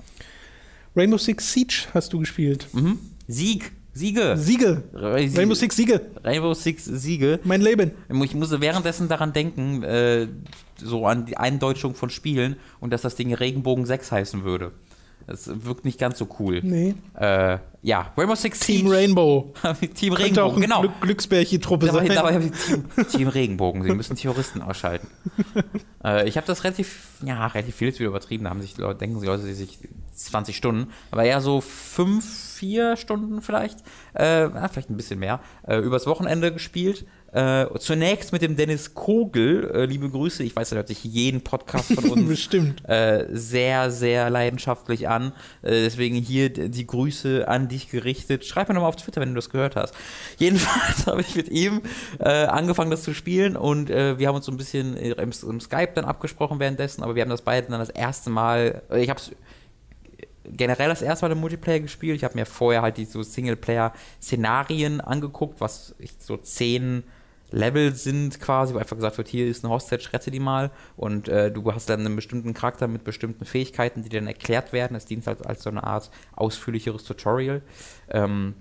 [0.97, 2.69] Rainbow Six Siege hast du gespielt.
[2.73, 2.99] Mhm.
[3.27, 3.73] Sieg!
[3.93, 4.37] Siege!
[4.37, 4.85] Siege!
[4.93, 6.01] Sie- Rainbow Six Siege!
[6.23, 7.41] Rainbow Six Siege.
[7.45, 7.93] Mein Leben!
[8.23, 10.29] Ich musste währenddessen daran denken, äh,
[10.77, 14.73] so an die Eindeutschung von Spielen und dass das Ding Regenbogen 6 heißen würde.
[15.29, 16.61] Das wirkt nicht ganz so cool.
[16.62, 16.95] Nee.
[17.14, 18.97] Äh, ja, Rainbow Six Team Siege.
[18.97, 19.53] Rainbow.
[19.95, 20.81] Team Könnte auch Regenbogen, eine genau.
[20.81, 22.16] Glück Glücksbärchen-Truppe Dabei, sein.
[22.16, 23.83] dabei habe ich Team, Team Regenbogen.
[23.83, 25.07] Sie müssen Terroristen ausschalten.
[26.05, 28.45] äh, ich habe das relativ, ja, relativ viel ist wieder übertrieben.
[28.45, 29.79] Da haben sich Leute, denken sich Leute, die sich
[30.14, 32.24] 20 Stunden, aber eher so fünf,
[32.55, 33.81] vier Stunden vielleicht,
[34.14, 37.07] äh, vielleicht ein bisschen mehr, äh, übers Wochenende gespielt.
[37.33, 41.43] Äh, zunächst mit dem Dennis Kogel, äh, liebe Grüße, ich weiß, er hört sich jeden
[41.43, 42.89] Podcast von uns Bestimmt.
[42.89, 45.33] äh, sehr, sehr leidenschaftlich an.
[45.61, 48.47] Äh, deswegen hier die Grüße an dich gerichtet.
[48.47, 49.95] Schreib mir nochmal auf Twitter, wenn du das gehört hast.
[50.39, 51.83] Jedenfalls habe ich mit ihm
[52.18, 55.61] äh, angefangen, das zu spielen und äh, wir haben uns so ein bisschen im, im
[55.61, 59.20] Skype dann abgesprochen währenddessen, aber wir haben das beide dann das erste Mal, ich habe
[59.20, 59.33] es
[60.51, 62.16] generell das erste Mal im Multiplayer gespielt.
[62.16, 67.05] Ich habe mir vorher halt die so Singleplayer-Szenarien angeguckt, was ich so zehn
[67.51, 70.71] Level sind quasi, wo einfach gesagt wird, hier ist eine Hostage, rette die mal.
[70.97, 74.97] Und äh, du hast dann einen bestimmten Charakter mit bestimmten Fähigkeiten, die dann erklärt werden.
[74.97, 77.63] Es dient halt als so eine Art ausführlicheres Tutorial.
[78.11, 78.55] Ähm,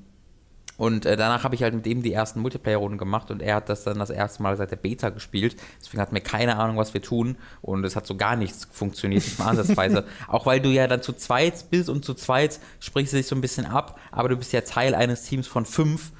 [0.78, 3.70] und äh, danach habe ich halt mit ihm die ersten Multiplayer-Runden gemacht und er hat
[3.70, 5.56] das dann das erste Mal seit der Beta gespielt.
[5.82, 9.24] Deswegen hatten wir keine Ahnung, was wir tun und es hat so gar nichts funktioniert,
[9.24, 10.06] nicht mal ansatzweise.
[10.28, 13.36] Auch weil du ja dann zu zweit bist und zu zweit sprichst du dich so
[13.36, 16.12] ein bisschen ab, aber du bist ja Teil eines Teams von fünf.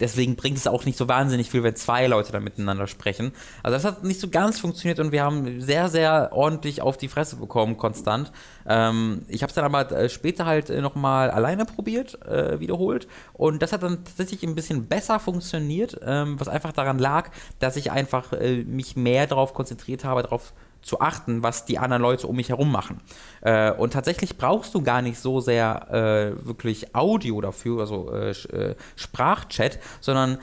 [0.00, 3.32] Deswegen bringt es auch nicht so wahnsinnig viel, wenn zwei Leute dann miteinander sprechen.
[3.62, 7.08] Also das hat nicht so ganz funktioniert und wir haben sehr, sehr ordentlich auf die
[7.08, 8.32] Fresse bekommen, konstant.
[8.66, 13.08] Ähm, ich habe es dann aber äh, später halt äh, nochmal alleine probiert, äh, wiederholt.
[13.34, 17.76] Und das hat dann tatsächlich ein bisschen besser funktioniert, ähm, was einfach daran lag, dass
[17.76, 22.26] ich einfach äh, mich mehr darauf konzentriert habe, darauf zu achten, was die anderen Leute
[22.26, 23.00] um mich herum machen.
[23.42, 28.30] Äh, und tatsächlich brauchst du gar nicht so sehr äh, wirklich Audio dafür, also äh,
[28.30, 30.38] äh, Sprachchat, sondern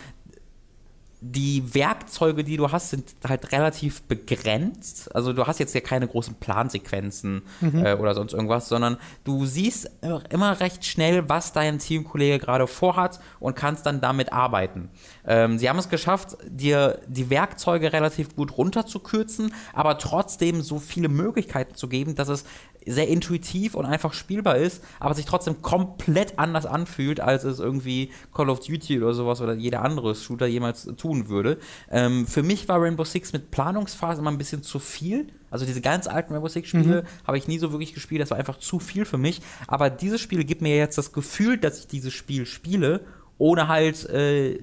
[1.19, 5.13] die Werkzeuge, die du hast, sind halt relativ begrenzt.
[5.15, 9.89] Also du hast jetzt ja keine großen Plansequenzen äh, oder sonst irgendwas, sondern du siehst
[10.29, 14.89] immer recht schnell, was dein Teamkollege gerade vorhat und kannst dann damit arbeiten.
[15.27, 21.09] Ähm, sie haben es geschafft, dir die Werkzeuge relativ gut runterzukürzen, aber trotzdem so viele
[21.09, 22.45] Möglichkeiten zu geben, dass es
[22.87, 28.11] sehr intuitiv und einfach spielbar ist, aber sich trotzdem komplett anders anfühlt, als es irgendwie
[28.33, 31.57] Call of Duty oder sowas oder jeder andere Shooter jemals tun würde.
[31.91, 35.27] Ähm, für mich war Rainbow Six mit Planungsphase immer ein bisschen zu viel.
[35.49, 38.37] Also diese ganz alten Rainbow Six Spiele habe ich nie so wirklich gespielt, das war
[38.37, 39.41] einfach zu viel für mich.
[39.67, 43.01] Aber dieses Spiel gibt mir jetzt das Gefühl, dass ich dieses Spiel spiele,
[43.37, 44.59] ohne halt äh,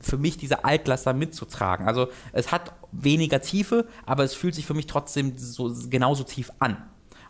[0.00, 1.86] für mich diese Altlaster mitzutragen.
[1.86, 6.50] Also es hat weniger Tiefe, aber es fühlt sich für mich trotzdem so genauso tief
[6.58, 6.76] an.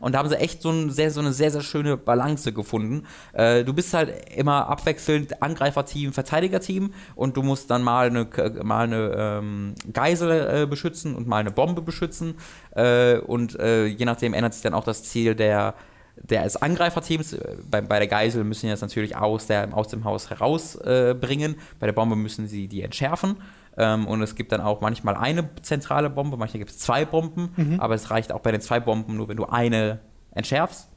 [0.01, 3.07] Und da haben sie echt so, ein sehr, so eine sehr, sehr schöne Balance gefunden.
[3.33, 8.29] Äh, du bist halt immer abwechselnd Angreiferteam, Verteidigerteam und du musst dann mal eine,
[8.63, 12.35] mal eine ähm, Geisel äh, beschützen und mal eine Bombe beschützen.
[12.73, 15.75] Äh, und äh, je nachdem ändert sich dann auch das Ziel der,
[16.17, 17.33] des Angreiferteams.
[17.35, 21.55] Äh, Bei, bei der Geisel müssen sie das natürlich aus, der, aus dem Haus herausbringen.
[21.55, 23.37] Äh, bei der Bombe müssen sie die entschärfen.
[23.77, 27.51] Ähm, und es gibt dann auch manchmal eine zentrale Bombe, manchmal gibt es zwei Bomben,
[27.81, 29.99] aber es reicht auch bei den zwei Bomben nur, wenn du eine
[30.31, 30.89] entschärfst.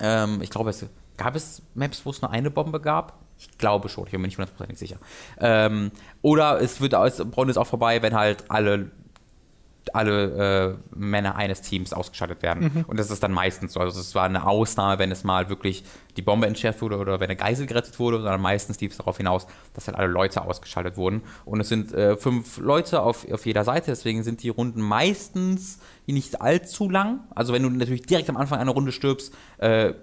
[0.00, 0.86] Ähm, ich glaube, es
[1.18, 3.18] gab es Maps, wo es nur eine Bombe gab.
[3.38, 4.96] Ich glaube schon, ich bin mir nicht hundertprozentig sicher.
[5.38, 5.90] Ähm,
[6.22, 8.90] oder es wird es ist auch vorbei, wenn halt alle
[9.92, 12.72] alle äh, Männer eines Teams ausgeschaltet werden.
[12.74, 12.84] Mhm.
[12.86, 13.80] Und das ist dann meistens so.
[13.80, 15.84] Also es war eine Ausnahme, wenn es mal wirklich
[16.16, 19.16] die Bombe entschärft wurde oder wenn eine Geisel gerettet wurde, sondern meistens lief es darauf
[19.16, 21.22] hinaus, dass halt alle Leute ausgeschaltet wurden.
[21.44, 25.78] Und es sind äh, fünf Leute auf, auf jeder Seite, deswegen sind die Runden meistens
[26.06, 27.20] nicht allzu lang.
[27.34, 29.94] Also wenn du natürlich direkt am Anfang einer Runde stirbst, äh,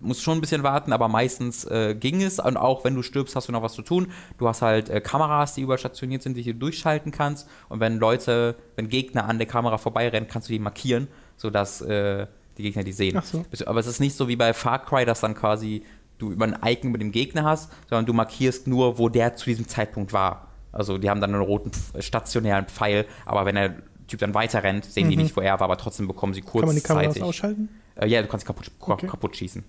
[0.00, 2.38] musst schon ein bisschen warten, aber meistens äh, ging es.
[2.38, 4.08] Und auch wenn du stirbst, hast du noch was zu tun.
[4.38, 7.48] Du hast halt äh, Kameras, die überall stationiert sind, die du durchschalten kannst.
[7.68, 12.26] Und wenn Leute, wenn Gegner an der Kamera vorbeirennen, kannst du die markieren, sodass äh,
[12.58, 13.20] die Gegner die sehen.
[13.22, 13.44] So.
[13.66, 15.82] Aber es ist nicht so wie bei Far Cry, dass dann quasi
[16.18, 19.46] du über ein Icon mit dem Gegner hast, sondern du markierst nur, wo der zu
[19.46, 20.48] diesem Zeitpunkt war.
[20.72, 21.70] Also die haben dann einen roten
[22.00, 23.76] stationären Pfeil, aber wenn der
[24.08, 25.10] Typ dann weiter rennt, sehen mhm.
[25.10, 26.84] die nicht, wo er war, aber trotzdem bekommen sie kurzzeitig.
[26.84, 27.68] Kann man die Kameras ausschalten?
[27.96, 29.06] Äh, ja, du kannst sie kaputt, okay.
[29.06, 29.64] kaputt schießen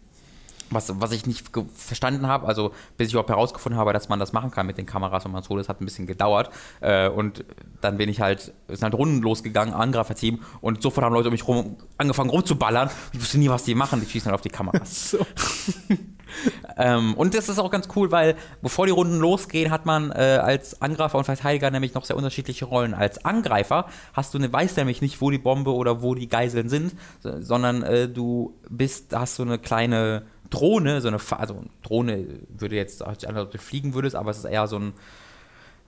[0.69, 4.33] was, was ich nicht verstanden habe, also bis ich überhaupt herausgefunden habe, dass man das
[4.33, 6.49] machen kann mit den Kameras, wenn man so das hat ein bisschen gedauert.
[6.81, 7.45] Äh, und
[7.81, 11.47] dann bin ich halt, sind halt Runden losgegangen, Angreiferteam, und sofort haben Leute um mich
[11.47, 12.89] rum angefangen rumzuballern.
[13.13, 15.11] Ich wusste nie, was die machen, die schießen halt auf die Kameras.
[15.11, 15.19] So.
[16.77, 20.39] ähm, und das ist auch ganz cool, weil bevor die Runden losgehen, hat man äh,
[20.41, 22.93] als Angreifer und Verteidiger nämlich noch sehr unterschiedliche Rollen.
[22.93, 26.69] Als Angreifer hast du eine, weißt nämlich nicht, wo die Bombe oder wo die Geiseln
[26.69, 32.75] sind, sondern äh, du bist, hast so eine kleine Drohne, so eine, also Drohne würde
[32.75, 34.93] jetzt, als du fliegen würdest, aber es ist eher so ein,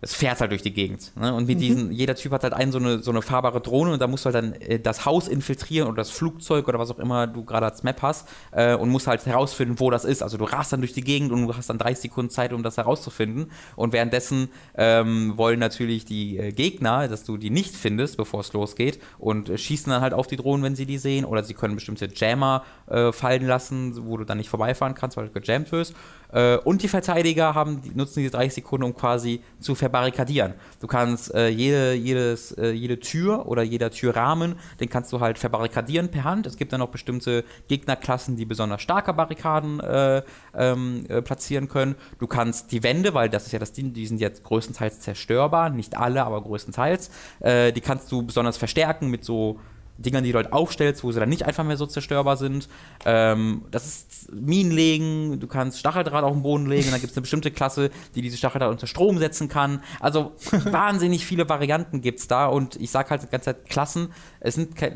[0.01, 1.11] es fährt halt durch die Gegend.
[1.17, 1.33] Ne?
[1.33, 1.61] Und mit mhm.
[1.61, 4.25] diesen, jeder Typ hat halt einen so eine, so eine fahrbare Drohne und da musst
[4.25, 7.43] du halt dann äh, das Haus infiltrieren oder das Flugzeug oder was auch immer du
[7.43, 10.23] gerade als Map hast äh, und musst halt herausfinden, wo das ist.
[10.23, 12.63] Also du rast dann durch die Gegend und du hast dann 30 Sekunden Zeit, um
[12.63, 13.51] das herauszufinden.
[13.75, 18.53] Und währenddessen ähm, wollen natürlich die äh, Gegner, dass du die nicht findest, bevor es
[18.53, 21.25] losgeht und äh, schießen dann halt auf die Drohnen, wenn sie die sehen.
[21.25, 25.27] Oder sie können bestimmte Jammer äh, fallen lassen, wo du dann nicht vorbeifahren kannst, weil
[25.27, 25.93] du gejammt wirst.
[26.31, 30.53] Äh, und die Verteidiger haben, nutzen diese 30 Sekunden, um quasi zu verbarrikadieren.
[30.79, 35.39] Du kannst äh, jede, jedes, äh, jede Tür oder jeder Türrahmen, den kannst du halt
[35.39, 36.45] verbarrikadieren per Hand.
[36.45, 40.21] Es gibt dann noch bestimmte Gegnerklassen, die besonders starke Barrikaden äh,
[40.55, 41.95] ähm, äh, platzieren können.
[42.19, 45.69] Du kannst die Wände, weil das ist ja das Ding, die sind jetzt größtenteils zerstörbar,
[45.69, 47.09] nicht alle, aber größtenteils.
[47.39, 49.59] Äh, die kannst du besonders verstärken mit so
[49.99, 52.69] Dingern, die du halt aufstellst, wo sie dann nicht einfach mehr so zerstörbar sind.
[53.05, 57.17] Ähm, das ist Minen legen, du kannst Stacheldraht auf den Boden legen, dann gibt es
[57.17, 59.83] eine bestimmte Klasse, die diese Stacheldraht unter Strom setzen kann.
[59.99, 64.09] Also wahnsinnig viele Varianten gibt es da und ich sage halt die ganze Zeit Klassen.
[64.39, 64.95] Es sind keine,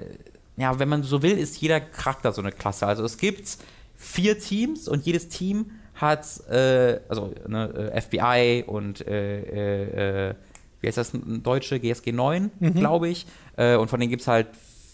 [0.57, 2.87] ja, wenn man so will, ist jeder Charakter so eine Klasse.
[2.87, 3.57] Also es gibt
[3.95, 10.35] vier Teams und jedes Team hat, äh, also ne, äh, FBI und äh, äh, äh,
[10.81, 12.73] wie heißt das, deutsche GSG 9, mhm.
[12.73, 13.25] glaube ich.
[13.55, 14.47] Äh, und von denen gibt es halt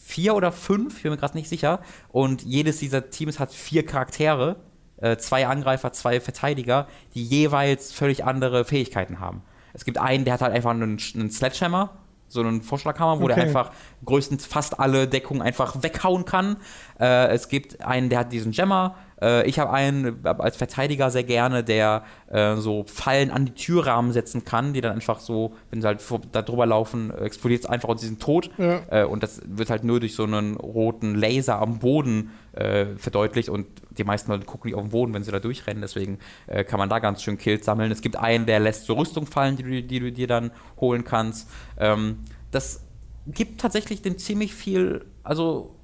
[0.10, 1.81] vier oder fünf, ich bin mir gerade nicht sicher.
[2.11, 4.56] Und jedes dieser Teams hat vier Charaktere,
[4.98, 9.44] äh, zwei Angreifer, zwei Verteidiger, die jeweils völlig andere Fähigkeiten haben.
[9.73, 11.91] Es gibt einen, der hat halt einfach einen, einen Sledgehammer,
[12.27, 13.36] so einen Vorschlaghammer, wo okay.
[13.36, 13.72] der einfach
[14.03, 16.57] größtenteils fast alle Deckungen einfach weghauen kann.
[16.99, 21.24] Äh, es gibt einen, der hat diesen Jammer, äh, ich habe einen als Verteidiger sehr
[21.24, 25.82] gerne, der äh, so Fallen an die Türrahmen setzen kann, die dann einfach so, wenn
[25.82, 28.50] sie halt da drüber laufen, explodiert es einfach und sie sind tot.
[28.58, 28.82] Ja.
[28.90, 33.50] Äh, und das wird halt nur durch so einen roten Laser am Boden äh, verdeutlicht
[33.50, 35.82] und die meisten Leute gucken nicht auf den Boden, wenn sie da durchrennen.
[35.82, 37.91] Deswegen äh, kann man da ganz schön Kills sammeln.
[37.91, 41.04] Es gibt einen, der lässt so Rüstung fallen, die du, die du dir dann holen
[41.04, 41.50] kannst.
[41.78, 42.20] Ähm,
[42.52, 42.86] das
[43.28, 45.76] gibt tatsächlich dem ziemlich viel, also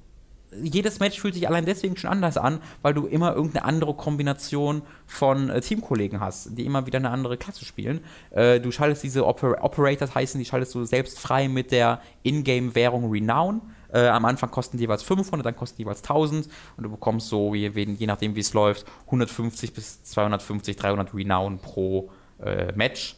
[0.62, 4.82] jedes Match fühlt sich allein deswegen schon anders an, weil du immer irgendeine andere Kombination
[5.06, 8.00] von äh, Teamkollegen hast, die immer wieder eine andere Klasse spielen.
[8.30, 13.10] Äh, du schaltest diese Oper Operators heißen, die schaltest du selbst frei mit der Ingame-Währung
[13.10, 13.60] Renown.
[13.92, 17.28] Äh, am Anfang kosten die jeweils 500, dann kosten die jeweils 1000 und du bekommst
[17.28, 22.10] so, je, je nachdem wie es läuft, 150 bis 250, 300 Renown pro
[22.42, 23.16] äh, Match.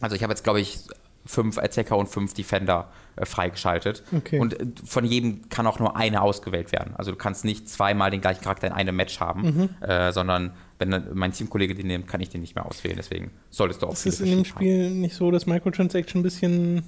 [0.00, 0.80] Also ich habe jetzt, glaube ich,
[1.24, 4.02] fünf Attacker und fünf Defender äh, freigeschaltet.
[4.16, 4.38] Okay.
[4.38, 6.94] Und äh, von jedem kann auch nur eine ausgewählt werden.
[6.96, 9.42] Also du kannst nicht zweimal den gleichen Charakter in einem Match haben,
[9.80, 9.86] mhm.
[9.86, 12.96] äh, sondern wenn mein Teamkollege den nimmt, kann ich den nicht mehr auswählen.
[12.96, 13.92] Deswegen solltest du auch.
[13.92, 15.00] Ist es in dem Spiel haben.
[15.00, 16.82] nicht so, dass Microtransaction ein bisschen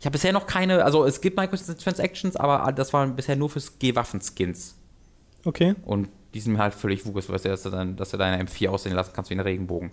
[0.00, 3.78] ich habe bisher noch keine, also es gibt Microtransactions, aber das waren bisher nur fürs
[3.78, 4.76] G-Waffen-Skins.
[5.44, 5.74] Okay.
[5.84, 8.94] Und die sind mir halt völlig wuges, dass du, dann, dass du deine M4 aussehen
[8.94, 9.90] lassen kannst wie ein Regenbogen.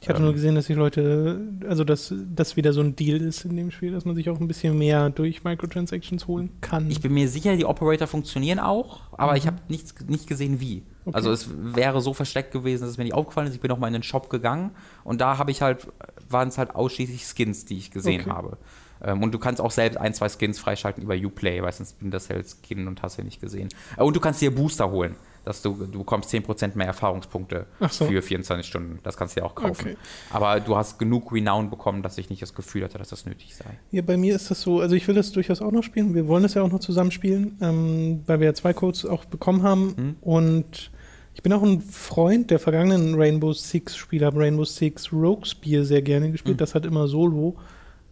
[0.00, 3.20] Ich hatte ähm, nur gesehen, dass die Leute, also dass das wieder so ein Deal
[3.20, 6.90] ist in dem Spiel, dass man sich auch ein bisschen mehr durch Microtransactions holen kann.
[6.90, 9.38] Ich bin mir sicher, die Operator funktionieren auch, aber mhm.
[9.38, 10.82] ich habe nicht, nicht gesehen, wie.
[11.06, 11.16] Okay.
[11.16, 13.54] Also es wäre so versteckt gewesen, dass es mir nicht aufgefallen ist.
[13.54, 15.88] Ich bin auch mal in den Shop gegangen und da habe ich halt,
[16.28, 18.30] waren es halt ausschließlich Skins, die ich gesehen okay.
[18.30, 18.58] habe.
[19.02, 22.10] Ähm, und du kannst auch selbst ein, zwei Skins freischalten über Uplay, weil sonst bin
[22.10, 23.68] das halt Skin und hast ja nicht gesehen.
[23.96, 25.16] Äh, und du kannst dir Booster holen.
[25.46, 28.06] Dass du, du bekommst 10% mehr Erfahrungspunkte so.
[28.06, 28.98] für 24 Stunden.
[29.04, 29.90] Das kannst du ja auch kaufen.
[29.90, 29.96] Okay.
[30.30, 33.54] Aber du hast genug Renown bekommen, dass ich nicht das Gefühl hatte, dass das nötig
[33.54, 33.78] sei.
[33.92, 36.14] Ja, bei mir ist das so, also ich will das durchaus auch noch spielen.
[36.16, 39.24] Wir wollen das ja auch noch zusammen spielen, ähm, weil wir ja zwei Codes auch
[39.24, 39.94] bekommen haben.
[39.96, 40.16] Mhm.
[40.20, 40.90] Und
[41.34, 45.84] ich bin auch ein Freund der vergangenen Rainbow Six Spiele, habe Rainbow Six Rogue Spear
[45.84, 46.56] sehr gerne gespielt.
[46.56, 46.58] Mhm.
[46.58, 47.54] Das hat immer solo,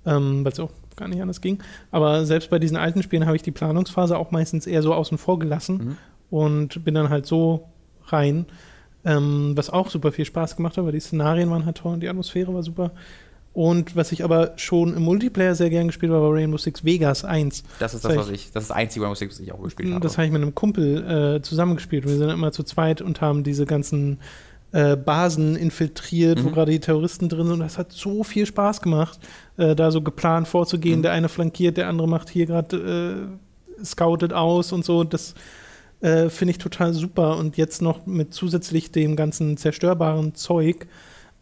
[0.06, 1.60] ähm, weil es auch gar nicht anders ging.
[1.90, 5.18] Aber selbst bei diesen alten Spielen habe ich die Planungsphase auch meistens eher so außen
[5.18, 5.96] vor gelassen Mhm.
[6.34, 7.68] Und bin dann halt so
[8.06, 8.46] rein.
[9.04, 12.00] Ähm, was auch super viel Spaß gemacht hat, weil die Szenarien waren halt toll und
[12.00, 12.90] die Atmosphäre war super.
[13.52, 17.24] Und was ich aber schon im Multiplayer sehr gern gespielt habe, war Rainbow Six Vegas
[17.24, 17.62] 1.
[17.78, 19.62] Das ist Das das, was ich, das ist das einzige Rainbow Six, was ich auch
[19.62, 20.00] gespielt habe.
[20.00, 22.04] Das habe ich mit einem Kumpel äh, zusammengespielt.
[22.08, 24.18] Wir sind immer zu zweit und haben diese ganzen
[24.72, 26.52] äh, Basen infiltriert, wo Mhm.
[26.54, 27.52] gerade die Terroristen drin sind.
[27.52, 29.20] Und das hat so viel Spaß gemacht,
[29.58, 30.98] äh, da so geplant vorzugehen.
[30.98, 31.02] Mhm.
[31.02, 33.28] Der eine flankiert, der andere macht hier gerade
[33.78, 35.04] äh, scoutet aus und so.
[35.04, 35.34] Das
[36.04, 37.36] äh, finde ich total super.
[37.36, 40.86] Und jetzt noch mit zusätzlich dem ganzen zerstörbaren Zeug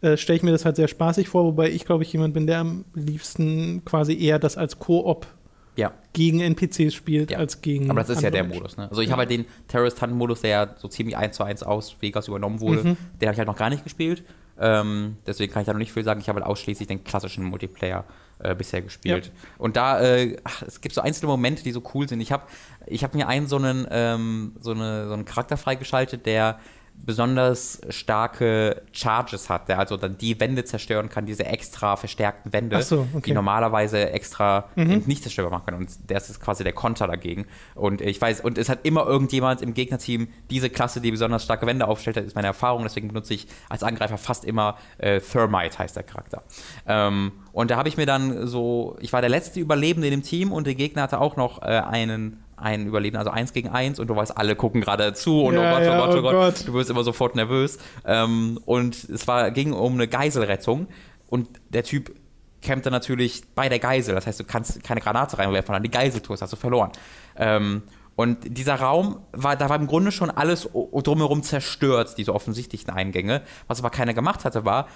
[0.01, 2.47] äh, stelle ich mir das halt sehr spaßig vor, wobei ich, glaube ich, jemand bin,
[2.47, 5.27] der am liebsten quasi eher das als Koop
[5.75, 5.91] ja.
[6.13, 7.39] gegen NPCs spielt, Ja.
[7.39, 7.89] als gegen.
[7.89, 8.89] Aber das ist ja der Modus, ne?
[8.89, 9.13] Also ich Ja.
[9.13, 12.27] habe halt den Terrorist Hunt Modus, der ja so ziemlich eins zu eins aus Vegas
[12.27, 12.97] übernommen wurde, Mhm.
[13.19, 14.23] den habe ich halt noch gar nicht gespielt.
[14.59, 16.19] Ähm, deswegen kann ich da noch nicht viel sagen.
[16.21, 18.05] Ich habe halt ausschließlich den klassischen Multiplayer
[18.43, 19.31] äh, bisher gespielt.
[19.57, 22.21] Und da, äh, ach, es gibt so einzelne Momente, die so cool sind.
[22.21, 22.43] Ich habe
[22.85, 26.59] ich hab mir einen so einen, ähm, so, eine, so einen Charakter freigeschaltet, der
[27.05, 32.81] besonders starke Charges hat, der also dann die Wände zerstören kann, diese extra verstärkten Wände,
[32.81, 33.21] so, okay.
[33.25, 35.03] die normalerweise extra Mhm.
[35.05, 35.77] nicht zerstörbar machen können.
[35.79, 37.45] Und das ist quasi der Konter dagegen.
[37.75, 41.65] Und ich weiß, und es hat immer irgendjemand im Gegnerteam diese Klasse, die besonders starke
[41.65, 45.79] Wände aufstellt, das ist meine Erfahrung, deswegen benutze ich als Angreifer fast immer äh, Thermite,
[45.79, 46.43] heißt der Charakter.
[46.87, 50.23] Ähm, und da habe ich mir dann so, ich war der letzte Überlebende in dem
[50.23, 53.99] Team und der Gegner hatte auch noch äh, einen einen Überlebenden, also eins gegen eins
[53.99, 56.17] und du weißt, alle gucken gerade zu und Ja, oh Gott, ja, oh Gott, oh
[56.17, 56.67] oh Gott, Gott.
[56.67, 57.77] du wirst immer sofort nervös.
[58.05, 60.87] Ähm, und es war, ging um eine Geiselrettung
[61.29, 62.13] und der Typ
[62.61, 64.15] campte natürlich bei der Geisel.
[64.15, 66.91] Das heißt, du kannst keine Granate reinwerfen, dann die Geisel tust, hast du verloren.
[67.35, 67.83] Ähm,
[68.15, 73.41] und dieser Raum war, da war im Grunde schon alles drumherum zerstört, diese offensichtlichen Eingänge.
[73.67, 74.87] Was aber keiner gemacht hatte, war,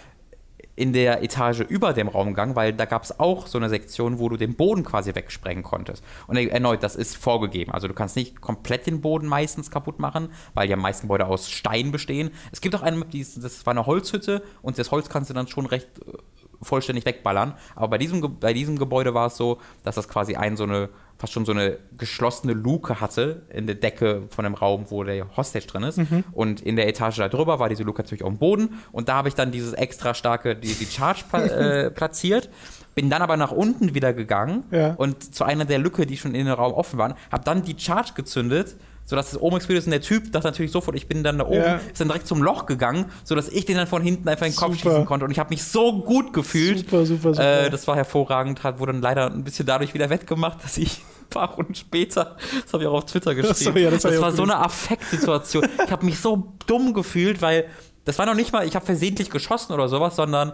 [0.78, 4.30] in der Etage über dem Raumgang, weil da gab es auch so eine Sektion, wo
[4.30, 6.04] du den Boden quasi wegsprengen konntest.
[6.28, 7.72] Und erneut, das ist vorgegeben.
[7.72, 11.50] Also du kannst nicht komplett den Boden meistens kaputt machen, weil die meisten Gebäude aus
[11.50, 12.30] Stein bestehen.
[12.52, 15.66] Es gibt auch eine das war eine Holzhütte und das Holz kannst du dann schon
[15.66, 16.18] recht äh,
[16.62, 17.56] vollständig wegballern.
[17.76, 20.90] Aber bei diesem, bei diesem Gebäude war es so, dass das quasi ein so eine
[21.18, 25.36] fast schon so eine geschlossene Luke hatte in der Decke von dem Raum, wo der
[25.36, 26.00] Hostage drin ist.
[26.32, 28.80] Und in der Etage da drüber war diese Luke natürlich auf dem Boden.
[28.92, 32.50] Und da habe ich dann dieses extra starke, die, die Charge äh, platziert.
[32.94, 34.94] Bin dann aber nach unten wieder gegangen Ja.
[34.96, 37.76] und zu einer der Lücke, die schon in den Raum offen waren, habe dann die
[37.78, 38.76] Charge gezündet,
[39.10, 41.46] sodass es oben explodiert ist und der Typ dachte natürlich sofort, ich bin dann da
[41.48, 41.76] oben, Ja.
[41.78, 44.58] ist dann direkt zum Loch gegangen, sodass ich den dann von hinten einfach in den
[44.58, 44.90] Kopf Super.
[44.92, 46.78] schießen konnte und ich habe mich so gut gefühlt.
[46.80, 47.66] Super, super, super.
[47.66, 50.98] Äh, das war hervorragend, hat wurde dann leider ein bisschen dadurch wieder wettgemacht, dass ich
[51.24, 54.12] ein paar Runden später, das habe ich auch auf Twitter geschrieben, so, ja, das das,
[54.12, 55.66] hab ich war so eine Affektsituation.
[55.86, 57.66] ich habe mich so dumm gefühlt, weil
[58.06, 60.54] das war noch nicht mal, ich habe versehentlich geschossen oder sowas, sondern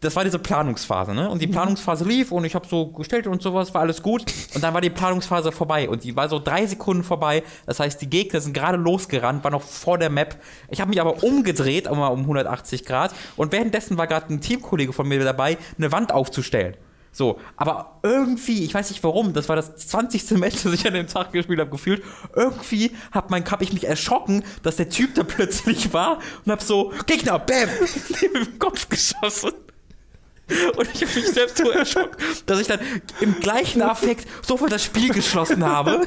[0.00, 1.24] das war diese Planungsphase, ne?
[1.24, 1.30] Mhm.
[1.30, 4.24] Und die Planungsphase lief und ich habe so gestellt und sowas, war alles gut.
[4.54, 7.42] Und dann war die Planungsphase vorbei und die war so drei Sekunden vorbei.
[7.66, 10.36] Das heißt, die Gegner sind gerade losgerannt, war noch vor der Map.
[10.70, 13.14] Ich habe mich aber umgedreht, um, um 180 Grad.
[13.36, 16.76] Und währenddessen war gerade ein Teamkollege von mir dabei, eine Wand aufzustellen.
[17.12, 20.30] So, aber irgendwie, ich weiß nicht warum, das war das 20.
[20.38, 22.04] Match, das ich an dem Tag gespielt habe, gefühlt.
[22.36, 26.62] Irgendwie hab, mein, hab ich mich erschrocken, dass der Typ da plötzlich war und hab
[26.62, 27.68] so, Gegner, bam,
[28.22, 29.52] dem im Kopf geschossen.
[30.76, 32.16] Und ich habe mich selbst so erschrocken,
[32.46, 32.80] dass ich dann
[33.20, 36.02] im gleichen Affekt sofort das Spiel geschlossen habe.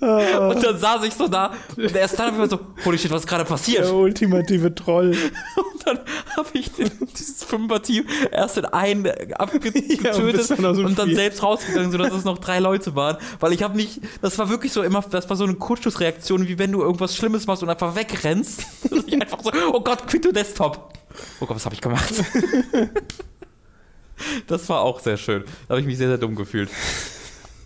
[0.00, 3.10] Und dann saß ich so da und erst dann hab ich mir so, holy shit,
[3.10, 3.84] was ist gerade passiert?
[3.84, 5.10] Der ultimative Troll.
[5.56, 5.98] Und dann
[6.36, 11.14] habe ich den, dieses Fünfer-Team erst in einen Ja, und abgetötet dann dem und dann
[11.14, 13.18] selbst rausgegangen, sodass es noch drei Leute waren.
[13.40, 16.58] Weil ich habe mich, das war wirklich so immer, das war so eine Kurzschlussreaktion, wie
[16.58, 18.64] wenn du irgendwas Schlimmes machst und einfach wegrennst.
[18.90, 20.92] Und ich einfach so, oh Gott, quit to Desktop.
[21.40, 22.12] Oh Gott, was habe ich gemacht?
[24.46, 25.44] Das war auch sehr schön.
[25.66, 26.70] Da habe ich mich sehr, sehr dumm gefühlt.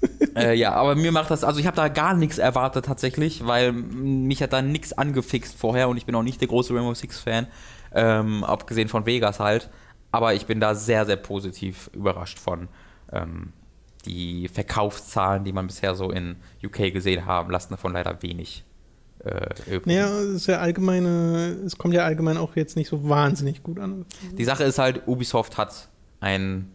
[0.37, 3.73] äh, ja, aber mir macht das, also ich habe da gar nichts erwartet tatsächlich, weil
[3.73, 7.21] mich hat da nichts angefixt vorher und ich bin auch nicht der große Rainbow Six
[7.21, 7.47] Fan,
[7.93, 9.71] ähm, abgesehen von Vegas halt.
[10.11, 12.69] Aber ich bin da sehr, sehr positiv überrascht von.
[13.13, 13.53] Ähm,
[14.07, 18.65] die Verkaufszahlen, die man bisher so in UK gesehen haben, lassen davon leider wenig.
[19.25, 19.81] Äh.
[19.85, 23.79] Naja, es ist ja allgemeine, es kommt ja allgemein auch jetzt nicht so wahnsinnig gut
[23.79, 24.07] an.
[24.33, 25.89] Die Sache ist halt, Ubisoft hat
[26.21, 26.71] ein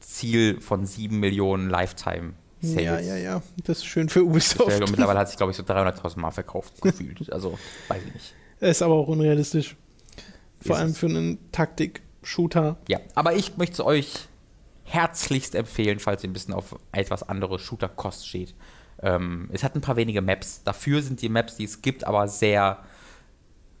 [0.00, 2.82] Ziel von 7 Millionen Lifetime Sales.
[2.82, 3.42] Ja, ja, ja.
[3.64, 4.80] Das ist schön für Ubisoft.
[4.80, 7.18] Und mittlerweile hat sich, glaube ich, so 300.000 Mal verkauft gefühlt.
[7.32, 7.58] Also,
[7.88, 8.34] weiß ich nicht.
[8.60, 9.76] Ist aber auch unrealistisch.
[10.60, 12.76] Vor ist allem für einen Taktik-Shooter.
[12.88, 14.28] Ja, aber ich möchte es euch
[14.84, 18.54] herzlichst empfehlen, falls ihr ein bisschen auf etwas andere Shooter-Kost steht.
[19.00, 20.62] Ähm, es hat ein paar wenige Maps.
[20.64, 22.78] Dafür sind die Maps, die es gibt, aber sehr.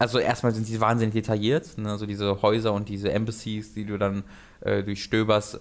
[0.00, 1.76] Also erstmal sind sie wahnsinnig detailliert.
[1.76, 1.90] Ne?
[1.90, 4.22] Also diese Häuser und diese Embassies, die du dann
[4.60, 5.58] äh, durchstöberst,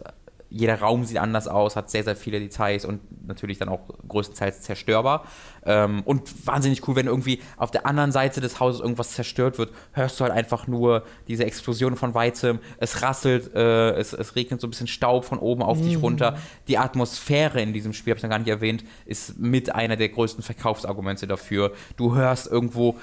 [0.49, 4.61] jeder Raum sieht anders aus, hat sehr, sehr viele Details und natürlich dann auch größtenteils
[4.61, 5.26] zerstörbar.
[5.65, 9.74] Ähm, und wahnsinnig cool, wenn irgendwie auf der anderen Seite des Hauses irgendwas zerstört wird,
[9.91, 12.60] hörst du halt einfach nur diese Explosion von weitem.
[12.78, 15.84] Es rasselt, äh, es, es, regnet so ein bisschen Staub von oben auf mm.
[15.84, 16.38] dich runter.
[16.69, 20.10] Die Atmosphäre in diesem Spiel, habe ich noch gar nicht erwähnt, ist mit einer der
[20.10, 21.74] größten Verkaufsargumente dafür.
[21.98, 22.98] Du hörst irgendwo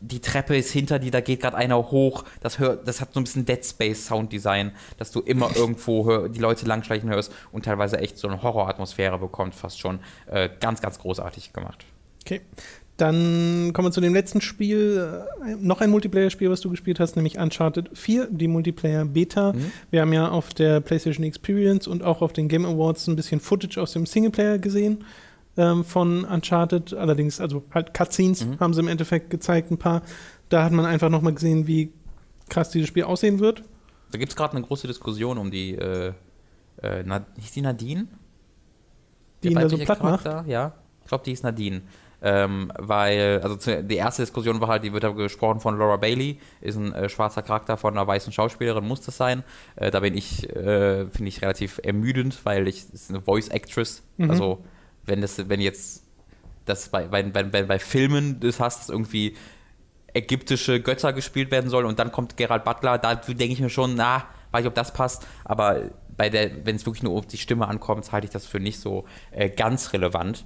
[0.00, 2.24] die Treppe ist hinter dir, da geht gerade einer hoch.
[2.40, 6.40] Das, hör, das hat so ein bisschen Dead Space Sounddesign, dass du immer irgendwo die
[6.40, 10.00] Leute langschleichen hörst und teilweise echt so eine Horroratmosphäre bekommt, fast schon.
[10.26, 11.84] Äh, ganz, ganz großartig gemacht.
[12.24, 12.40] Okay.
[12.96, 15.26] Dann kommen wir zu dem letzten Spiel.
[15.46, 19.52] Äh, noch ein Multiplayer-Spiel, was du gespielt hast, nämlich Uncharted 4, die Multiplayer-Beta.
[19.52, 19.72] Mhm.
[19.90, 23.40] Wir haben ja auf der PlayStation Experience und auch auf den Game Awards ein bisschen
[23.40, 25.04] Footage aus dem Singleplayer gesehen
[25.56, 26.94] ähm, von Uncharted.
[26.94, 28.60] Allerdings, also halt Cutscenes mhm.
[28.60, 30.02] haben sie im Endeffekt gezeigt, ein paar.
[30.48, 31.92] Da hat man einfach nochmal gesehen, wie
[32.48, 33.62] krass dieses Spiel aussehen wird.
[34.12, 36.12] Da gibt es gerade eine große Diskussion um die, äh,
[36.82, 37.04] äh,
[37.40, 38.06] hieß die Nadine?
[39.42, 40.26] Die ihn da so platt macht?
[40.46, 41.82] Ja, ich glaube, die ist Nadine.
[42.22, 45.96] Ähm, weil, also zu, die erste Diskussion war halt, die wird da gesprochen von Laura
[45.96, 49.44] Bailey, ist ein äh, schwarzer Charakter von einer weißen Schauspielerin, muss das sein.
[49.76, 54.02] Äh, da bin ich, äh, finde ich, relativ ermüdend, weil ich, ist eine Voice Actress,
[54.16, 54.30] mhm.
[54.30, 54.64] also
[55.06, 56.04] wenn das, wenn jetzt
[56.64, 59.36] das bei, bei, bei, bei Filmen das hast, dass irgendwie
[60.14, 63.94] ägyptische Götter gespielt werden sollen und dann kommt Gerald Butler, da denke ich mir schon,
[63.94, 67.38] na, weiß ich, ob das passt, aber bei der, wenn es wirklich nur auf die
[67.38, 70.44] Stimme ankommt, halte ich das für nicht so äh, ganz relevant.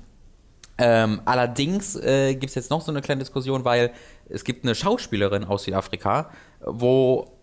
[0.79, 3.93] Ähm, allerdings äh, gibt es jetzt noch so eine kleine Diskussion, weil
[4.29, 6.31] es gibt eine Schauspielerin aus Südafrika,
[6.65, 7.39] wo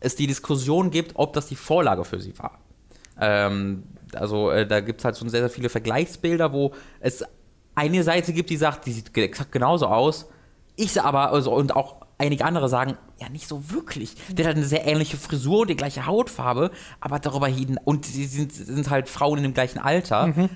[0.00, 2.58] es die Diskussion gibt, ob das die Vorlage für sie war.
[3.20, 3.84] Ähm,
[4.16, 7.24] also äh, da gibt es halt schon sehr, sehr viele Vergleichsbilder, wo es
[7.74, 10.28] eine Seite gibt, die sagt, die sieht exakt genauso aus.
[10.76, 14.14] Ich aber, also, und auch einige andere sagen, ja, nicht so wirklich.
[14.30, 16.70] Der hat eine sehr ähnliche Frisur und die gleiche Hautfarbe,
[17.00, 20.28] aber darüber hin, und sie sind, sind halt Frauen in dem gleichen Alter.
[20.28, 20.50] Mhm.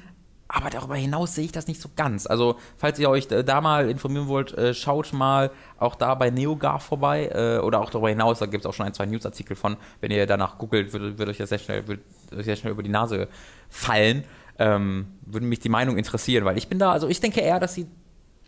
[0.54, 2.28] Aber darüber hinaus sehe ich das nicht so ganz.
[2.28, 6.84] Also, falls ihr euch da mal informieren wollt, äh, schaut mal auch da bei NeoGAF
[6.84, 7.26] vorbei.
[7.26, 9.76] Äh, oder auch darüber hinaus, da gibt es auch schon ein, zwei Newsartikel von.
[10.00, 12.90] Wenn ihr danach googelt, wird, wird euch das sehr schnell, wird sehr schnell über die
[12.90, 13.26] Nase
[13.68, 14.22] fallen.
[14.60, 17.74] Ähm, würde mich die Meinung interessieren, weil ich bin da, also ich denke eher, dass
[17.74, 17.88] sie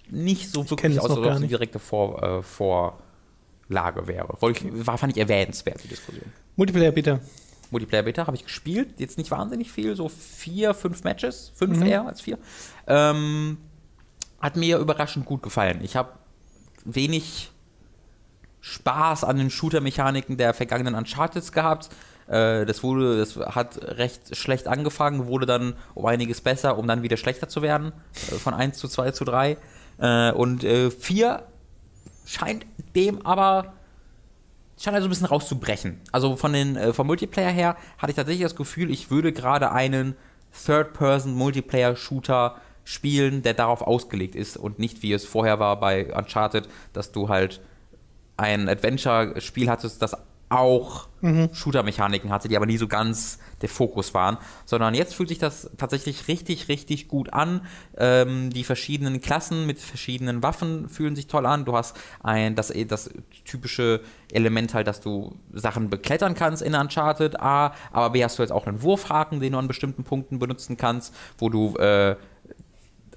[0.08, 4.38] nicht so wirklich aus oder eine direkte Vor, äh, Vorlage wäre.
[4.52, 6.26] Ich, war, fand ich erwähnenswert, die Diskussion.
[6.54, 7.18] Multiplayer bitte.
[7.70, 11.86] Multiplayer Beta habe ich gespielt, jetzt nicht wahnsinnig viel, so vier, fünf Matches, fünf mhm.
[11.86, 12.38] eher als vier.
[12.86, 13.59] Ähm,
[14.40, 15.80] hat mir überraschend gut gefallen.
[15.82, 16.10] Ich habe
[16.84, 17.51] wenig
[18.60, 21.88] Spaß an den Shooter-Mechaniken der vergangenen Uncharted gehabt.
[22.26, 27.02] Äh, das wurde, das hat recht schlecht angefangen, wurde dann um einiges besser, um dann
[27.02, 27.93] wieder schlechter zu werden.
[28.30, 29.56] Äh, von 1 zu 2 zu 3.
[29.98, 31.43] Äh, und 4
[32.24, 33.72] scheint dem aber
[34.78, 36.01] scheint also ein bisschen rauszubrechen.
[36.12, 39.73] Also von den, äh, vom Multiplayer her hatte ich tatsächlich das Gefühl, ich würde gerade
[39.73, 40.16] einen
[40.65, 47.12] Third-Person-Multiplayer-Shooter spielen, der darauf ausgelegt ist und nicht wie es vorher war bei Uncharted, dass
[47.12, 47.61] du halt
[48.36, 50.16] ein Adventure-Spiel hattest, das
[50.48, 51.51] auch mhm.
[51.52, 55.70] Shooter-Mechaniken hatte, die aber nie so ganz der Fokus waren, sondern jetzt fühlt sich das
[55.77, 57.62] tatsächlich richtig, richtig gut an.
[57.97, 61.64] Ähm, die verschiedenen Klassen mit verschiedenen Waffen fühlen sich toll an.
[61.64, 63.10] Du hast ein, das, das
[63.44, 64.02] typische
[64.32, 68.52] Element halt, dass du Sachen beklettern kannst in Uncharted A, aber B hast du jetzt
[68.52, 72.16] auch einen Wurfhaken, den du an bestimmten Punkten benutzen kannst, wo du äh,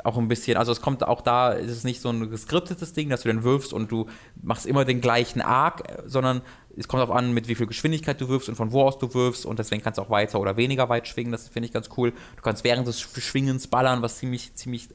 [0.04, 3.10] auch ein bisschen, also es kommt auch da, ist es nicht so ein geskriptetes Ding,
[3.10, 4.08] dass du den wirfst und du
[4.42, 6.42] machst immer den gleichen Arc, sondern
[6.78, 9.14] es kommt darauf an, mit wie viel Geschwindigkeit du wirfst und von wo aus du
[9.14, 11.90] wirfst und deswegen kannst du auch weiter oder weniger weit schwingen, das finde ich ganz
[11.98, 12.12] cool.
[12.36, 14.90] Du kannst während des Schwingens ballern, was ziemlich, ziemlich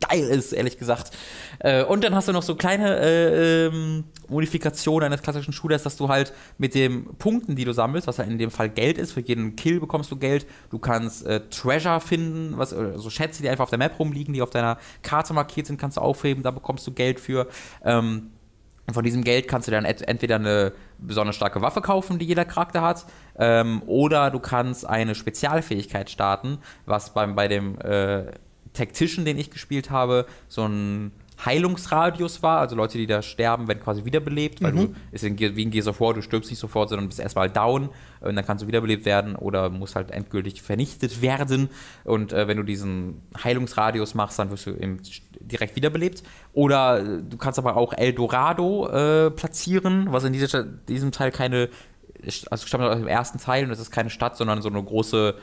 [0.00, 1.10] geil ist, ehrlich gesagt.
[1.58, 5.96] Äh, und dann hast du noch so kleine äh, ähm, Modifikationen eines klassischen Shooters, dass
[5.96, 9.12] du halt mit den Punkten, die du sammelst, was ja in dem Fall Geld ist,
[9.12, 10.46] für jeden Kill bekommst du Geld.
[10.70, 14.34] Du kannst äh, Treasure finden, was, so also Schätze, die einfach auf der Map rumliegen,
[14.34, 17.48] die auf deiner Karte markiert sind, kannst du aufheben, da bekommst du Geld für.
[17.84, 18.30] Ähm,
[18.90, 22.44] und von diesem Geld kannst du dann entweder eine besonders starke Waffe kaufen, die jeder
[22.44, 23.06] Charakter hat,
[23.38, 28.32] ähm, oder du kannst eine Spezialfähigkeit starten, was beim, bei dem äh,
[28.72, 31.12] Tactician, den ich gespielt habe, so ein
[31.44, 32.60] Heilungsradius war.
[32.60, 35.86] Also Leute, die da sterben, werden quasi wiederbelebt, weil du ist in, wie in Gears
[35.86, 37.88] of War, du stirbst nicht sofort, sondern bist erstmal down
[38.20, 41.70] und dann kannst du wiederbelebt werden oder musst halt endgültig vernichtet werden.
[42.04, 45.00] Und äh, wenn du diesen Heilungsradius machst, dann wirst du eben
[45.40, 46.22] direkt wiederbelebt.
[46.52, 51.70] Oder äh, du kannst aber auch Eldorado äh, platzieren, was in dieser, diesem Teil keine,
[52.50, 55.36] also stammt aus dem ersten Teil und es ist keine Stadt, sondern so eine große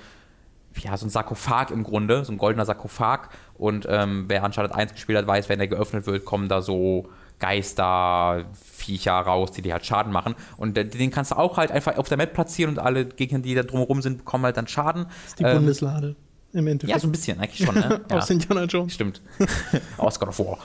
[0.79, 3.29] ja, so ein Sarkophag im Grunde, so ein goldener Sarkophag.
[3.55, 7.09] Und ähm, wer Uncharted 1 gespielt hat, weiß, wenn der geöffnet wird, kommen da so
[7.39, 10.35] Geister, Viecher raus, die dir halt Schaden machen.
[10.57, 13.55] Und den kannst du auch halt einfach auf der Map platzieren und alle Gegner, die
[13.55, 15.05] da drumherum sind, bekommen halt dann Schaden.
[15.05, 16.15] Das ist die Ähm, Bundeslade
[16.53, 16.89] im Endeffekt.
[16.95, 18.01] ja, so ein bisschen, eigentlich schon, ne?
[18.09, 18.17] Ja.
[18.17, 18.93] Aus Indiana Jones.
[18.93, 19.21] Stimmt.
[19.97, 20.57] Aus God of War.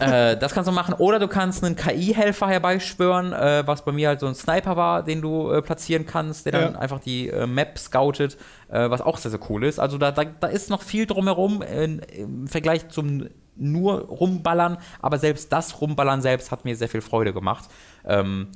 [0.00, 0.94] Äh, das kannst du machen.
[0.94, 5.02] Oder du kannst einen KI-Helfer herbeischwören, äh, was bei mir halt so ein Sniper war,
[5.02, 6.78] den du äh, platzieren kannst, der dann Ja.
[6.78, 8.36] einfach die äh, Map scoutet,
[8.68, 9.78] äh, was auch sehr, sehr cool ist.
[9.78, 13.28] Also da, da, da ist noch viel drumherum in, im Vergleich zum
[13.60, 17.64] nur rumballern, aber selbst das Rumballern selbst hat mir sehr viel Freude gemacht.
[18.06, 18.48] Ähm,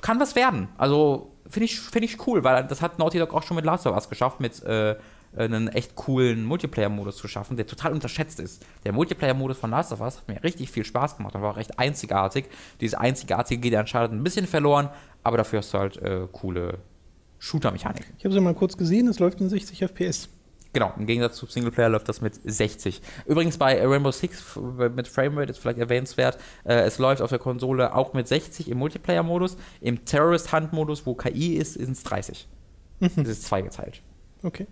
[0.00, 0.68] kann was werden.
[0.78, 3.86] Also finde ich, find ich cool, weil das hat Naughty Dog auch schon mit Last
[3.86, 4.96] of Us geschafft, mit äh,
[5.36, 8.64] einen echt coolen Multiplayer-Modus zu schaffen, der total unterschätzt ist.
[8.84, 11.56] Der Multiplayer-Modus von Last of Us hat mir richtig viel Spaß gemacht und war auch
[11.56, 12.46] recht einzigartig.
[12.80, 14.88] Dieses Einzigartige geht anscheinend ein bisschen verloren,
[15.22, 16.78] aber dafür hast du halt äh, coole
[17.38, 18.14] Shooter-Mechaniken.
[18.18, 20.28] Ich habe sie mal kurz gesehen, es läuft in 60 FPS.
[20.72, 23.02] Genau, im Gegensatz zu Singleplayer läuft das mit 60.
[23.26, 24.56] Übrigens bei Rainbow Six
[24.94, 28.78] mit Framerate ist vielleicht erwähnenswert, äh, es läuft auf der Konsole auch mit 60 im
[28.78, 29.56] Multiplayer-Modus.
[29.80, 32.46] Im Terrorist-Hunt-Modus, wo KI ist, sind es 30.
[33.00, 34.02] Das ist zweigeteilt.
[34.42, 34.66] Okay.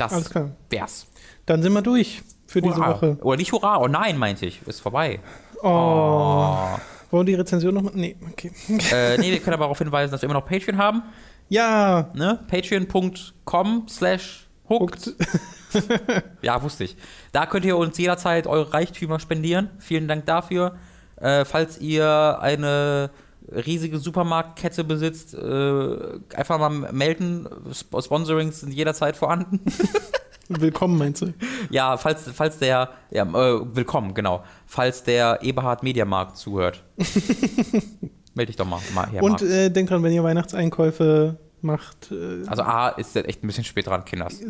[0.00, 0.50] Das Alles klar.
[0.70, 1.06] wär's.
[1.46, 2.90] Dann sind wir durch für diese Hurra.
[2.94, 3.18] Woche.
[3.22, 4.66] Oder nicht Hurra, oh nein, meinte ich.
[4.66, 5.20] Ist vorbei.
[5.62, 5.68] Oh.
[5.68, 6.78] Oh.
[7.10, 7.92] Wollen wir die Rezension nochmal?
[7.96, 8.52] Nee, okay.
[8.92, 11.02] äh, nee, wir können aber darauf hinweisen, dass wir immer noch Patreon haben.
[11.48, 12.38] Ja, Ne?
[12.48, 15.14] Patreon.com slash hooked.
[16.42, 16.96] Ja, wusste ich.
[17.30, 19.70] Da könnt ihr uns jederzeit eure Reichtümer spendieren.
[19.78, 20.76] Vielen Dank dafür.
[21.14, 23.10] Äh, falls ihr eine
[23.48, 25.96] riesige Supermarktkette besitzt, äh,
[26.34, 27.48] einfach mal melden.
[27.72, 29.60] Sp Sponsorings sind jederzeit vorhanden.
[30.48, 31.32] willkommen meinst du?
[31.70, 34.44] ja, falls, falls der, ja, äh, willkommen, genau.
[34.66, 36.82] Falls der Eberhard Mediamarkt zuhört.
[38.34, 42.46] Meld dich doch mal, mal her, Und äh, denkt dran, wenn ihr Weihnachtseinkäufe macht, äh,
[42.46, 44.40] Also A ist echt ein bisschen spät dran, Kinders.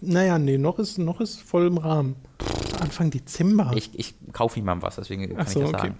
[0.00, 2.16] naja, nee, noch ist, noch ist voll im Rahmen.
[2.80, 3.72] Anfang Dezember.
[3.74, 5.88] Ich, ich kaufe niemandem was, deswegen kann so, ich das okay.
[5.88, 5.98] sagen.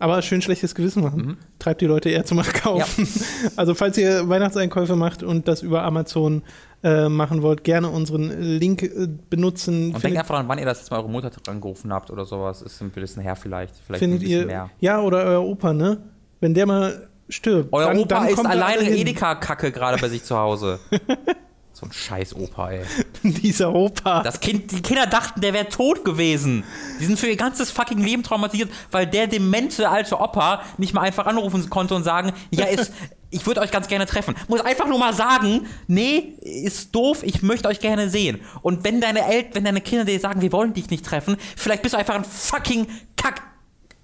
[0.00, 1.22] Aber schön schlechtes Gewissen machen.
[1.22, 1.36] Mhm.
[1.58, 3.08] Treibt die Leute eher zum Kaufen.
[3.56, 6.42] Also falls ihr Weihnachtseinkäufe macht und das über Amazon
[6.84, 9.94] äh, machen wollt, gerne unseren Link äh, benutzen.
[9.94, 12.62] Und denkt einfach an, wann ihr das jetzt mal eure Mutter angerufen habt oder sowas.
[12.62, 13.74] Ist ein bisschen her vielleicht.
[13.84, 14.46] Vielleicht findet ein bisschen ihr.
[14.46, 14.70] mehr.
[14.78, 15.98] Ja, oder euer Opa, ne?
[16.40, 17.72] Wenn der mal stirbt.
[17.72, 18.88] Euer dann, Opa dann ist kommt alleine.
[18.88, 20.78] Edeka-Kacke gerade bei sich zu Hause.
[21.78, 22.82] so ein scheiß Opa, ey.
[23.22, 24.24] Dieser Opa.
[24.24, 26.64] Das kind, die Kinder dachten, der wäre tot gewesen.
[26.98, 31.02] Die sind für ihr ganzes fucking Leben traumatisiert, weil der demente alte Opa nicht mal
[31.02, 32.92] einfach anrufen konnte und sagen, ja, ist,
[33.30, 34.34] ich würde euch ganz gerne treffen.
[34.48, 38.40] Muss einfach nur mal sagen, nee, ist doof, ich möchte euch gerne sehen.
[38.62, 41.82] Und wenn deine Eltern, wenn deine Kinder dir sagen, wir wollen dich nicht treffen, vielleicht
[41.82, 43.42] bist du einfach ein fucking Kack.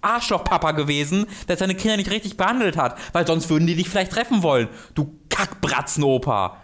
[0.01, 4.12] Arschlochpapa gewesen, der seine Kinder nicht richtig behandelt hat, weil sonst würden die dich vielleicht
[4.12, 4.68] treffen wollen.
[4.94, 6.59] Du Kackbratzenopa.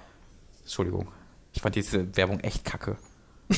[0.71, 1.09] Entschuldigung.
[1.53, 2.97] Ich fand diese Werbung echt kacke.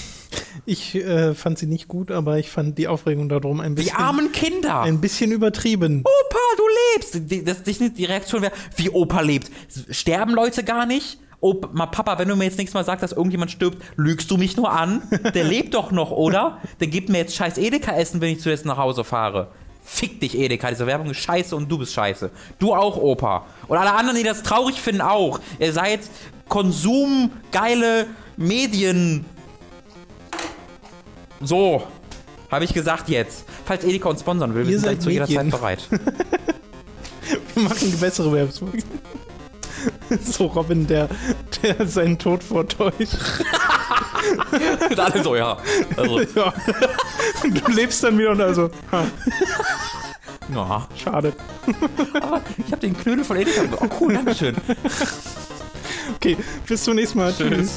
[0.66, 3.96] Ich äh, fand sie nicht gut, aber ich fand die Aufregung darum ein Die bisschen,
[3.98, 4.82] armen Kinder.
[4.82, 6.04] ein bisschen übertrieben.
[6.04, 6.62] Opa, du
[6.94, 7.30] lebst.
[7.30, 9.50] Die, das, die, die Reaktion wäre, wie Opa lebt.
[9.90, 11.18] Sterben Leute gar nicht?
[11.40, 14.56] Opa, Papa, wenn du mir jetzt nächstes Mal sagst, dass irgendjemand stirbt, lügst du mich
[14.56, 15.02] nur an?
[15.34, 16.58] Der lebt doch noch, oder?
[16.80, 19.48] Der gibt mir jetzt scheiß Edeka-Essen, wenn ich zuerst nach Hause fahre.
[19.84, 20.70] Fick dich, Edeka.
[20.70, 22.30] Diese Werbung ist scheiße und du bist scheiße.
[22.58, 23.46] Du auch, Opa.
[23.66, 25.40] Und alle anderen, die das traurig finden, auch.
[25.58, 26.00] Ihr seid
[26.48, 28.06] konsumgeile
[28.36, 29.24] Medien.
[31.40, 31.82] So.
[32.50, 33.44] Habe ich gesagt jetzt.
[33.64, 35.26] Falls Edeka uns sponsern will, wir sind zu jeder.
[35.26, 35.88] Zeit bereit.
[37.54, 38.72] Wir machen bessere Werbung.
[40.24, 41.08] so Robin, der,
[41.62, 43.16] der seinen Tod vortäuscht.
[44.90, 45.56] Und alle so, ja.
[45.96, 46.52] Also, Ja.
[47.42, 48.70] Du lebst dann wieder und also,
[50.52, 50.86] ja.
[50.96, 51.32] schade.
[52.20, 53.62] Aber ich habe den Knödel von Edeka.
[53.80, 54.56] Oh, cool, Dankeschön.
[56.16, 57.32] Okay, bis zum nächsten Mal.
[57.32, 57.76] Tschüss.